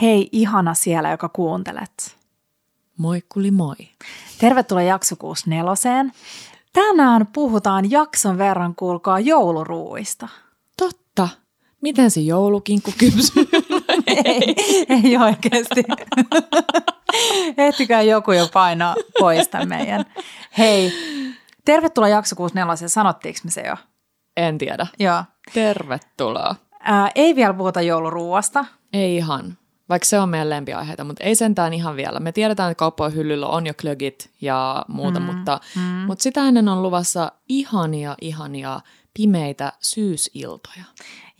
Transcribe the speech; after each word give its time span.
Hei 0.00 0.28
ihana 0.32 0.74
siellä, 0.74 1.10
joka 1.10 1.28
kuuntelet. 1.28 2.16
Moikkuli 2.98 3.50
moi. 3.50 3.76
Tervetuloa 4.38 4.82
jakso 4.82 5.16
64. 5.16 6.04
Tänään 6.72 7.26
puhutaan 7.26 7.90
jakson 7.90 8.38
verran, 8.38 8.74
kuulkaa, 8.74 9.20
jouluruuista. 9.20 10.28
Totta. 10.76 11.28
Miten 11.80 12.10
se 12.10 12.20
joulukinkku 12.20 12.92
kypsyy? 12.98 13.48
ei, 14.24 14.54
ei 14.88 15.16
oikeasti. 15.16 15.84
Ehtikää 17.66 18.02
joku 18.02 18.32
jo 18.32 18.48
painaa 18.52 18.94
pois 19.18 19.48
tämän 19.48 19.68
meidän. 19.68 20.04
Hei, 20.58 20.92
tervetuloa 21.64 22.08
jakso 22.08 22.36
64. 22.36 22.88
Sanottiinko 22.88 23.40
me 23.44 23.50
se 23.50 23.60
jo? 23.60 23.76
En 24.36 24.58
tiedä. 24.58 24.86
Joo. 24.98 25.24
Tervetuloa. 25.52 26.56
Ää, 26.80 27.10
ei 27.14 27.36
vielä 27.36 27.54
puhuta 27.54 27.82
jouluruuasta. 27.82 28.64
Ei 28.92 29.16
ihan. 29.16 29.58
Vaikka 29.88 30.06
se 30.06 30.18
on 30.18 30.28
meidän 30.28 30.50
lempiaiheita, 30.50 31.04
mutta 31.04 31.24
ei 31.24 31.34
sentään 31.34 31.74
ihan 31.74 31.96
vielä. 31.96 32.20
Me 32.20 32.32
tiedetään, 32.32 32.70
että 32.70 32.78
kauppojen 32.78 33.14
hyllyllä 33.14 33.46
on 33.46 33.66
jo 33.66 33.74
klögit 33.80 34.30
ja 34.40 34.84
muuta, 34.88 35.20
mm, 35.20 35.26
mutta, 35.26 35.60
mm. 35.76 35.82
mutta 35.82 36.22
sitä 36.22 36.48
ennen 36.48 36.68
on 36.68 36.82
luvassa 36.82 37.32
ihania, 37.48 38.14
ihania 38.20 38.80
pimeitä 39.14 39.72
syysiltoja. 39.80 40.84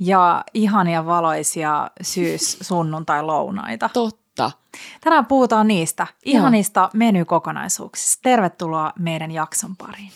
Ja 0.00 0.44
ihania 0.54 1.06
valoisia 1.06 1.90
syys-sunnuntai-lounaita. 2.02 3.90
Totta. 3.94 4.50
Tänään 5.00 5.26
puhutaan 5.26 5.68
niistä 5.68 6.06
ihanista 6.24 6.80
Joo. 6.80 6.90
menykokonaisuuksista. 6.94 8.22
Tervetuloa 8.22 8.92
meidän 8.98 9.30
jakson 9.30 9.76
pariin. 9.76 10.12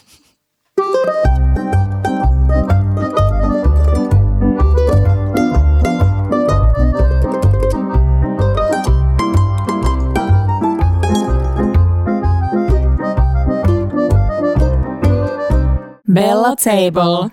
Bella 16.18 16.56
Table. 16.56 17.30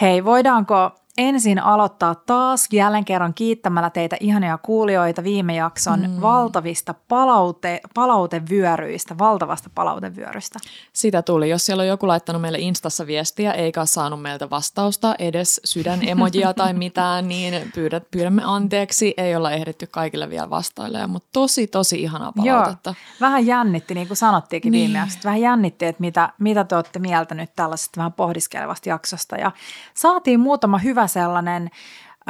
Hei, 0.00 0.24
voidaanko 0.24 0.80
ensin 1.18 1.58
aloittaa 1.62 2.14
taas 2.14 2.68
jälleen 2.72 3.04
kerran 3.04 3.34
kiittämällä 3.34 3.90
teitä 3.90 4.16
ihania 4.20 4.58
kuulijoita 4.58 5.24
viime 5.24 5.54
jakson 5.56 6.00
mm. 6.00 6.20
valtavista 6.20 6.94
palaute, 7.08 7.80
palautevyöryistä, 7.94 9.18
valtavasta 9.18 9.70
palautevyörystä. 9.74 10.58
Sitä 10.92 11.22
tuli. 11.22 11.50
Jos 11.50 11.66
siellä 11.66 11.80
on 11.80 11.86
joku 11.88 12.08
laittanut 12.08 12.42
meille 12.42 12.58
Instassa 12.58 13.06
viestiä 13.06 13.52
eikä 13.52 13.84
saanut 13.84 14.22
meiltä 14.22 14.50
vastausta, 14.50 15.14
edes 15.18 15.60
sydänemojia 15.64 16.54
tai 16.54 16.72
mitään, 16.72 17.28
niin 17.28 17.70
pyydät, 17.74 18.10
pyydämme 18.10 18.42
anteeksi. 18.44 19.14
Ei 19.16 19.36
olla 19.36 19.52
ehditty 19.52 19.86
kaikille 19.86 20.30
vielä 20.30 20.50
vastaille, 20.50 21.06
mutta 21.06 21.28
tosi, 21.32 21.66
tosi 21.66 22.02
ihanaa 22.02 22.32
palautetta. 22.32 22.90
Joo. 22.90 23.18
Vähän 23.20 23.46
jännitti, 23.46 23.94
niin 23.94 24.06
kuin 24.06 24.16
sanottiinkin 24.16 24.72
niin. 24.72 24.86
viime 24.86 24.98
jaksossa. 24.98 25.28
Vähän 25.28 25.40
jännitti, 25.40 25.86
että 25.86 26.00
mitä, 26.00 26.32
mitä 26.38 26.64
te 26.64 26.76
olette 26.76 26.98
mieltä 26.98 27.34
nyt 27.34 27.50
tällaisesta 27.56 27.96
vähän 27.96 28.12
pohdiskelevasta 28.12 28.88
jaksosta. 28.88 29.36
Ja 29.36 29.52
saatiin 29.94 30.40
muutama 30.40 30.78
hyvä 30.78 31.07
sellainen 31.08 31.70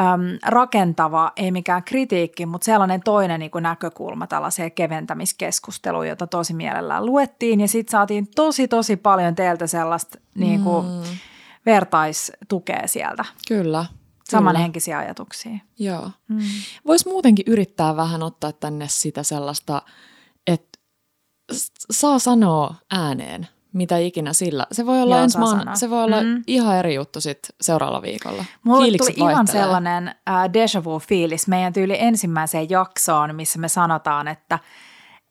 äm, 0.00 0.38
rakentava, 0.46 1.32
ei 1.36 1.50
mikään 1.50 1.84
kritiikki, 1.84 2.46
mutta 2.46 2.64
sellainen 2.64 3.00
toinen 3.00 3.40
niin 3.40 3.50
kuin 3.50 3.62
näkökulma 3.62 4.26
tällaiseen 4.26 4.72
keventämiskeskusteluun, 4.72 6.08
jota 6.08 6.26
tosi 6.26 6.54
mielellään 6.54 7.06
luettiin. 7.06 7.60
Ja 7.60 7.68
sitten 7.68 7.90
saatiin 7.90 8.28
tosi, 8.36 8.68
tosi 8.68 8.96
paljon 8.96 9.34
teiltä 9.34 9.66
sellaista 9.66 10.18
niin 10.34 10.62
kuin, 10.62 10.86
mm. 10.86 11.02
vertaistukea 11.66 12.86
sieltä. 12.86 13.24
Kyllä. 13.48 13.84
Samanhenkisiä 14.30 14.98
ajatuksia. 14.98 15.58
Joo. 15.78 16.10
Mm. 16.28 16.38
Voisi 16.86 17.08
muutenkin 17.08 17.44
yrittää 17.48 17.96
vähän 17.96 18.22
ottaa 18.22 18.52
tänne 18.52 18.86
sitä 18.88 19.22
sellaista, 19.22 19.82
että 20.46 20.78
saa 21.90 22.18
sanoa 22.18 22.74
ääneen 22.90 23.48
mitä 23.72 23.98
ikinä 23.98 24.32
sillä. 24.32 24.66
Se 24.72 24.86
voi 24.86 25.02
olla, 25.02 25.18
ensi 25.18 25.38
maan, 25.38 25.76
se 25.76 25.90
voi 25.90 26.04
olla 26.04 26.22
mm. 26.22 26.42
ihan 26.46 26.76
eri 26.76 26.94
juttu 26.94 27.20
sit 27.20 27.38
seuraavalla 27.60 28.02
viikolla. 28.02 28.44
Mulle 28.64 28.82
Fiilikset 28.82 29.14
tuli 29.16 29.30
ihan 29.30 29.46
sellainen 29.46 30.08
äh, 30.08 30.44
déjà 30.44 30.84
vu-fiilis 30.84 31.48
meidän 31.48 31.72
tyyli 31.72 31.96
ensimmäiseen 31.98 32.70
jaksoon, 32.70 33.34
missä 33.34 33.58
me 33.58 33.68
sanotaan, 33.68 34.28
että, 34.28 34.58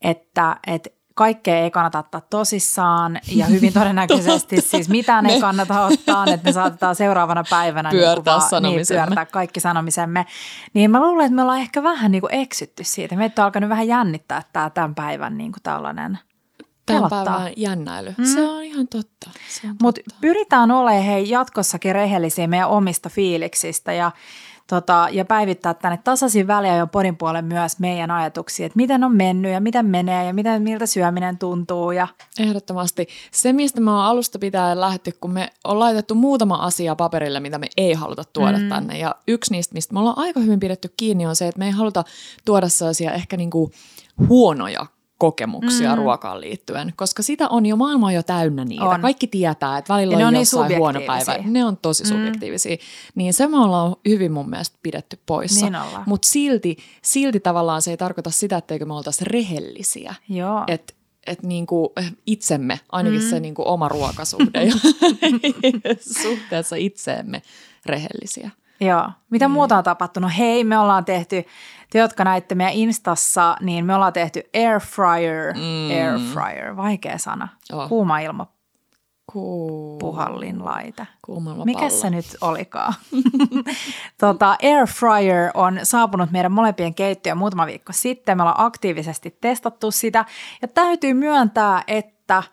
että, 0.01 0.57
että 0.67 0.89
kaikkea 1.13 1.57
ei 1.57 1.71
kannata 1.71 1.99
ottaa 1.99 2.21
tosissaan 2.21 3.19
ja 3.35 3.45
hyvin 3.45 3.73
todennäköisesti 3.79 4.61
siis 4.61 4.89
mitään 4.89 5.25
ei 5.25 5.41
kannata 5.41 5.85
ottaa, 5.85 6.25
että 6.25 6.43
me 6.43 6.51
saatetaan 6.51 6.95
seuraavana 6.95 7.43
päivänä 7.49 7.89
pyörtää, 7.89 8.37
niin 8.37 8.51
vaan. 8.51 8.63
Niin, 8.63 8.85
pyörtää 8.87 9.25
kaikki 9.25 9.59
sanomisemme. 9.59 10.25
Niin 10.73 10.91
mä 10.91 10.99
luulen, 10.99 11.25
että 11.25 11.35
me 11.35 11.41
ollaan 11.41 11.59
ehkä 11.59 11.83
vähän 11.83 12.11
niin 12.11 12.21
kuin 12.21 12.33
eksytty 12.33 12.83
siitä. 12.83 13.15
Meitä 13.15 13.41
on 13.41 13.45
alkanut 13.45 13.69
vähän 13.69 13.87
jännittää 13.87 14.43
tämä 14.53 14.69
tämän 14.69 14.95
päivän 14.95 15.37
niin 15.37 15.51
kuin 15.51 15.63
tällainen– 15.63 16.19
tämän 16.87 17.09
päivän 17.09 17.53
jännäily. 17.57 18.15
Mm. 18.17 18.25
Se 18.25 18.41
on 18.49 18.63
ihan 18.63 18.87
totta. 18.87 19.29
Mutta 19.81 20.01
pyritään 20.21 20.71
olemaan 20.71 21.03
hei 21.03 21.29
jatkossakin 21.29 21.95
rehellisiä 21.95 22.47
meidän 22.47 22.69
omista 22.69 23.09
fiiliksistä 23.09 23.93
ja, 23.93 24.11
tota, 24.67 25.07
ja 25.11 25.25
päivittää 25.25 25.73
tänne 25.73 25.99
tasaisin 26.03 26.47
väliä 26.47 26.77
jo 26.77 26.87
podin 26.87 27.17
puolen 27.17 27.45
myös 27.45 27.79
meidän 27.79 28.11
ajatuksia, 28.11 28.65
että 28.65 28.77
miten 28.77 29.03
on 29.03 29.15
mennyt 29.15 29.51
ja 29.51 29.59
miten 29.59 29.85
menee 29.85 30.25
ja 30.25 30.33
miten, 30.33 30.61
miltä 30.61 30.85
syöminen 30.85 31.37
tuntuu. 31.37 31.91
Ja... 31.91 32.07
Ehdottomasti. 32.39 33.07
Se, 33.31 33.53
mistä 33.53 33.81
me 33.81 33.91
on 33.91 33.99
alusta 33.99 34.39
pitää 34.39 34.79
lähdetty, 34.81 35.11
kun 35.21 35.31
me 35.31 35.49
on 35.63 35.79
laitettu 35.79 36.15
muutama 36.15 36.55
asia 36.55 36.95
paperille, 36.95 37.39
mitä 37.39 37.57
me 37.57 37.67
ei 37.77 37.93
haluta 37.93 38.23
tuoda 38.33 38.57
mm. 38.57 38.69
tänne. 38.69 38.97
Ja 38.97 39.15
yksi 39.27 39.51
niistä, 39.51 39.73
mistä 39.73 39.93
me 39.93 39.99
ollaan 39.99 40.19
aika 40.19 40.39
hyvin 40.39 40.59
pidetty 40.59 40.93
kiinni, 40.97 41.25
on 41.25 41.35
se, 41.35 41.47
että 41.47 41.59
me 41.59 41.65
ei 41.65 41.71
haluta 41.71 42.03
tuoda 42.45 42.69
sellaisia 42.69 43.11
ehkä 43.11 43.37
niinku 43.37 43.71
huonoja 44.27 44.85
kokemuksia 45.17 45.95
mm. 45.95 45.97
ruokaan 45.97 46.41
liittyen, 46.41 46.93
koska 46.95 47.23
sitä 47.23 47.47
on 47.49 47.65
jo 47.65 47.75
maailma 47.75 48.11
jo 48.11 48.23
täynnä 48.23 48.65
niitä. 48.65 48.83
On. 48.83 49.01
Kaikki 49.01 49.27
tietää, 49.27 49.77
että 49.77 49.93
välillä 49.93 50.13
ja 50.13 50.27
on, 50.27 50.33
on 50.33 50.39
jossain 50.39 50.69
niin 50.69 50.79
huono 50.79 51.01
päivä. 51.01 51.35
Ne 51.45 51.65
on 51.65 51.77
tosi 51.77 52.03
mm. 52.03 52.07
subjektiivisia. 52.07 52.77
Niin 53.15 53.33
se 53.33 53.47
me 53.47 53.57
ollaan 53.57 53.95
hyvin 54.07 54.31
mun 54.31 54.49
mielestä 54.49 54.77
pidetty 54.83 55.19
poissa. 55.25 55.69
Niin 55.69 55.81
Mutta 56.05 56.27
silti, 56.27 56.77
silti 57.01 57.39
tavallaan 57.39 57.81
se 57.81 57.91
ei 57.91 57.97
tarkoita 57.97 58.31
sitä, 58.31 58.57
etteikö 58.57 58.85
me 58.85 58.93
oltaisi 58.93 59.25
rehellisiä. 59.25 60.15
Joo. 60.29 60.63
Et, 60.67 60.95
et 61.27 61.43
niinku 61.43 61.93
itsemme, 62.25 62.79
ainakin 62.91 63.21
mm. 63.21 63.29
se 63.29 63.39
niinku 63.39 63.63
oma 63.65 63.89
ruokasuhde 63.89 64.63
ja 64.63 64.73
suhteessa 66.23 66.75
itseemme 66.75 67.41
rehellisiä. 67.85 68.51
Joo. 68.79 69.09
Mitä 69.29 69.47
mm. 69.47 69.51
muuta 69.51 69.77
on 69.77 69.83
tapahtunut? 69.83 70.31
Hei, 70.37 70.63
me 70.63 70.77
ollaan 70.79 71.05
tehty 71.05 71.45
te, 71.91 71.99
jotka 71.99 72.23
näitte 72.23 72.55
meidän 72.55 72.73
Instassa, 72.73 73.55
niin 73.61 73.85
me 73.85 73.95
ollaan 73.95 74.13
tehty 74.13 74.43
air 74.53 74.79
fryer, 74.79 75.53
mm. 75.53 75.91
air 75.91 76.19
fryer, 76.33 76.75
vaikea 76.77 77.17
sana, 77.17 77.47
oh. 77.73 77.89
kuuma 77.89 78.19
ilma 78.19 78.47
Kuu... 79.31 79.97
puhallin 79.97 80.65
laite. 80.65 81.07
Mikä 81.65 81.89
se 81.89 82.09
nyt 82.09 82.25
olikaan? 82.41 82.93
tota, 84.21 84.57
air 84.63 84.87
fryer 84.87 85.51
on 85.53 85.79
saapunut 85.83 86.31
meidän 86.31 86.51
molempien 86.51 86.93
keittiöön 86.95 87.37
muutama 87.37 87.65
viikko 87.65 87.93
sitten. 87.93 88.37
Me 88.37 88.43
ollaan 88.43 88.65
aktiivisesti 88.65 89.37
testattu 89.41 89.91
sitä 89.91 90.25
ja 90.61 90.67
täytyy 90.67 91.13
myöntää, 91.13 91.83
että 91.87 92.43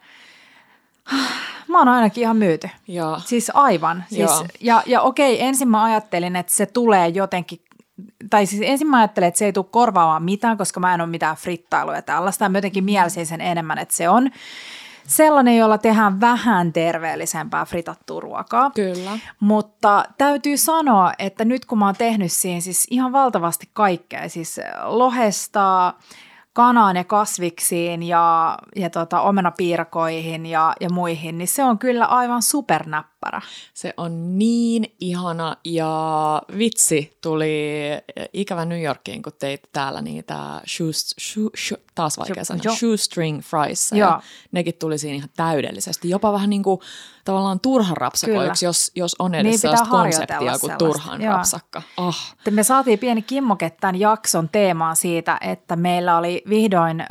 Mä 1.68 1.78
oon 1.78 1.88
ainakin 1.88 2.22
ihan 2.22 2.36
myyty. 2.36 2.68
Ja. 2.88 3.20
Siis 3.24 3.50
aivan. 3.54 4.04
Siis, 4.08 4.30
ja, 4.60 4.82
ja 4.86 5.02
okei, 5.02 5.42
ensin 5.42 5.68
mä 5.68 5.84
ajattelin, 5.84 6.36
että 6.36 6.54
se 6.54 6.66
tulee 6.66 7.08
jotenkin 7.08 7.64
tai 8.30 8.46
siis 8.46 8.62
ensin 8.64 8.88
mä 8.88 8.98
ajattelin, 8.98 9.26
että 9.26 9.38
se 9.38 9.44
ei 9.44 9.52
tule 9.52 9.66
korvaamaan 9.70 10.22
mitään, 10.22 10.58
koska 10.58 10.80
mä 10.80 10.94
en 10.94 11.00
ole 11.00 11.10
mitään 11.10 11.36
frittailuja 11.36 12.02
tällaista. 12.02 12.48
Mä 12.48 12.58
jotenkin 12.58 12.84
mielisin 12.84 13.26
sen 13.26 13.40
enemmän, 13.40 13.78
että 13.78 13.94
se 13.94 14.08
on 14.08 14.30
sellainen, 15.06 15.56
jolla 15.56 15.78
tehdään 15.78 16.20
vähän 16.20 16.72
terveellisempää 16.72 17.64
fritattua 17.64 18.20
ruokaa. 18.20 18.70
Kyllä. 18.70 19.18
Mutta 19.40 20.04
täytyy 20.18 20.56
sanoa, 20.56 21.12
että 21.18 21.44
nyt 21.44 21.64
kun 21.64 21.78
mä 21.78 21.86
oon 21.86 21.96
tehnyt 21.96 22.32
siihen 22.32 22.62
siis 22.62 22.86
ihan 22.90 23.12
valtavasti 23.12 23.68
kaikkea, 23.72 24.28
siis 24.28 24.60
lohesta, 24.84 25.94
kanaan 26.54 26.96
ja 26.96 27.04
kasviksiin 27.04 28.02
ja, 28.02 28.58
ja 28.76 28.90
tota, 28.90 29.20
omenapiirakoihin 29.20 30.46
ja, 30.46 30.72
ja 30.80 30.90
muihin, 30.90 31.38
niin 31.38 31.48
se 31.48 31.64
on 31.64 31.78
kyllä 31.78 32.04
aivan 32.04 32.42
supernäppärä. 33.24 33.40
Se 33.74 33.94
on 33.96 34.38
niin 34.38 34.94
ihana 35.00 35.56
ja 35.64 36.42
vitsi 36.58 37.18
tuli 37.20 37.62
ikävä 38.32 38.64
New 38.64 38.82
Yorkiin, 38.82 39.22
kun 39.22 39.32
teit 39.38 39.62
täällä 39.72 40.02
niitä 40.02 40.60
shoes, 40.66 41.14
shoe, 41.20 41.50
shoe, 41.56 41.78
taas 41.94 42.18
vaikea 42.18 42.44
sanoa, 42.44 42.76
shoestring 42.76 43.40
fries. 43.40 43.92
Ja 43.92 44.20
nekin 44.52 44.74
tuli 44.74 44.98
siinä 44.98 45.16
ihan 45.16 45.28
täydellisesti. 45.36 46.10
Jopa 46.10 46.32
vähän 46.32 46.50
niin 46.50 46.62
kuin 46.62 46.80
tavallaan 47.24 47.60
turhan 47.60 47.96
rapsakoiksi, 47.96 48.64
jos, 48.64 48.90
jos 48.94 49.16
on 49.18 49.34
edes 49.34 49.50
niin, 49.50 49.58
sellaista 49.58 49.88
konseptia 49.88 50.58
kuin 50.60 50.78
turhan 50.78 51.22
Joo. 51.22 51.32
rapsakka. 51.32 51.82
Oh. 51.96 52.16
Me 52.50 52.62
saatiin 52.62 52.98
pieni 52.98 53.22
kimmoke 53.22 53.70
tämän 53.70 54.00
jakson 54.00 54.48
teemaan 54.48 54.96
siitä, 54.96 55.38
että 55.40 55.76
meillä 55.76 56.18
oli 56.18 56.42
vihdoin 56.48 57.00
äm, 57.00 57.06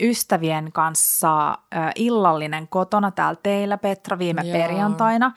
ystävien 0.00 0.72
kanssa 0.72 1.50
ä, 1.50 1.56
illallinen 1.94 2.68
kotona 2.68 3.10
täällä 3.10 3.40
teillä, 3.42 3.78
Petra, 3.78 4.18
viime 4.18 4.42
Joo. 4.42 4.52
perjantaina. 4.52 5.32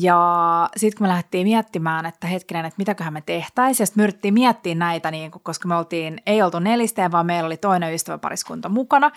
Ja 0.00 0.70
sitten 0.76 0.98
kun 0.98 1.04
me 1.04 1.08
lähdettiin 1.08 1.46
miettimään, 1.46 2.06
että 2.06 2.26
hetkinen, 2.26 2.64
että 2.64 2.78
mitäköhän 2.78 3.12
me 3.12 3.22
tehtäisiin, 3.26 3.82
ja 3.82 3.86
sitten 3.86 4.00
me 4.00 4.04
yritettiin 4.04 4.34
miettiä 4.34 4.74
näitä, 4.74 5.10
niin 5.10 5.30
kun, 5.30 5.40
koska 5.44 5.68
me 5.68 5.76
oltiin, 5.76 6.20
ei 6.26 6.42
oltu 6.42 6.58
nelisteen, 6.58 7.12
vaan 7.12 7.26
meillä 7.26 7.46
oli 7.46 7.56
toinen 7.56 7.94
ystäväpariskunta 7.94 8.68
mukana, 8.68 9.10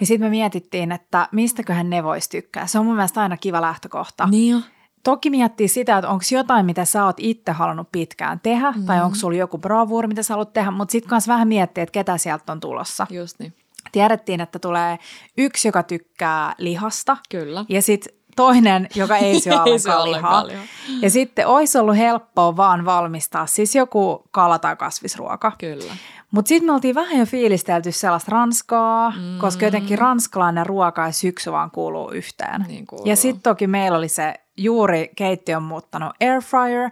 niin 0.00 0.06
sitten 0.06 0.26
me 0.26 0.30
mietittiin, 0.30 0.92
että 0.92 1.28
mistäköhän 1.32 1.90
ne 1.90 2.04
vois 2.04 2.28
tykkää. 2.28 2.66
Se 2.66 2.78
on 2.78 2.86
mun 2.86 2.94
mielestä 2.94 3.20
aina 3.20 3.36
kiva 3.36 3.60
lähtökohta. 3.60 4.26
Niin 4.26 4.52
jo. 4.52 4.60
Toki 5.04 5.30
miettii 5.30 5.68
sitä, 5.68 5.98
että 5.98 6.08
onko 6.08 6.24
jotain, 6.30 6.66
mitä 6.66 6.84
sä 6.84 7.04
oot 7.04 7.16
itse 7.18 7.52
halunnut 7.52 7.88
pitkään 7.92 8.40
tehdä, 8.40 8.70
mm. 8.70 8.86
tai 8.86 9.00
onko 9.02 9.16
sulla 9.16 9.36
joku 9.36 9.58
bravuuri, 9.58 10.08
mitä 10.08 10.22
sä 10.22 10.34
haluat 10.34 10.52
tehdä, 10.52 10.70
mutta 10.70 10.92
sitten 10.92 11.10
kanssa 11.10 11.32
vähän 11.32 11.48
miettiä, 11.48 11.82
että 11.82 11.92
ketä 11.92 12.18
sieltä 12.18 12.52
on 12.52 12.60
tulossa. 12.60 13.06
Just 13.10 13.38
niin. 13.38 13.54
Tiedettiin, 13.92 14.40
että 14.40 14.58
tulee 14.58 14.98
yksi, 15.38 15.68
joka 15.68 15.82
tykkää 15.82 16.54
lihasta. 16.58 17.16
Kyllä. 17.30 17.64
Ja 17.68 17.82
sitten 17.82 18.17
toinen, 18.38 18.88
joka 18.94 19.16
ei 19.16 19.40
syö 19.40 19.52
ollenkaan 20.02 20.46
lihaa. 20.46 20.64
Ja 21.02 21.10
sitten 21.10 21.46
olisi 21.46 21.78
ollut 21.78 21.96
helppoa 21.96 22.56
vaan 22.56 22.84
valmistaa 22.84 23.46
siis 23.46 23.74
joku 23.74 24.24
kala- 24.30 24.58
tai 24.58 24.76
kasvisruoka. 24.76 25.52
Kyllä. 25.58 25.94
Mutta 26.30 26.48
sitten 26.48 26.66
me 26.66 26.72
oltiin 26.72 26.94
vähän 26.94 27.18
jo 27.18 27.26
fiilistelty 27.26 27.92
sellaista 27.92 28.32
ranskaa, 28.32 29.10
mm. 29.10 29.38
koska 29.38 29.64
jotenkin 29.64 29.98
ranskalainen 29.98 30.66
ruoka 30.66 31.06
ja 31.06 31.12
syksy 31.12 31.52
vaan 31.52 31.70
kuuluu 31.70 32.10
yhteen. 32.10 32.64
Niin 32.68 32.86
kuuluu. 32.86 33.06
Ja 33.06 33.16
sitten 33.16 33.42
toki 33.42 33.66
meillä 33.66 33.98
oli 33.98 34.08
se 34.08 34.34
juuri 34.56 35.10
keittiön 35.16 35.62
muuttanut 35.62 36.12
airfryer 36.20 36.90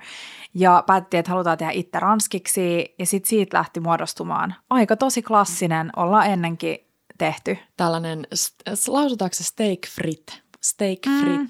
ja 0.54 0.84
päätettiin, 0.86 1.18
että 1.18 1.30
halutaan 1.30 1.58
tehdä 1.58 1.72
itse 1.72 2.00
ranskiksi 2.00 2.94
ja 2.98 3.06
sitten 3.06 3.28
siitä 3.28 3.56
lähti 3.56 3.80
muodostumaan 3.80 4.54
aika 4.70 4.96
tosi 4.96 5.22
klassinen, 5.22 5.90
ollaan 5.96 6.26
ennenkin 6.26 6.78
tehty. 7.18 7.58
Tällainen, 7.76 8.26
lausutaanko 8.88 9.34
se 9.34 9.44
steak 9.44 9.78
frit? 9.88 10.42
Steak 10.66 10.98
Mm, 11.06 11.48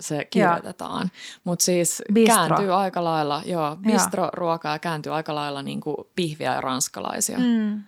se 0.00 0.24
kirjoitetaan. 0.24 1.10
Mutta 1.44 1.64
siis 1.64 2.02
Bistro. 2.12 2.36
kääntyy 2.36 2.74
aika 2.74 3.04
lailla, 3.04 3.42
joo, 3.46 3.76
bistro-ruokaa 3.76 4.78
kääntyy 4.78 5.14
aika 5.14 5.34
lailla 5.34 5.62
niin 5.62 5.80
kuin 5.80 5.96
pihviä 6.16 6.54
ja 6.54 6.60
ranskalaisia. 6.60 7.38
Mm. 7.38 7.82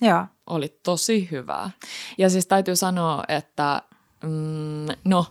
Joo. 0.00 0.26
Oli 0.46 0.78
tosi 0.82 1.28
hyvää. 1.30 1.70
Ja 2.18 2.30
siis 2.30 2.46
täytyy 2.46 2.76
sanoa, 2.76 3.24
että 3.28 3.82
mm, 4.22 4.86
no, 5.04 5.26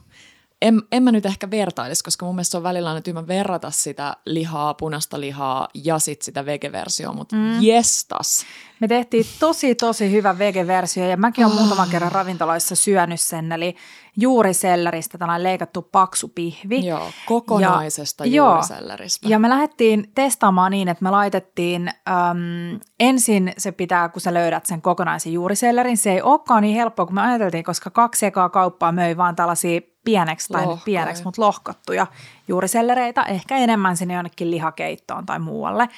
en, 0.64 0.82
en 0.92 1.04
mä 1.04 1.12
nyt 1.12 1.26
ehkä 1.26 1.52
vertailisi, 1.52 2.04
koska 2.04 2.26
mun 2.26 2.36
mielestä 2.36 2.52
se 2.52 2.58
on 2.58 2.64
välillä 2.64 2.90
aina 2.90 3.02
tyhmä 3.02 3.28
verrata 3.28 3.72
sitä 3.72 4.18
lihaa, 4.26 4.74
punaista 4.74 5.20
lihaa 5.20 5.68
ja 5.74 6.00
sitten 6.00 6.26
sitä 6.26 6.46
vegeversioa, 6.46 7.14
mutta 7.14 7.36
mm. 7.36 7.62
jestas. 7.62 8.46
Me 8.80 8.88
tehtiin 8.88 9.26
tosi, 9.40 9.76
tosi 9.76 10.12
hyvä 10.12 10.38
vegeversio 10.38 11.06
ja 11.06 11.18
mäkin 11.18 11.46
olen 11.46 11.58
muutaman 11.58 11.90
kerran 11.90 12.12
ravintoloissa 12.12 12.76
syönyt 12.76 13.22
sen, 13.22 13.52
eli 13.52 13.76
juuriselleristä 14.18 15.18
tällainen 15.18 15.44
leikattu 15.44 15.82
paksu 15.82 16.28
pihvi. 16.36 16.86
Joo, 16.86 17.10
kokonaisesta 17.26 18.26
Ja- 18.26 18.32
joo. 18.36 18.50
juuriselleristä. 18.50 19.28
Ja 19.30 19.40
me 19.40 19.50
lähdettiin 19.50 20.12
testaamaan 20.16 20.72
niin, 20.72 20.88
että 20.88 21.04
me 21.04 21.12
laitettiin 21.12 21.88
äm, 21.88 22.80
ensin 23.00 23.54
se 23.58 23.72
pitää, 23.72 24.10
kun 24.10 24.22
sä 24.22 24.34
löydät 24.34 24.66
sen 24.66 24.82
kokonaisen 24.82 25.34
juurisellerin. 25.34 25.98
Se 25.98 26.12
ei 26.12 26.22
olekaan 26.22 26.62
niin 26.62 26.76
helppoa 26.76 27.06
kuin 27.06 27.16
me 27.16 27.22
ajateltiin, 27.22 27.64
koska 27.64 27.90
kaksi 27.90 28.26
ekaa 28.26 28.50
kauppaa 28.50 28.92
möi 28.92 29.18
vaan 29.18 29.36
tällaisia 29.36 29.82
pieneksi, 30.06 30.54
tai 30.54 30.62
nyt 30.62 30.70
Lohkoja. 30.70 30.86
pieneksi, 30.86 31.24
mutta 31.24 31.42
lohkottuja 31.42 32.08
juurisellereitä, 32.48 33.24
ehkä 33.24 33.58
enemmän 33.58 33.98
sinne 33.98 34.14
jonnekin 34.14 34.52
lihakeittoon 34.52 35.26
tai 35.26 35.40
muualle. 35.40 35.90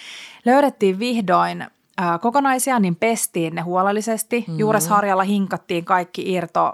Löydettiin 0.45 0.99
vihdoin 0.99 1.65
kokonaisia, 2.21 2.79
niin 2.79 2.95
pestiin 2.95 3.55
ne 3.55 3.61
huolellisesti. 3.61 4.39
Mm-hmm. 4.39 4.59
Juuresharjalla 4.59 5.23
hinkattiin 5.23 5.85
kaikki 5.85 6.33
irto, 6.33 6.73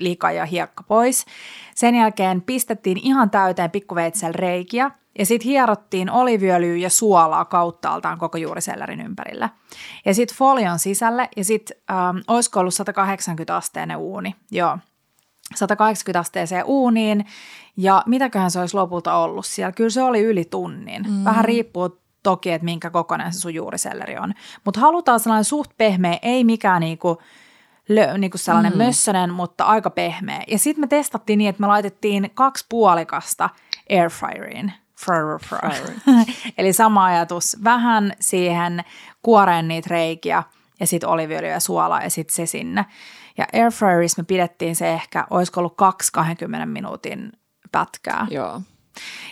lika 0.00 0.32
ja 0.32 0.44
hiekka 0.44 0.82
pois. 0.82 1.26
Sen 1.74 1.94
jälkeen 1.94 2.42
pistettiin 2.42 2.98
ihan 3.02 3.30
täyteen 3.30 3.70
pikkuveitsellä 3.70 4.32
reikiä 4.32 4.90
ja 5.18 5.26
sitten 5.26 5.48
hierottiin 5.48 6.10
oliviöljyä 6.10 6.76
ja 6.76 6.90
suolaa 6.90 7.44
kauttaaltaan 7.44 8.18
koko 8.18 8.38
juurisellerin 8.38 9.00
ympärille. 9.00 9.50
Ja 10.04 10.14
sitten 10.14 10.36
folion 10.36 10.78
sisälle 10.78 11.28
ja 11.36 11.44
sitten 11.44 11.76
ähm, 11.90 12.16
olisiko 12.28 12.60
ollut 12.60 12.74
180 12.74 13.56
asteinen 13.56 13.96
uuni. 13.96 14.34
Joo, 14.50 14.78
180 15.54 16.20
asteeseen 16.20 16.64
uuniin 16.64 17.26
ja 17.76 18.02
mitäköhän 18.06 18.50
se 18.50 18.60
olisi 18.60 18.76
lopulta 18.76 19.14
ollut 19.14 19.46
siellä. 19.46 19.72
Kyllä 19.72 19.90
se 19.90 20.02
oli 20.02 20.20
yli 20.20 20.44
tunnin. 20.44 21.02
Mm. 21.08 21.24
Vähän 21.24 21.44
riippuu 21.44 22.00
toki, 22.22 22.50
että 22.50 22.64
minkä 22.64 22.90
kokoinen 22.90 23.32
se 23.32 23.40
sun 23.40 23.54
juuriselleri 23.54 24.18
on. 24.18 24.34
Mutta 24.64 24.80
halutaan 24.80 25.20
sellainen 25.20 25.44
suht 25.44 25.70
pehmeä, 25.78 26.18
ei 26.22 26.44
mikään 26.44 26.80
niinku, 26.80 27.18
lö, 27.90 28.18
niinku 28.18 28.38
sellainen 28.38 28.72
mm. 28.72 28.78
mössönen, 28.78 29.32
mutta 29.32 29.64
aika 29.64 29.90
pehmeä. 29.90 30.42
Ja 30.48 30.58
sitten 30.58 30.82
me 30.82 30.86
testattiin 30.86 31.38
niin, 31.38 31.50
että 31.50 31.60
me 31.60 31.66
laitettiin 31.66 32.30
kaksi 32.34 32.66
puolikasta 32.68 33.50
airfryeriin. 33.90 34.72
Fryer, 35.04 35.38
fryer. 35.38 35.72
Fryer. 35.72 36.24
Eli 36.58 36.72
sama 36.72 37.04
ajatus, 37.04 37.56
vähän 37.64 38.12
siihen 38.20 38.84
kuoreen 39.22 39.68
niitä 39.68 39.86
reikiä 39.90 40.42
ja 40.80 40.86
sitten 40.86 41.08
oliviöljyä 41.08 41.52
ja 41.52 41.60
suolaa 41.60 42.02
ja 42.02 42.10
sitten 42.10 42.34
se 42.34 42.46
sinne. 42.46 42.86
Ja 43.38 43.46
airfryerissa 43.52 44.22
me 44.22 44.26
pidettiin 44.26 44.76
se 44.76 44.92
ehkä, 44.92 45.26
olisiko 45.30 45.60
ollut 45.60 45.76
2-20 46.62 46.66
minuutin 46.66 47.32
pätkää. 47.72 48.26
Joo. 48.30 48.60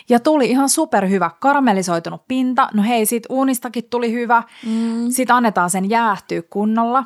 Ja 0.08 0.20
tuli 0.20 0.50
ihan 0.50 0.68
superhyvä 0.68 1.30
karamellisoitunut 1.40 2.28
pinta. 2.28 2.68
No 2.74 2.82
hei, 2.82 3.06
sit 3.06 3.22
uunistakin 3.28 3.84
tuli 3.84 4.12
hyvä. 4.12 4.42
Mm. 4.66 5.10
Sitten 5.10 5.36
annetaan 5.36 5.70
sen 5.70 5.90
jäähtyä 5.90 6.42
kunnolla. 6.50 7.04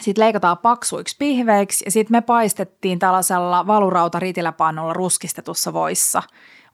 Sitten 0.00 0.24
leikataan 0.24 0.58
paksuiksi 0.58 1.16
pihveiksi 1.18 1.84
ja 1.84 1.90
sitten 1.90 2.16
me 2.16 2.20
paistettiin 2.20 2.98
tällaisella 2.98 3.66
valurauta 3.66 4.18
ritiläpannulla 4.18 4.92
ruskistetussa 4.92 5.72
voissa 5.72 6.22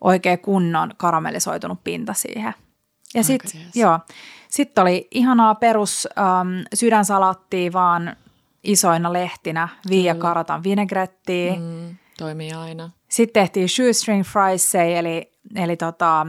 oikein 0.00 0.38
kunnon 0.38 0.90
karamellisoitunut 0.96 1.84
pinta 1.84 2.14
siihen. 2.14 2.54
Ja 3.14 3.24
sitten 3.24 3.60
joo, 3.74 3.98
sit 4.48 4.78
oli 4.78 5.08
ihanaa 5.10 5.54
perus 5.54 6.08
ähm, 6.18 6.60
sydänsalattia 6.74 7.72
vaan 7.72 8.16
isoina 8.64 9.12
lehtinä, 9.12 9.68
viia 9.88 10.14
karatan 10.14 10.64
vinegrettiä. 10.64 11.52
Mm, 11.52 11.96
toimii 12.18 12.52
aina. 12.52 12.90
Sitten 13.08 13.42
tehtiin 13.42 13.68
shoestring 13.68 14.24
friesei, 14.24 14.96
eli, 14.96 15.32
eli 15.54 15.76
tota, 15.76 16.26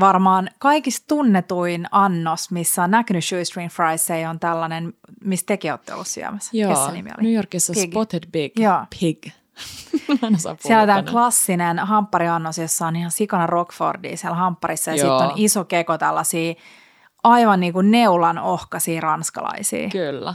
varmaan 0.00 0.50
kaikista 0.58 1.04
tunnetuin 1.08 1.86
annos, 1.90 2.50
missä 2.50 2.82
on 2.82 2.90
näkynyt 2.90 3.24
shoestring 3.24 3.70
friesei, 3.70 4.26
on 4.26 4.40
tällainen, 4.40 4.92
mistä 5.24 5.46
tekin 5.46 5.70
olette 5.70 5.94
ollut 5.94 6.06
syömässä. 6.06 6.50
Joo, 6.52 6.90
nimi 6.90 7.10
oli? 7.18 7.22
New 7.22 7.34
Yorkissa 7.34 7.72
Pig. 7.72 7.92
Spotted 7.92 8.22
Big. 8.32 8.52
Joo. 8.58 8.84
Pig. 9.00 9.26
Siellä 10.60 10.82
on 10.82 10.86
tämä 10.86 11.02
klassinen 11.02 11.78
hamppariannos, 11.78 12.58
jossa 12.58 12.86
on 12.86 12.96
ihan 12.96 13.10
sikana 13.10 13.46
Rockfordia 13.46 14.16
siellä 14.16 14.36
hampparissa 14.36 14.90
ja 14.90 14.96
sitten 14.96 15.12
on 15.12 15.32
iso 15.36 15.64
keko 15.64 15.98
tällaisia 15.98 16.54
aivan 17.24 17.60
niin 17.60 17.72
kuin 17.72 17.90
neulan 17.90 18.38
ohkaisia 18.38 19.00
ranskalaisia. 19.00 19.88
Kyllä. 19.88 20.34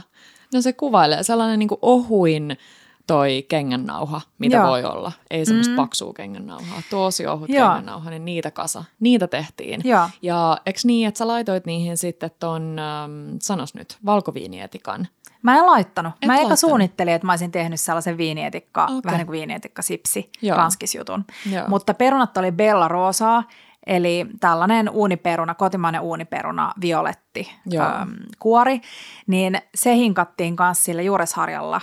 No 0.54 0.60
se 0.60 0.72
kuvailee 0.72 1.22
sellainen 1.22 1.58
niin 1.58 1.68
kuin 1.68 1.78
ohuin 1.82 2.58
toi 3.06 3.46
kengännauha, 3.48 4.20
mitä 4.38 4.56
Joo. 4.56 4.68
voi 4.68 4.84
olla. 4.84 5.12
Ei 5.30 5.46
semmoista 5.46 5.72
mm. 5.72 5.76
paksua 5.76 6.12
kengännauhaa. 6.12 6.82
Tosi 6.90 7.26
ohut 7.26 7.48
Joo. 7.48 7.68
kengännauha, 7.68 8.10
niin 8.10 8.24
niitä 8.24 8.50
kasa. 8.50 8.84
Niitä 9.00 9.26
tehtiin. 9.26 9.80
Joo. 9.84 10.08
Ja 10.22 10.58
eks 10.66 10.84
niin, 10.84 11.08
että 11.08 11.18
sä 11.18 11.26
laitoit 11.26 11.66
niihin 11.66 11.96
sitten 11.96 12.30
ton, 12.38 12.78
ähm, 12.78 13.36
sanos 13.42 13.74
nyt, 13.74 13.98
valkoviinietikan. 14.06 15.08
Mä 15.42 15.58
en 15.58 15.66
laittanut. 15.66 16.12
Et 16.22 16.26
mä 16.26 16.32
eka 16.34 16.40
laittanut. 16.42 16.58
suunnittelin, 16.58 17.14
että 17.14 17.26
mä 17.26 17.32
olisin 17.32 17.52
tehnyt 17.52 17.80
sellaisen 17.80 18.16
viinietikka, 18.16 18.84
Okei. 18.84 19.00
vähän 19.04 19.18
niin 19.18 19.26
kuin 19.26 19.36
viinietikka 19.36 19.82
sipsi, 19.82 20.30
Joo. 20.42 20.56
ranskisjutun. 20.56 21.24
Joo. 21.52 21.68
Mutta 21.68 21.94
perunat 21.94 22.36
oli 22.36 22.52
Bella 22.52 22.88
Rosaa, 22.88 23.44
eli 23.86 24.26
tällainen 24.40 24.90
uuniperuna, 24.90 25.54
kotimainen 25.54 26.00
uuniperuna, 26.00 26.72
violetti 26.80 27.50
Joo. 27.66 27.84
äm, 27.86 28.14
kuori, 28.38 28.80
niin 29.26 29.58
se 29.74 29.94
hinkattiin 29.94 30.56
kanssa 30.56 30.84
sillä 30.84 31.02
juuresharjalla 31.02 31.80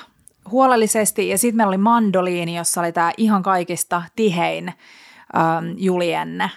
huolellisesti. 0.52 1.30
Ja 1.30 1.38
sitten 1.38 1.58
meillä 1.58 1.70
oli 1.70 1.78
mandoliini, 1.78 2.58
jossa 2.58 2.82
oli 2.82 2.92
tämä 2.92 3.12
ihan 3.18 3.44
kaikista 3.44 4.02
tihein 4.16 4.68
äm, 4.68 5.76
julienne, 5.78 6.50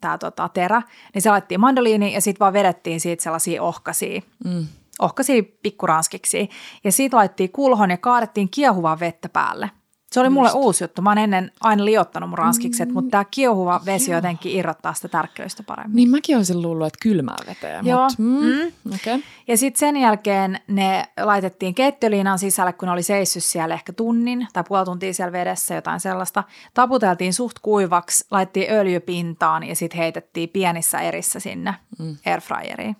tämä 0.00 0.18
tota, 0.18 0.48
terä. 0.48 0.82
Niin 1.14 1.22
se 1.22 1.30
laitettiin 1.30 1.60
mandoliini 1.60 2.14
ja 2.14 2.20
sitten 2.20 2.40
vaan 2.40 2.52
vedettiin 2.52 3.00
siitä 3.00 3.22
sellaisia 3.22 3.62
ohkaisia 3.62 4.20
Mm. 4.44 4.66
ohkaisia 5.00 5.42
pikkuranskiksi. 5.62 6.48
Ja 6.84 6.92
siitä 6.92 7.16
laitettiin 7.16 7.52
kulhon 7.52 7.90
ja 7.90 7.96
kaadettiin 7.96 8.48
kiehuvaa 8.50 9.00
vettä 9.00 9.28
päälle. 9.28 9.70
Se 10.14 10.20
oli 10.20 10.30
mulle 10.30 10.50
uusi 10.52 10.84
juttu. 10.84 11.02
Mä 11.02 11.10
oon 11.10 11.18
ennen 11.18 11.52
aina 11.60 11.84
liottanut 11.84 12.30
mun 12.30 12.38
ranskikset, 12.38 12.92
mutta 12.92 13.10
tämä 13.10 13.24
kiehuva 13.30 13.80
vesi 13.86 14.10
jotenkin 14.10 14.52
irrottaa 14.52 14.94
sitä 14.94 15.08
tärkkelystä 15.08 15.62
paremmin. 15.62 15.96
Niin 15.96 16.10
mäkin 16.10 16.36
olisin 16.36 16.62
luullut, 16.62 16.86
että 16.86 16.98
kylmää 17.02 17.36
veteen. 17.46 17.86
Joo. 17.86 18.02
Mut, 18.02 18.18
mm, 18.18 18.72
Mm. 18.84 18.94
Okay. 18.94 19.20
Ja 19.48 19.56
sitten 19.56 19.78
sen 19.78 19.96
jälkeen 19.96 20.60
ne 20.68 21.04
laitettiin 21.20 21.74
keittiöliinan 21.74 22.38
sisälle, 22.38 22.72
kun 22.72 22.86
ne 22.86 22.92
oli 22.92 23.02
seissyt 23.02 23.44
siellä 23.44 23.74
ehkä 23.74 23.92
tunnin 23.92 24.46
tai 24.52 24.64
puoli 24.68 24.84
tuntia 24.84 25.14
siellä 25.14 25.32
vedessä, 25.32 25.74
jotain 25.74 26.00
sellaista. 26.00 26.44
Taputeltiin 26.74 27.34
suht 27.34 27.58
kuivaksi, 27.62 28.26
laitettiin 28.30 28.72
öljypintaan 28.72 29.62
ja 29.62 29.76
sitten 29.76 29.98
heitettiin 29.98 30.48
pienissä 30.48 31.00
erissä 31.00 31.40
sinne 31.40 31.74
mm. 31.98 32.16
airfryeriin. 32.26 32.96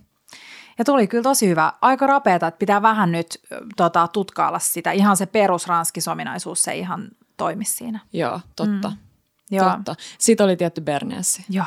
Ja 0.79 0.85
tuli 0.85 1.07
kyllä 1.07 1.23
tosi 1.23 1.49
hyvä. 1.49 1.73
Aika 1.81 2.07
rapeata, 2.07 2.47
että 2.47 2.59
pitää 2.59 2.83
vähän 2.83 3.13
nyt 3.13 3.41
tota, 3.77 4.09
tutkailla 4.09 4.59
sitä. 4.59 4.91
Ihan 4.93 5.17
se 5.17 5.27
perusranskisominaisuus, 5.27 6.63
se 6.63 6.75
ihan 6.75 7.09
toimi 7.37 7.65
siinä. 7.65 8.01
Joo, 8.13 8.41
totta. 8.57 8.89
Mm. 8.89 8.97
Joo. 9.51 9.71
totta. 9.71 9.95
Sitten 10.19 10.45
oli 10.45 10.57
tietty 10.57 10.81
Berneessi. 10.81 11.45
Joo. 11.51 11.67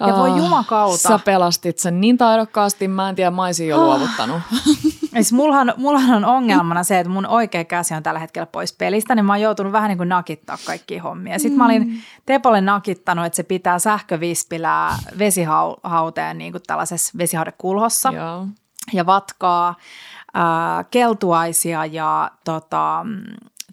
Ja 0.00 0.16
voi 0.16 0.30
Ah, 0.30 0.38
jumakauta. 0.38 0.98
Sä 1.08 1.18
pelastit 1.18 1.78
sen 1.78 2.00
niin 2.00 2.18
taidokkaasti, 2.18 2.88
mä 2.88 3.08
en 3.08 3.14
tiedä, 3.14 3.30
mä 3.30 3.44
olisin 3.44 3.68
jo 3.68 3.76
luovuttanut. 3.84 4.40
Siis 5.12 5.32
mullahan, 5.32 5.74
mullahan 5.76 6.16
on 6.16 6.24
ongelmana 6.24 6.84
se, 6.84 6.98
että 6.98 7.12
mun 7.12 7.26
oikea 7.26 7.64
käsi 7.64 7.94
on 7.94 8.02
tällä 8.02 8.20
hetkellä 8.20 8.46
pois 8.46 8.72
pelistä, 8.72 9.14
niin 9.14 9.24
mä 9.24 9.32
oon 9.32 9.40
joutunut 9.40 9.72
vähän 9.72 9.88
niin 9.88 9.98
kuin 9.98 10.08
nakittaa 10.08 10.56
kaikkia 10.66 11.02
hommia. 11.02 11.38
Sitten 11.38 11.58
mä 11.58 11.64
olin 11.64 12.02
Tepolle 12.26 12.60
nakittanut, 12.60 13.26
että 13.26 13.36
se 13.36 13.42
pitää 13.42 13.78
sähkövispilää 13.78 14.98
vesihauteen 15.18 16.38
niin 16.38 16.52
kuin 16.52 16.62
tällaisessa 16.66 17.18
vesihaudekulhossa 17.18 18.12
Joo. 18.12 18.46
ja 18.92 19.06
vatkaa 19.06 19.74
ää, 20.34 20.84
keltuaisia 20.84 21.86
ja 21.86 22.30
tota, 22.44 23.00
mm, 23.04 23.22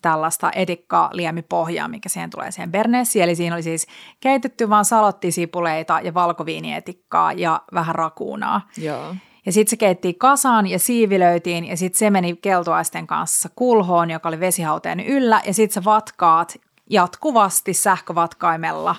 tällaista 0.02 0.52
edikkaliemipohjaa, 0.52 1.88
mikä 1.88 2.10
siihen 2.10 2.30
tulee 2.30 2.52
siihen 2.52 2.72
berneessiin. 2.72 3.24
Eli 3.24 3.36
siinä 3.36 3.56
oli 3.56 3.64
siis 3.64 3.88
keitetty 4.20 4.70
vaan 4.70 4.86
salottisipuleita 4.86 6.00
ja 6.04 6.14
valkoviinietikkaa 6.14 7.34
ja 7.34 7.62
vähän 7.74 7.96
rakuunaa. 7.96 8.62
Joo. 8.78 9.16
Ja 9.46 9.52
sitten 9.52 9.70
se 9.70 9.78
keitti 9.78 10.14
kasaan 10.14 10.68
ja 10.68 10.80
siivilöitiin 10.80 11.66
ja 11.66 11.78
sitten 11.78 12.00
se 12.00 12.10
meni 12.10 12.36
keltuaisten 12.36 13.08
kanssa 13.08 13.50
kulhoon, 13.56 14.10
joka 14.10 14.30
oli 14.30 14.40
vesihauteen 14.40 15.00
yllä. 15.00 15.42
Ja 15.46 15.54
sitten 15.54 15.74
sä 15.74 15.86
vatkaat 15.86 16.56
jatkuvasti 16.90 17.74
sähkövatkaimella 17.74 18.96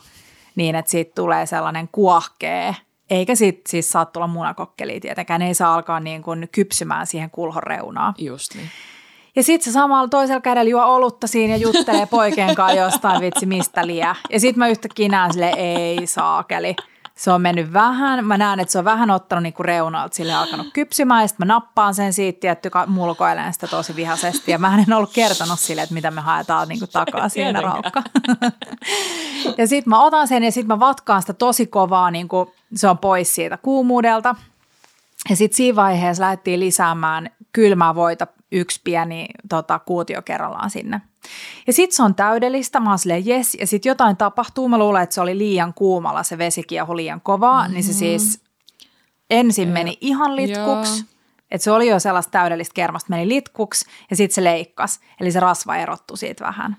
niin, 0.55 0.75
että 0.75 0.91
siitä 0.91 1.13
tulee 1.15 1.47
sellainen 1.47 1.89
kuohkee. 1.93 2.77
Eikä 3.11 3.35
siitä 3.35 3.61
siis 3.69 3.91
saa 3.91 4.05
tulla 4.05 4.27
munakokkeliä 4.27 5.01
tietenkään, 5.01 5.41
ne 5.41 5.47
ei 5.47 5.55
saa 5.55 5.75
alkaa 5.75 6.01
niin 6.01 6.23
kuin 6.23 6.49
kypsymään 6.53 7.07
siihen 7.07 7.31
kulhon 7.31 7.63
reunaan. 7.63 8.15
Just 8.19 8.55
niin. 8.55 8.69
Ja 9.37 9.43
sitten 9.43 9.65
se 9.65 9.73
samalla 9.73 10.09
toisella 10.09 10.41
kädellä 10.41 10.71
juo 10.71 10.85
olutta 10.85 11.27
siinä 11.27 11.55
ja 11.55 11.57
juttelee 11.57 12.07
poikien 12.07 12.55
kanssa 12.55 12.79
jostain 12.79 13.21
vitsi 13.21 13.47
mistä 13.47 13.87
liian. 13.87 14.17
Ja 14.31 14.41
sitten 14.41 14.59
mä 14.59 14.69
yhtäkkiä 14.69 15.09
näen 15.09 15.33
sille 15.33 15.53
ei 15.57 16.07
saakeli. 16.07 16.77
Se 17.21 17.31
on 17.31 17.43
mennyt 17.43 17.73
vähän, 17.73 18.27
mä 18.27 18.39
näen, 18.39 18.61
että 18.61 18.73
se 18.73 18.79
on 18.79 18.85
vähän 18.85 19.11
ottanut 19.11 19.43
niinku 19.43 19.63
reunalta 19.63 20.17
sille 20.17 20.35
alkanut 20.35 20.67
kypsymään 20.73 21.23
ja 21.23 21.29
sitten 21.29 21.47
mä 21.47 21.55
nappaan 21.55 21.95
sen 21.95 22.13
siitä, 22.13 22.41
tietty 22.41 22.71
mulkoilen 22.87 23.53
sitä 23.53 23.67
tosi 23.67 23.97
vihaisesti 23.97 24.51
ja 24.51 24.59
mä 24.59 24.85
en 24.89 24.93
ollut 24.93 25.13
kertonut 25.13 25.61
sille, 25.61 25.83
että 25.83 25.95
mitä 25.95 26.11
me 26.11 26.21
haetaan 26.21 26.69
niinku 26.69 26.87
takaa 26.87 27.29
siinä 27.29 27.61
raukka. 27.61 28.03
ja 29.59 29.67
sitten 29.67 29.91
mä 29.91 30.03
otan 30.03 30.29
sen 30.29 30.45
ja 30.45 30.53
sitten 30.53 30.69
mä 30.69 30.81
vatkaan 30.81 31.23
sitä 31.23 31.33
tosi 31.33 31.67
kovaa, 31.67 32.11
niin 32.11 32.29
kuin 32.29 32.49
se 32.75 32.89
on 32.89 32.99
pois 32.99 33.35
siitä 33.35 33.57
kuumuudelta. 33.57 34.35
Ja 35.31 35.37
sitten 35.37 35.57
siinä 35.57 35.77
vaiheessa 35.77 36.23
lähdettiin 36.23 36.61
lisäämään 36.61 37.31
kylmää 37.53 37.95
voita 37.95 38.27
yksi 38.53 38.81
pieni 38.85 39.29
tota, 39.49 39.79
kuutio 39.79 40.23
kerrallaan 40.23 40.71
sinne. 40.71 41.01
Ja 41.67 41.73
sitten 41.73 41.97
se 41.97 42.03
on 42.03 42.15
täydellistä, 42.15 42.81
mä 42.81 42.91
oon 42.91 42.99
silleen 42.99 43.29
yes, 43.29 43.55
ja 43.61 43.67
sitten 43.67 43.91
jotain 43.91 44.17
tapahtuu, 44.17 44.69
mä 44.69 44.79
luulen, 44.79 45.03
että 45.03 45.15
se 45.15 45.21
oli 45.21 45.39
liian 45.39 45.75
kuumalla, 45.75 46.23
se 46.23 46.39
vesi 46.39 46.63
kiehui 46.63 46.97
liian 46.97 47.21
kovaa, 47.21 47.61
mm-hmm. 47.61 47.75
niin 47.75 47.85
se 47.85 47.93
siis 47.93 48.41
ensin 49.31 49.69
meni 49.69 49.99
ihan 50.01 50.37
litkuksi, 50.37 51.05
että 51.51 51.65
se 51.65 51.71
oli 51.71 51.89
jo 51.89 52.01
sellaista 52.01 52.31
täydellistä 52.31 52.75
kermasta, 52.75 53.11
meni 53.11 53.29
litkuksi, 53.29 53.85
ja 54.11 54.17
sitten 54.17 54.35
se 54.35 54.45
leikkas, 54.45 55.01
eli 55.21 55.33
se 55.33 55.41
rasva 55.41 55.77
erottui 55.77 56.19
siitä 56.19 56.45
vähän. 56.45 56.77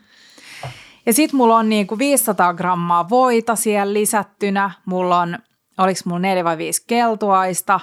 Ja 1.05 1.13
sitten 1.13 1.38
mulla 1.38 1.57
on 1.57 1.69
niinku 1.69 1.98
500 1.98 2.53
grammaa 2.53 3.10
voita 3.10 3.55
siellä 3.55 3.93
lisättynä, 3.93 4.71
mulla 4.86 5.19
on, 5.19 5.39
oliko 5.77 6.00
mulla 6.05 6.19
4 6.19 6.43
vai 6.43 6.57
5 6.57 6.83
keltuaista, 6.88 7.79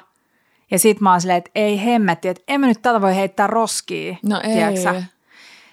ja 0.70 0.78
sitten 0.78 1.02
mä 1.02 1.10
oon 1.10 1.20
silleen, 1.20 1.38
että 1.38 1.50
ei 1.54 1.84
hemmetti, 1.84 2.28
että 2.28 2.42
en 2.48 2.60
mä 2.60 2.66
nyt 2.66 2.82
tätä 2.82 3.00
voi 3.00 3.16
heittää 3.16 3.46
roskiin, 3.46 4.18
No 4.22 4.40
ei. 4.44 4.54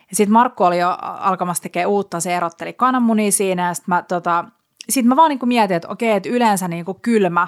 Ja 0.10 0.16
sitten 0.16 0.34
Markku 0.34 0.64
oli 0.64 0.80
jo 0.80 0.98
alkamassa 1.02 1.64
tekemään 1.64 1.90
uutta, 1.90 2.20
se 2.20 2.36
erotteli 2.36 2.74
kananmunia 2.74 3.32
siinä 3.32 3.68
ja 3.68 3.74
sitten 3.74 3.96
mä, 3.96 4.02
tota, 4.02 4.46
sit 4.90 5.06
mä 5.06 5.16
vaan 5.16 5.30
niinku 5.30 5.46
mietin, 5.46 5.76
että 5.76 5.88
okei, 5.88 6.12
että 6.12 6.30
yleensä 6.30 6.68
niinku 6.68 6.94
kylmä, 6.94 7.48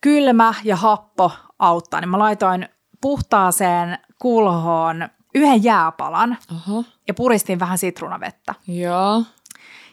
kylmä 0.00 0.54
ja 0.64 0.76
happo 0.76 1.32
auttaa. 1.58 2.00
Niin 2.00 2.08
mä 2.08 2.18
laitoin 2.18 2.68
puhtaaseen 3.00 3.98
kulhoon 4.18 5.08
yhden 5.34 5.64
jääpalan 5.64 6.38
Oho. 6.54 6.84
ja 7.08 7.14
puristin 7.14 7.60
vähän 7.60 7.78
sitruunavettä. 7.78 8.54
Joo. 8.68 9.22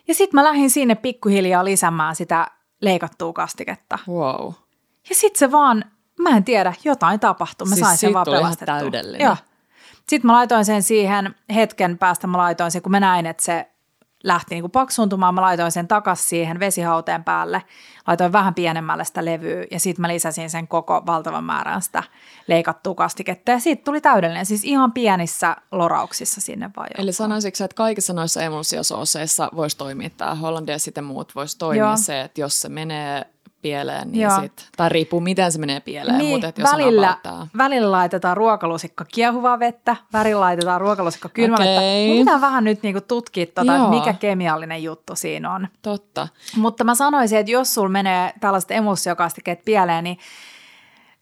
Ja 0.08 0.14
sitten 0.14 0.38
mä 0.38 0.44
lähdin 0.44 0.70
sinne 0.70 0.96
pikkuhiljaa 0.96 1.66
lisäämään 1.66 2.16
sitä 2.16 2.48
leikattua 2.82 3.34
kastiketta. 3.34 4.00
Wow. 4.08 4.54
Ja 5.10 5.16
sitten 5.16 5.40
se 5.40 5.52
vaan, 5.52 5.86
mä 6.20 6.30
en 6.30 6.44
tiedä, 6.44 6.74
jotain 6.84 7.20
tapahtui. 7.20 7.68
Mä 7.68 7.76
Siis 7.76 7.88
sain 7.88 7.98
sen 7.98 8.14
vaan 8.14 8.26
pelastettua. 8.26 8.76
täydellinen. 8.76 9.26
Joo. 9.26 9.38
Sitten 10.10 10.28
mä 10.28 10.34
laitoin 10.34 10.66
sen 10.66 10.84
siihen, 10.84 11.36
hetken 11.56 11.98
päästä 11.98 12.28
mä 12.28 12.38
laitoin 12.38 12.72
sen, 12.72 12.82
kun 12.82 12.92
mä 12.92 13.00
näin, 13.00 13.26
että 13.26 13.44
se 13.44 13.72
lähti 14.26 14.56
niinku 14.56 14.70
paksuuntumaan, 14.70 15.36
mä 15.36 15.42
laitoin 15.42 15.72
sen 15.72 15.88
takas 15.88 16.30
siihen 16.30 16.60
vesihauteen 16.60 17.24
päälle, 17.24 17.64
laitoin 18.08 18.32
vähän 18.32 18.54
pienemmälle 18.54 19.06
sitä 19.06 19.26
levyä 19.26 19.66
ja 19.72 19.80
sitten 19.80 20.02
mä 20.02 20.08
lisäsin 20.08 20.50
sen 20.50 20.68
koko 20.68 21.04
valtavan 21.06 21.44
määrän 21.44 21.82
sitä 21.82 22.04
leikattua 22.48 22.96
kastiketta 22.96 23.52
ja 23.52 23.60
siitä 23.60 23.84
tuli 23.84 24.02
täydellinen, 24.02 24.46
siis 24.46 24.64
ihan 24.64 24.92
pienissä 24.92 25.56
lorauksissa 25.72 26.42
sinne 26.42 26.70
vaan. 26.78 26.88
Eli 26.98 27.14
sanoisitko 27.14 27.64
että 27.64 27.76
kaikissa 27.76 28.14
noissa 28.14 28.42
emulsiosooseissa 28.42 29.50
voisi 29.56 29.78
toimia 29.78 30.10
tämä 30.10 30.36
Hollandia 30.36 30.76
ja 30.76 30.80
sitten 30.80 31.04
muut 31.04 31.36
voisi 31.36 31.58
toimia 31.58 31.84
Joo. 31.84 31.98
se, 31.98 32.22
että 32.22 32.42
jos 32.42 32.62
se 32.62 32.70
menee 32.70 33.35
pieleen, 33.66 34.12
niin 34.12 34.22
Joo. 34.22 34.42
sit, 34.42 34.70
tai 34.78 34.90
riippuu 34.90 35.20
miten 35.20 35.52
se 35.52 35.60
menee 35.60 35.80
pieleen, 35.80 36.18
Niin, 36.18 36.30
mutta 36.46 36.62
jos 36.62 36.72
välillä, 36.72 37.18
välillä 37.58 37.92
laitetaan 37.92 38.38
ruokalusikka 38.38 39.06
kiehuvaa 39.06 39.60
vettä, 39.60 39.96
välillä 40.14 40.40
laitetaan 40.42 40.82
ruokalusikka 40.82 41.30
kylmää 41.30 41.58
vettä. 41.60 41.76
Okei. 41.76 42.08
Mun 42.08 42.18
pitää 42.26 42.42
vähän 42.42 42.64
nyt 42.64 42.84
niinku 42.84 43.02
tutkia, 43.02 43.46
tota, 43.46 43.76
että 43.76 43.90
mikä 43.90 44.14
kemiallinen 44.14 44.84
juttu 44.84 45.16
siinä 45.16 45.54
on. 45.54 45.68
Totta. 45.82 46.28
Mutta 46.58 46.84
mä 46.84 46.96
sanoisin, 46.96 47.38
että 47.38 47.52
jos 47.52 47.74
sulla 47.74 47.90
menee 47.90 48.34
tällaiset 48.40 48.72
emulsiokastikkeet 48.72 49.66
pieleen, 49.66 50.04
niin 50.04 50.18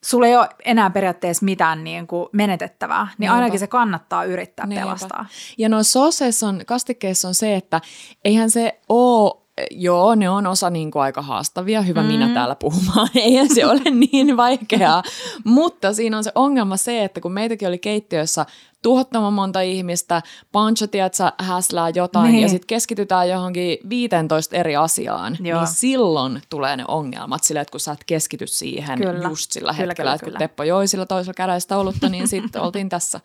sulla 0.03 0.27
ei 0.27 0.35
ole 0.37 0.49
enää 0.65 0.89
periaatteessa 0.89 1.45
mitään 1.45 1.83
niin 1.83 2.07
kuin 2.07 2.29
menetettävää, 2.31 3.03
niin 3.03 3.13
Niinpä. 3.17 3.35
ainakin 3.35 3.59
se 3.59 3.67
kannattaa 3.67 4.23
yrittää 4.23 4.65
Niinpä. 4.67 4.85
pelastaa. 4.85 5.25
Ja 5.57 5.69
noissa 5.69 5.91
sooseissa 5.91 6.47
on, 6.47 6.61
kastikkeissa 6.65 7.27
on 7.27 7.35
se, 7.35 7.55
että 7.55 7.81
eihän 8.25 8.49
se 8.49 8.79
ole 8.89 9.42
Joo, 9.71 10.15
ne 10.15 10.29
on 10.29 10.47
osa 10.47 10.69
niin 10.69 10.91
kuin 10.91 11.03
aika 11.03 11.21
haastavia. 11.21 11.81
Hyvä 11.81 12.01
mm. 12.01 12.07
minä 12.07 12.29
täällä 12.33 12.55
puhumaan. 12.55 13.09
Eihän 13.15 13.55
se 13.55 13.65
ole 13.65 13.81
niin 13.91 14.37
vaikeaa. 14.37 15.03
Mutta 15.43 15.93
siinä 15.93 16.17
on 16.17 16.23
se 16.23 16.31
ongelma 16.35 16.77
se, 16.77 17.03
että 17.03 17.21
kun 17.21 17.31
meitäkin 17.31 17.67
oli 17.67 17.77
keittiössä 17.77 18.45
tuhottoman 18.83 19.33
monta 19.33 19.61
ihmistä, 19.61 20.21
Pancho, 20.51 20.87
tiedätkö, 20.87 21.31
häslää 21.39 21.89
jotain 21.89 22.31
Niin. 22.31 22.41
ja 22.41 22.49
sitten 22.49 22.67
keskitytään 22.67 23.29
johonkin 23.29 23.77
15 23.89 24.55
eri 24.55 24.75
asiaan, 24.75 25.37
Joo. 25.41 25.59
niin 25.59 25.67
silloin 25.67 26.41
tulee 26.49 26.77
ne 26.77 26.85
ongelmat 26.87 27.43
sille, 27.43 27.59
että 27.61 27.71
kun 27.71 27.79
sä 27.79 27.91
et 27.91 28.03
keskity 28.05 28.47
siihen 28.47 28.97
Kyllä. 28.97 29.29
just 29.29 29.51
sillä 29.51 29.73
Kyllä, 29.73 29.87
hetkellä, 29.87 29.95
kyllä, 29.95 30.13
että 30.13 30.23
kun 30.25 30.31
kyllä. 30.31 30.39
Teppo 30.39 30.63
joi 30.63 30.87
sillä 30.87 31.05
toisella 31.05 31.33
kädellä 31.33 31.77
olutta, 31.77 32.09
niin 32.09 32.27
sitten 32.27 32.61
oltiin 32.65 32.89
tässä. 32.89 33.19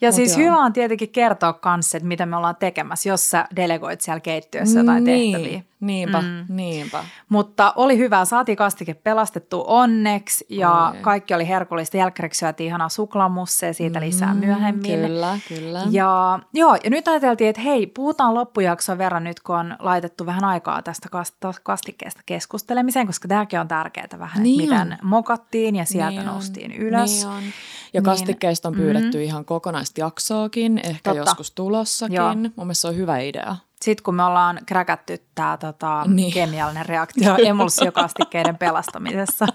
Ja 0.00 0.08
Mut 0.08 0.14
siis 0.16 0.30
joo. 0.30 0.38
hyvä 0.46 0.56
on 0.56 0.72
tietenkin 0.72 1.08
kertoa 1.08 1.52
kanssa, 1.52 1.96
että 1.96 2.08
mitä 2.08 2.26
me 2.26 2.36
ollaan 2.36 2.56
tekemässä, 2.56 3.08
jos 3.08 3.30
sä 3.30 3.48
delegoit 3.56 4.00
siellä 4.00 4.20
keittiössä 4.20 4.78
jotain 4.78 5.04
tehtäviä. 5.04 5.62
Niin, 5.80 6.06
niinpä, 6.12 6.20
mm. 6.22 6.44
niinpä. 6.56 7.04
Mutta 7.28 7.72
oli 7.76 7.98
hyvä, 7.98 8.24
saatiin 8.24 8.56
kastike 8.56 8.94
pelastettu 8.94 9.64
onneksi 9.66 10.46
ja 10.48 10.92
Oi. 10.94 11.00
kaikki 11.00 11.34
oli 11.34 11.48
herkullista. 11.48 11.96
Jälkkäreksi 11.96 12.38
syötiin 12.38 12.66
ihanaa 12.66 12.88
suklaamusseja, 12.88 13.74
siitä 13.74 14.00
lisää 14.00 14.34
myöhemmin. 14.34 15.00
Kyllä, 15.00 15.38
kyllä. 15.48 15.82
Ja, 15.90 16.38
joo, 16.52 16.74
ja 16.84 16.90
nyt 16.90 17.08
ajateltiin, 17.08 17.50
että 17.50 17.62
hei, 17.62 17.86
puhutaan 17.86 18.34
loppujakson 18.34 18.98
verran 18.98 19.24
nyt, 19.24 19.40
kun 19.40 19.56
on 19.56 19.76
laitettu 19.78 20.26
vähän 20.26 20.44
aikaa 20.44 20.82
tästä 20.82 21.08
kast- 21.12 21.60
kastikkeesta 21.62 22.20
keskustelemiseen, 22.26 23.06
koska 23.06 23.28
tämäkin 23.28 23.60
on 23.60 23.68
tärkeää 23.68 24.08
vähän, 24.18 24.42
Niin 24.42 24.62
että 24.62 24.74
on. 24.82 24.86
miten 24.88 24.98
mokattiin 25.02 25.76
ja 25.76 25.84
sieltä 25.84 26.10
Niin 26.10 26.20
on, 26.20 26.26
noustiin 26.26 26.72
ylös. 26.72 27.10
Niin 27.10 27.26
on. 27.26 27.42
Ja 27.42 28.00
Niin, 28.00 28.02
kastikkeista 28.02 28.68
on 28.68 28.74
pyydetty 28.74 29.22
ihan 29.24 29.44
kokonaista 29.44 30.00
jaksoakin, 30.00 30.78
ehkä 30.78 31.10
Totta. 31.10 31.18
joskus 31.18 31.50
tulossakin. 31.50 32.16
Joo. 32.16 32.34
Mun 32.34 32.52
mielestä 32.56 32.80
se 32.80 32.88
on 32.88 32.96
hyvä 32.96 33.18
idea. 33.18 33.56
Sitten 33.82 34.02
kun 34.04 34.14
me 34.14 34.24
ollaan 34.24 34.58
kräkätty 34.66 35.18
tämä 35.34 35.56
tota, 35.56 36.04
Niin. 36.06 36.32
kemiallinen 36.32 36.86
reaktio 36.86 37.36
emulsiokastikkeiden 37.46 38.56
pelastamisessa. 38.58 39.46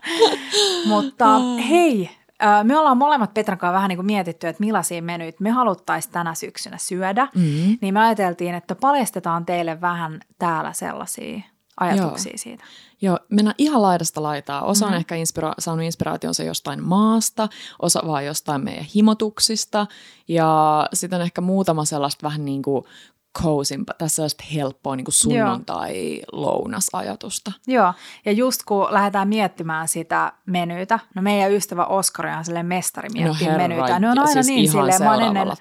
Mutta 0.88 1.38
hei, 1.68 2.10
me 2.64 2.78
ollaan 2.78 2.96
molemmat 2.96 3.34
Petran 3.34 3.58
kanssa 3.58 3.72
vähän 3.74 3.88
niin 3.88 3.96
kuin 3.96 4.06
mietitty, 4.06 4.48
että 4.48 4.60
millaisia 4.64 5.02
menyitä 5.02 5.38
me 5.40 5.50
haluttaisiin 5.50 6.12
tänä 6.12 6.34
syksynä 6.34 6.78
syödä. 6.78 7.28
Mm. 7.34 7.78
Niin 7.80 7.94
me 7.94 8.00
ajateltiin, 8.00 8.54
että 8.54 8.74
paljastetaan 8.74 9.46
teille 9.46 9.80
vähän 9.80 10.20
täällä 10.38 10.72
sellaisia 10.72 11.40
ajatuksia 11.80 12.30
Joo. 12.30 12.38
siitä. 12.38 12.64
Joo, 13.02 13.18
mennään 13.30 13.54
ihan 13.58 13.82
laidasta 13.82 14.22
laitaa. 14.22 14.62
Osa 14.62 14.86
on 14.86 14.94
ehkä 14.94 15.14
inspira- 15.14 15.54
saanut 15.58 15.84
inspiraationsa 15.84 16.42
jostain 16.42 16.82
maasta, 16.82 17.48
osa 17.82 18.02
vaan 18.06 18.24
jostain 18.26 18.64
meidän 18.64 18.84
himotuksista. 18.94 19.86
Ja 20.28 20.88
sitten 20.92 21.16
on 21.16 21.22
ehkä 21.22 21.40
muutama 21.40 21.84
sellaista 21.84 22.22
vähän 22.26 22.44
niin 22.44 22.62
kuin 22.62 22.84
cozympaa, 23.42 23.94
tässä 23.98 24.22
on 24.22 24.28
helppoa 24.54 24.96
niin 24.96 25.04
kuin 25.04 25.14
sunnuntai-lounasajatusta. 25.14 27.52
Joo, 27.66 27.92
ja 28.24 28.32
just 28.32 28.62
kun 28.62 28.86
lähdetään 28.90 29.28
miettimään 29.28 29.88
sitä 29.88 30.32
menyytä, 30.46 30.98
no 31.14 31.22
meidän 31.22 31.52
ystävä 31.52 31.84
Oskari 31.84 32.32
on 32.32 32.44
silleen 32.44 32.66
mestari 32.66 33.08
miettiä 33.08 33.52
no 33.52 33.58
menyytä. 33.58 33.98
Ne 33.98 34.10
on 34.10 34.18
aina 34.18 34.32
siis 34.32 34.46
niin 34.46 34.70
silleen, 34.70 35.02
mä 35.02 35.12
oon 35.12 35.22
ennen 35.22 35.52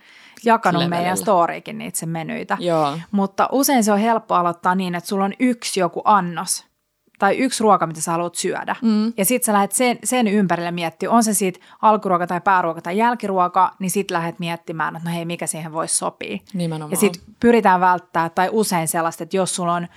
jakanut 0.43 0.79
levelillä. 0.79 1.01
meidän 1.01 1.17
storiikin 1.17 1.77
niitä 1.77 1.99
sen 1.99 2.09
menyitä. 2.09 2.57
Joo. 2.59 2.97
Mutta 3.11 3.49
usein 3.51 3.83
se 3.83 3.91
on 3.91 3.99
helppo 3.99 4.35
aloittaa 4.35 4.75
niin, 4.75 4.95
että 4.95 5.07
sulla 5.07 5.25
on 5.25 5.33
yksi 5.39 5.79
joku 5.79 6.01
annos, 6.05 6.65
tai 7.19 7.37
yksi 7.37 7.63
ruoka, 7.63 7.87
mitä 7.87 8.01
sä 8.01 8.11
haluat 8.11 8.35
syödä. 8.35 8.75
Mm. 8.81 9.13
Ja 9.17 9.25
sitten 9.25 9.45
sä 9.45 9.53
lähdet 9.53 9.71
sen, 9.71 9.99
sen 10.03 10.27
ympärille 10.27 10.71
miettimään, 10.71 11.15
on 11.15 11.23
se 11.23 11.33
siitä 11.33 11.59
alkuruoka 11.81 12.27
tai 12.27 12.41
pääruoka 12.41 12.81
tai 12.81 12.97
jälkiruoka, 12.97 13.71
niin 13.79 13.91
sitten 13.91 14.15
lähdet 14.15 14.39
miettimään, 14.39 14.95
että 14.95 15.09
no 15.09 15.15
hei, 15.15 15.25
mikä 15.25 15.47
siihen 15.47 15.73
voisi 15.73 15.95
sopia. 15.95 16.37
Nimenomaan. 16.53 16.91
Ja 16.91 16.97
sitten 16.97 17.21
pyritään 17.39 17.81
välttämään, 17.81 18.31
tai 18.35 18.49
usein 18.51 18.87
sellaista, 18.87 19.23
että 19.23 19.37
jos 19.37 19.55
sulla 19.55 19.73
on 19.73 19.87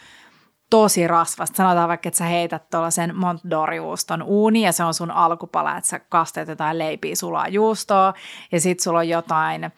tosi 0.70 1.08
rasvasta, 1.08 1.56
sanotaan 1.56 1.88
vaikka, 1.88 2.08
että 2.08 2.18
sä 2.18 2.25
heität 2.25 2.70
tuollaisen 2.70 3.16
Montdor-juuston 3.16 4.22
uuni 4.22 4.62
ja 4.62 4.72
se 4.72 4.84
on 4.84 4.94
sun 4.94 5.10
alkupala, 5.10 5.76
että 5.76 5.90
sä 5.90 5.98
kasteet 5.98 6.48
jotain 6.48 6.78
leipiä 6.78 7.16
sulaa 7.16 7.48
juustoa 7.48 8.14
ja 8.52 8.60
sitten 8.60 8.82
sulla 8.82 8.98
on 8.98 9.08
jotain 9.08 9.70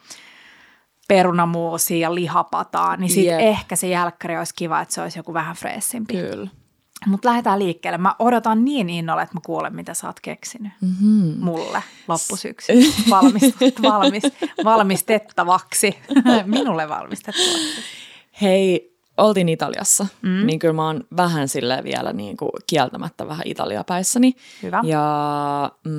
perunamuusia 1.09 1.99
ja 1.99 2.15
lihapataa, 2.15 2.97
niin 2.97 3.11
sitten 3.11 3.35
yep. 3.35 3.49
ehkä 3.49 3.77
se 3.77 3.89
jälkkäri 3.89 4.39
olisi 4.39 4.55
kiva, 4.55 4.81
että 4.81 4.95
se 4.95 5.03
olisi 5.03 5.19
joku 5.19 5.35
vähän 5.35 5.57
freessimpi. 5.57 6.15
Kyllä. 6.15 6.51
Mutta 7.07 7.29
lähdetään 7.29 7.59
liikkeelle. 7.59 7.99
Mä 7.99 8.15
odotan 8.19 8.65
niin 8.65 8.91
innolla, 8.91 9.23
että 9.23 9.35
mä 9.35 9.41
kuulen, 9.47 9.77
mitä 9.77 9.95
sä 9.95 10.07
oot 10.07 10.21
keksinyt 10.21 10.73
mm-hmm. 10.81 11.45
mulle 11.45 11.83
loppusyksy. 12.09 12.73
Valmis, 13.11 13.55
valmis, 13.83 14.23
valmistettavaksi. 14.65 15.99
Minulle 16.45 16.89
valmistettavaksi. 16.89 17.83
Hei, 18.43 18.91
oltiin 19.17 19.49
Italiassa, 19.49 20.07
mm. 20.23 20.47
niin 20.47 20.59
kyllä 20.59 20.75
mä 20.75 20.87
oon 20.87 21.05
vähän 21.17 21.49
sille 21.49 21.81
vielä 21.85 22.13
niin 22.13 22.37
kuin 22.37 22.51
kieltämättä 22.67 23.29
vähän 23.29 23.47
Italia-päissäni. 23.47 24.35
Hyvä. 24.63 24.81
Ja 24.85 25.73
mm, 25.85 25.93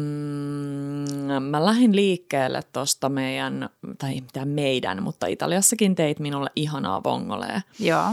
mä 1.43 1.65
lähdin 1.65 1.95
liikkeelle 1.95 2.61
tosta 2.73 3.09
meidän, 3.09 3.69
tai 3.97 4.13
mitä 4.13 4.45
meidän, 4.45 5.03
mutta 5.03 5.27
Italiassakin 5.27 5.95
teit 5.95 6.19
minulle 6.19 6.49
ihanaa 6.55 7.03
vongolee. 7.03 7.61
Joo. 7.79 8.05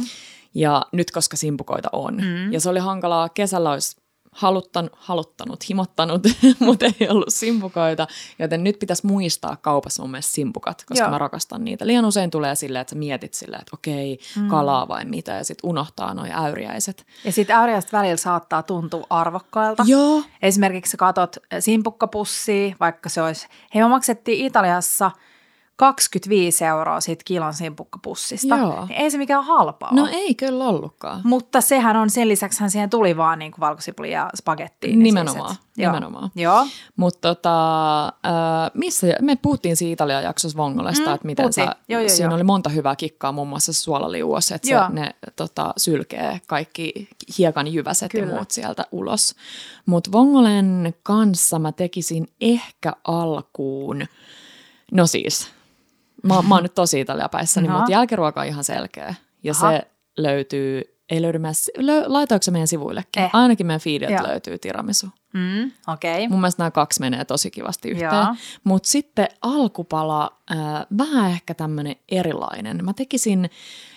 Ja 0.54 0.86
nyt 0.92 1.10
koska 1.10 1.36
simpukoita 1.36 1.88
on. 1.92 2.14
Mm. 2.14 2.52
Ja 2.52 2.60
se 2.60 2.70
oli 2.70 2.78
hankalaa. 2.78 3.28
Kesällä 3.28 3.70
olisi 3.70 3.96
haluttan, 4.32 4.90
haluttanut, 4.92 5.68
himottanut, 5.68 6.22
mutta 6.60 6.86
ei 6.86 7.08
ollut 7.08 7.34
simpukoita. 7.34 8.06
Joten 8.38 8.64
nyt 8.64 8.78
pitäisi 8.78 9.06
muistaa 9.06 9.56
kaupassa 9.56 10.02
mun 10.02 10.10
mielestä 10.10 10.32
simpukat, 10.32 10.84
koska 10.88 11.04
Joo. 11.04 11.10
mä 11.10 11.18
rakastan 11.18 11.64
niitä. 11.64 11.86
Liian 11.86 12.04
usein 12.04 12.30
tulee 12.30 12.54
silleen, 12.54 12.80
että 12.80 12.90
sä 12.90 12.98
mietit 12.98 13.34
silleen, 13.34 13.60
että 13.60 13.74
okei, 13.74 14.18
mm. 14.36 14.48
kalaa 14.48 14.88
vai 14.88 15.04
mitä, 15.04 15.32
ja 15.32 15.44
sitten 15.44 15.70
unohtaa 15.70 16.14
noin 16.14 16.32
äyriäiset. 16.32 17.06
Ja 17.24 17.32
sitten 17.32 17.56
äyriäiset 17.56 17.92
välillä 17.92 18.16
saattaa 18.16 18.62
tuntua 18.62 19.06
arvokkailta. 19.10 19.84
Joo. 19.86 20.22
Esimerkiksi 20.42 20.90
sä 20.90 20.96
katot 20.96 21.36
simpukkapussia, 21.60 22.76
vaikka 22.80 23.08
se 23.08 23.22
olisi, 23.22 23.48
hei 23.74 23.82
me 23.82 23.88
maksettiin 23.88 24.46
Italiassa– 24.46 25.10
25 25.78 26.64
euroa 26.64 27.00
siitä 27.00 27.22
kilon 27.24 27.54
simpukkapussista. 27.54 28.56
Joo. 28.56 28.86
Niin 28.86 29.00
ei 29.00 29.10
se 29.10 29.18
mikään 29.18 29.44
halpaa 29.44 29.94
No 29.94 30.08
ei 30.12 30.34
kyllä 30.34 30.64
ollutkaan. 30.64 31.20
Mutta 31.24 31.60
sehän 31.60 31.96
on, 31.96 32.10
sen 32.10 32.28
lisäksi 32.28 32.64
siihen 32.68 32.90
tuli 32.90 33.16
vaan 33.16 33.38
niin 33.38 33.52
valkosipuli 33.60 34.12
ja 34.12 34.30
spagettiin. 34.36 34.90
Niin 34.90 35.02
nimenomaan, 35.02 35.48
siis, 35.48 35.60
nimenomaan. 35.76 36.30
Joo. 36.34 36.66
Mutta 36.96 37.34
tota, 37.34 38.06
äh, 38.06 38.70
missä, 38.74 39.06
me 39.20 39.36
puhuttiin 39.36 39.76
siitä 39.76 39.92
Italian 39.92 40.22
jaksossa 40.22 40.58
Vongolesta, 40.58 41.06
mm, 41.06 41.14
että 41.14 41.26
miten 41.26 41.52
sä, 41.52 41.76
joo, 41.88 42.00
joo, 42.00 42.08
siinä 42.08 42.28
joo. 42.28 42.34
oli 42.34 42.44
monta 42.44 42.70
hyvää 42.70 42.96
kikkaa, 42.96 43.32
muun 43.32 43.48
muassa 43.48 43.72
suolaliuos, 43.72 44.52
että 44.52 44.68
se, 44.68 44.74
ne 44.88 45.14
tota, 45.36 45.72
sylkee 45.76 46.40
kaikki 46.46 47.08
hiekan 47.38 47.72
jyväset 47.72 48.12
kyllä. 48.12 48.26
ja 48.26 48.34
muut 48.34 48.50
sieltä 48.50 48.84
ulos. 48.92 49.34
Mutta 49.86 50.12
Vongolen 50.12 50.94
kanssa 51.02 51.58
mä 51.58 51.72
tekisin 51.72 52.28
ehkä 52.40 52.92
alkuun, 53.04 54.06
no 54.92 55.06
siis 55.06 55.57
Mä, 56.22 56.42
mä 56.42 56.54
oon 56.54 56.62
nyt 56.62 56.74
tosi 56.74 57.00
italiapäissäni, 57.00 57.68
no. 57.68 57.76
mutta 57.76 57.92
jälkiruoka 57.92 58.40
on 58.40 58.46
ihan 58.46 58.64
selkeä. 58.64 59.14
Ja 59.42 59.52
Aha. 59.56 59.70
se 59.70 59.82
löytyy, 60.16 60.82
ei 61.10 61.22
löydy 61.22 61.38
meidän, 61.38 61.54
lö, 61.76 62.02
laitoiko 62.06 62.42
se 62.42 62.50
meidän 62.50 62.68
sivuillekin? 62.68 63.22
Eh. 63.22 63.30
Ainakin 63.32 63.66
meidän 63.66 63.80
feediltä 63.80 64.22
löytyy 64.28 64.58
tiramisu. 64.58 65.06
Mm, 65.32 65.72
okay. 65.86 66.28
Mun 66.28 66.40
mielestä 66.40 66.62
nämä 66.62 66.70
kaksi 66.70 67.00
menee 67.00 67.24
tosi 67.24 67.50
kivasti 67.50 67.88
yhteen. 67.88 68.10
Mutta 68.64 68.88
sitten 68.88 69.28
alkupala, 69.42 70.30
äh, 70.50 70.58
vähän 70.98 71.30
ehkä 71.30 71.54
tämmöinen 71.54 71.96
erilainen. 72.08 72.84
Mä 72.84 72.92
tekisin 72.92 73.50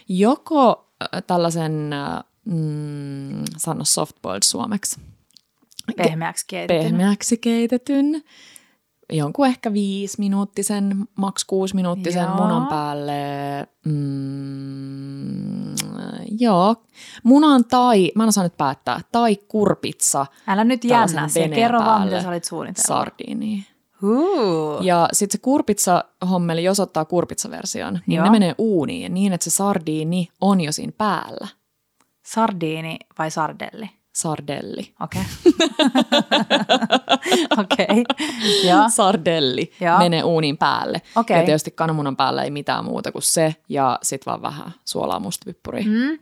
joko 0.08 0.88
äh, 1.02 1.24
tällaisen, 1.28 1.94
äh, 1.94 2.24
mm, 2.46 3.44
sano 3.58 3.86
softboiled 3.86 4.44
suomeksi. 4.44 5.02
Pehmeäksi 5.98 6.46
keitetyn. 6.48 6.84
Pehmeäksi 6.84 7.38
keitetyn 7.38 8.24
jonkun 9.12 9.48
ehkä 9.48 9.74
viisi 9.74 10.16
minuuttisen, 10.20 11.06
maks 11.16 11.46
kuusi 11.46 11.76
minuuttisen 11.76 12.24
joo. 12.24 12.36
munan 12.36 12.68
päälle. 12.68 13.14
Mm, 13.86 15.76
joo, 16.40 16.76
munan 17.24 17.66
tai, 17.66 18.12
mä 18.16 18.24
en 18.24 18.30
osaa 18.30 18.44
nyt 18.44 18.58
päättää, 18.58 19.02
tai 19.12 19.36
kurpitsa. 19.36 20.26
Älä 20.48 20.64
nyt 20.64 20.84
jännä 20.84 21.28
kerro 21.56 21.80
vaan, 21.80 22.04
mitä 22.04 22.22
sä 22.22 22.30
olit 22.30 22.44
suunnitellut. 22.44 22.88
Sardiini. 22.88 23.66
Uh. 24.04 24.82
Ja 24.82 25.10
sitten 25.14 25.40
se 25.40 25.42
kurpitsa 25.42 26.04
hommeli, 26.30 26.64
jos 26.64 26.80
ottaa 26.80 27.06
kurpitsaversion, 27.06 28.00
niin 28.08 28.18
Joo. 28.18 28.26
ne 28.26 28.32
menee 28.32 28.56
uuniin 28.58 29.14
niin, 29.14 29.34
että 29.34 29.44
se 29.44 29.50
sardiini 29.50 30.30
on 30.42 30.62
jo 30.62 30.72
siinä 30.72 30.94
päällä. 30.98 31.48
Sardiini 32.26 32.98
vai 33.20 33.32
sardelli? 33.32 33.90
Sardelli. 34.14 34.94
Okei. 35.00 35.22
Okei. 37.62 37.86
Okay. 37.90 38.90
Sardelli 38.90 39.72
ja. 39.80 39.98
menee 39.98 40.24
uunin 40.24 40.58
päälle. 40.58 41.02
Okay. 41.16 41.38
Ja 41.38 41.46
tietysti 41.46 41.72
kananmunan 41.72 42.18
päällä 42.18 42.44
ei 42.44 42.52
mitään 42.52 42.86
muuta 42.86 43.12
kuin 43.12 43.22
se 43.22 43.56
ja 43.70 44.00
sitten 44.04 44.32
vaan 44.32 44.42
vähän 44.42 44.74
suolaa 44.86 45.20
mustapippuria. 45.20 45.84
Mm. 45.86 46.20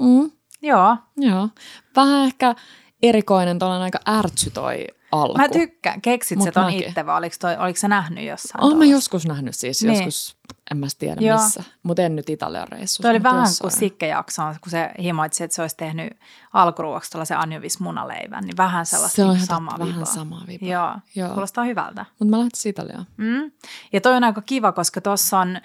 Mm. 0.00 0.30
Joo. 0.62 0.96
Joo. 1.16 1.48
Vähän 1.96 2.24
ehkä 2.24 2.54
erikoinen, 3.02 3.58
tuollainen 3.58 3.84
aika 3.84 4.00
ärtsy 4.18 4.50
toi 4.50 4.86
alku. 5.12 5.38
Mä 5.38 5.48
tykkään. 5.48 6.00
Keksit 6.00 6.38
Mut 6.38 6.44
se 6.44 6.52
ton 6.52 6.70
itse 6.70 7.06
vai 7.06 7.18
oliko, 7.18 7.36
toi, 7.40 7.56
oliko 7.56 7.78
sä 7.78 7.88
nähnyt 7.88 8.24
jossain? 8.24 8.64
Olen 8.64 8.76
mä 8.76 8.84
joskus 8.84 9.26
nähnyt 9.26 9.54
siis, 9.54 9.82
niin. 9.82 10.04
joskus 10.04 10.36
en 10.70 10.76
mä 10.76 10.86
tiedä 10.98 11.20
Joo. 11.20 11.42
missä, 11.42 11.64
mutta 11.82 12.02
en 12.02 12.16
nyt 12.16 12.30
Italian 12.30 12.68
reissussa. 12.68 13.02
Toi 13.02 13.10
oli 13.10 13.22
vähän 13.22 13.40
jossain. 13.40 13.70
kuin 13.70 13.78
sikkejaksoon, 13.78 14.54
kun 14.60 14.70
se 14.70 14.90
himoitsi, 15.02 15.44
että 15.44 15.54
se 15.54 15.62
olisi 15.62 15.76
tehnyt 15.76 16.12
alkuruoksi 16.52 17.10
tällaisen 17.10 17.38
anjovis-munaleivän, 17.38 18.44
niin 18.44 18.56
vähän 18.56 18.86
sellaista 18.86 19.16
se 19.16 19.24
on 19.24 19.34
niin 19.34 19.46
sama 19.46 19.72
vähän 19.78 19.94
vipa. 19.94 20.04
sama 20.04 20.42
vipa. 20.48 20.66
Joo, 20.66 20.94
Joo. 21.14 21.28
kuulostaa 21.28 21.64
hyvältä. 21.64 22.06
Mutta 22.18 22.36
mä 22.36 22.38
lähtisin 22.38 22.70
Italiaan. 22.70 23.06
Mm. 23.16 23.50
Ja 23.92 24.00
toi 24.00 24.16
on 24.16 24.24
aika 24.24 24.42
kiva, 24.42 24.72
koska 24.72 25.00
tuossa 25.00 25.38
on 25.38 25.58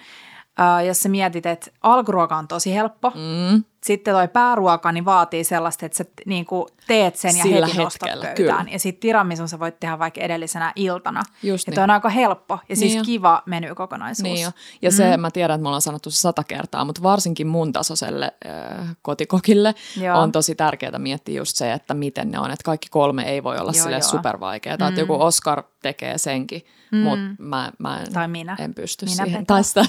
Uh, 0.60 0.86
jos 0.86 1.00
sä 1.00 1.08
mietit, 1.08 1.46
että 1.46 1.70
alkuruoka 1.82 2.36
on 2.36 2.48
tosi 2.48 2.74
helppo, 2.74 3.10
mm. 3.10 3.64
sitten 3.84 4.14
toi 4.14 4.28
pääruoka 4.28 4.92
niin 4.92 5.04
vaatii 5.04 5.44
sellaista, 5.44 5.86
että 5.86 5.98
sä 5.98 6.04
niin 6.26 6.44
kuin 6.44 6.66
teet 6.86 7.16
sen 7.16 7.36
ja 7.36 7.42
Sillä 7.42 7.66
heti 7.66 7.78
nostat 7.78 8.10
pöytään. 8.12 8.34
Kyllä. 8.34 8.64
Ja 8.70 8.78
sitten 8.78 9.00
tiramisun 9.00 9.48
sä 9.48 9.58
voit 9.58 9.80
tehdä 9.80 9.98
vaikka 9.98 10.20
edellisenä 10.20 10.72
iltana. 10.76 11.22
Just 11.42 11.66
ja 11.66 11.70
niin. 11.70 11.80
on 11.80 11.90
aika 11.90 12.08
helppo 12.08 12.58
ja 12.68 12.76
siis 12.76 12.94
niin 12.94 13.04
kiva 13.04 13.42
menykokonaisuus. 13.46 14.22
Niin 14.22 14.42
jo. 14.42 14.50
Ja 14.82 14.90
mm. 14.90 14.94
se, 14.94 15.16
mä 15.16 15.30
tiedän, 15.30 15.54
että 15.54 15.62
me 15.62 15.68
ollaan 15.68 15.82
sanottu 15.82 16.10
se 16.10 16.20
sata 16.20 16.44
kertaa, 16.44 16.84
mutta 16.84 17.02
varsinkin 17.02 17.46
mun 17.46 17.72
tasoiselle 17.72 18.32
äh, 18.46 18.96
kotikokille 19.02 19.74
Joo. 20.00 20.18
on 20.18 20.32
tosi 20.32 20.54
tärkeää 20.54 20.98
miettiä 20.98 21.38
just 21.38 21.56
se, 21.56 21.72
että 21.72 21.94
miten 21.94 22.30
ne 22.30 22.38
on. 22.38 22.50
Että 22.50 22.64
kaikki 22.64 22.88
kolme 22.90 23.22
ei 23.22 23.44
voi 23.44 23.58
olla 23.58 23.72
sille 23.72 24.02
supervaikeaa. 24.02 24.76
Mm. 24.76 24.88
Että 24.88 25.00
joku 25.00 25.22
Oscar 25.22 25.62
tekee 25.82 26.18
senkin 26.18 26.62
mm. 26.90 26.98
mutta 26.98 27.34
mä, 27.38 27.72
mä 27.78 28.00
en, 28.00 28.12
tai 28.12 28.28
minä. 28.28 28.56
en 28.58 28.74
pysty 28.74 29.06
minä 29.06 29.24
siihen. 29.24 29.46
Tai 29.46 29.64
sitä 29.64 29.84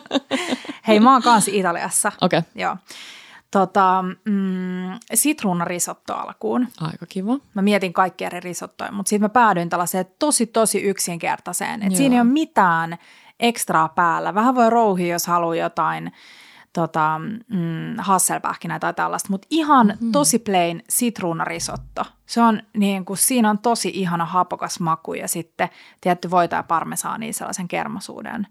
Hei, 0.88 1.00
mä 1.00 1.12
oon 1.12 1.22
kanssa 1.22 1.50
Italiassa. 1.54 2.12
Okei. 2.20 2.38
Okay. 2.38 2.50
Joo. 2.54 2.76
Tota, 3.50 4.04
mm, 4.24 4.98
sitruunarisotto 5.14 6.14
alkuun. 6.14 6.68
Aika 6.80 7.06
kiva. 7.08 7.38
Mä 7.54 7.62
mietin 7.62 7.92
kaikkia 7.92 8.26
eri 8.26 8.40
risottoja, 8.40 8.92
mutta 8.92 9.10
sitten 9.10 9.24
mä 9.24 9.28
päädyin 9.28 9.68
tällaiseen 9.68 10.06
tosi 10.18 10.46
tosi 10.46 10.78
yksinkertaiseen. 10.78 11.82
Että 11.82 11.96
siinä 11.96 12.14
ei 12.14 12.20
ole 12.20 12.30
mitään 12.30 12.98
ekstraa 13.40 13.88
päällä. 13.88 14.34
Vähän 14.34 14.54
voi 14.54 14.70
rouhia, 14.70 15.12
jos 15.12 15.26
haluaa 15.26 15.54
jotain 15.54 16.12
tota, 16.72 17.20
mm, 17.48 17.94
hasselpähkinä 17.98 18.78
tai 18.78 18.94
tällaista, 18.94 19.28
mutta 19.30 19.46
ihan 19.50 19.86
mm-hmm. 19.86 20.12
tosi 20.12 20.38
plain 20.38 20.84
sitruunarisotto. 20.88 22.04
Se 22.26 22.42
on 22.42 22.62
niin 22.76 23.04
kuin, 23.04 23.16
siinä 23.16 23.50
on 23.50 23.58
tosi 23.58 23.90
ihana 23.94 24.24
hapokas 24.24 24.80
maku 24.80 25.14
ja 25.14 25.28
sitten 25.28 25.68
tietty 26.00 26.30
voita 26.30 26.56
ja 26.56 26.62
parmesaani 26.62 27.32
sellaisen 27.32 27.68
kermasuuden, 27.68 28.46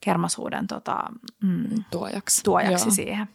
kermasuuden 0.00 0.66
tota, 0.66 1.02
mm, 1.42 1.84
tuojaksi, 1.90 2.42
tuojaksi 2.42 2.90
siihen. 2.90 3.28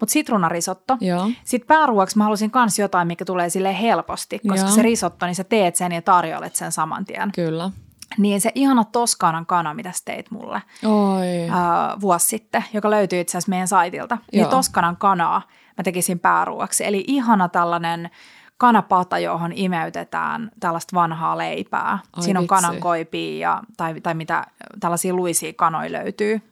Mutta 0.00 0.12
sitruunarisotto. 0.12 0.96
Sitten 1.44 1.66
pääruoksi 1.66 2.18
mä 2.18 2.24
halusin 2.24 2.50
myös 2.54 2.78
jotain, 2.78 3.08
mikä 3.08 3.24
tulee 3.24 3.50
sille 3.50 3.80
helposti, 3.80 4.38
koska 4.38 4.66
Joo. 4.66 4.74
se 4.74 4.82
risotto, 4.82 5.26
niin 5.26 5.34
sä 5.34 5.44
teet 5.44 5.76
sen 5.76 5.92
ja 5.92 6.02
tarjoilet 6.02 6.54
sen 6.56 6.72
saman 6.72 7.04
tien. 7.04 7.32
Kyllä. 7.32 7.70
Niin 8.18 8.40
se 8.40 8.52
ihana 8.54 8.84
Toskanan 8.84 9.46
kana, 9.46 9.74
mitä 9.74 9.92
sä 9.92 10.02
teit 10.04 10.30
mulle 10.30 10.62
Oi. 10.84 11.48
ää, 11.50 11.96
vuosi 12.00 12.26
sitten, 12.26 12.64
joka 12.72 12.90
löytyy 12.90 13.20
itse 13.20 13.38
asiassa 13.38 13.50
meidän 13.50 13.68
saitilta, 13.68 14.18
niin. 14.32 14.48
Toskanan 14.48 14.96
kanaa 14.96 15.42
mä 15.78 15.84
tekisin 15.84 16.18
pääruuaksi. 16.18 16.84
Eli 16.84 17.04
ihana 17.06 17.48
tällainen 17.48 18.10
kanapata, 18.58 19.18
johon 19.18 19.52
imeytetään 19.54 20.50
tällaista 20.60 20.96
vanhaa 20.96 21.38
leipää. 21.38 21.98
Ai 22.12 22.22
Siinä 22.22 22.38
on 22.38 22.42
vitsi. 22.42 22.48
kanankoipia 22.48 23.38
ja, 23.48 23.62
tai, 23.76 24.00
tai 24.00 24.14
mitä 24.14 24.46
tällaisia 24.80 25.14
luisia 25.14 25.52
kanoja 25.56 25.92
löytyy. 25.92 26.42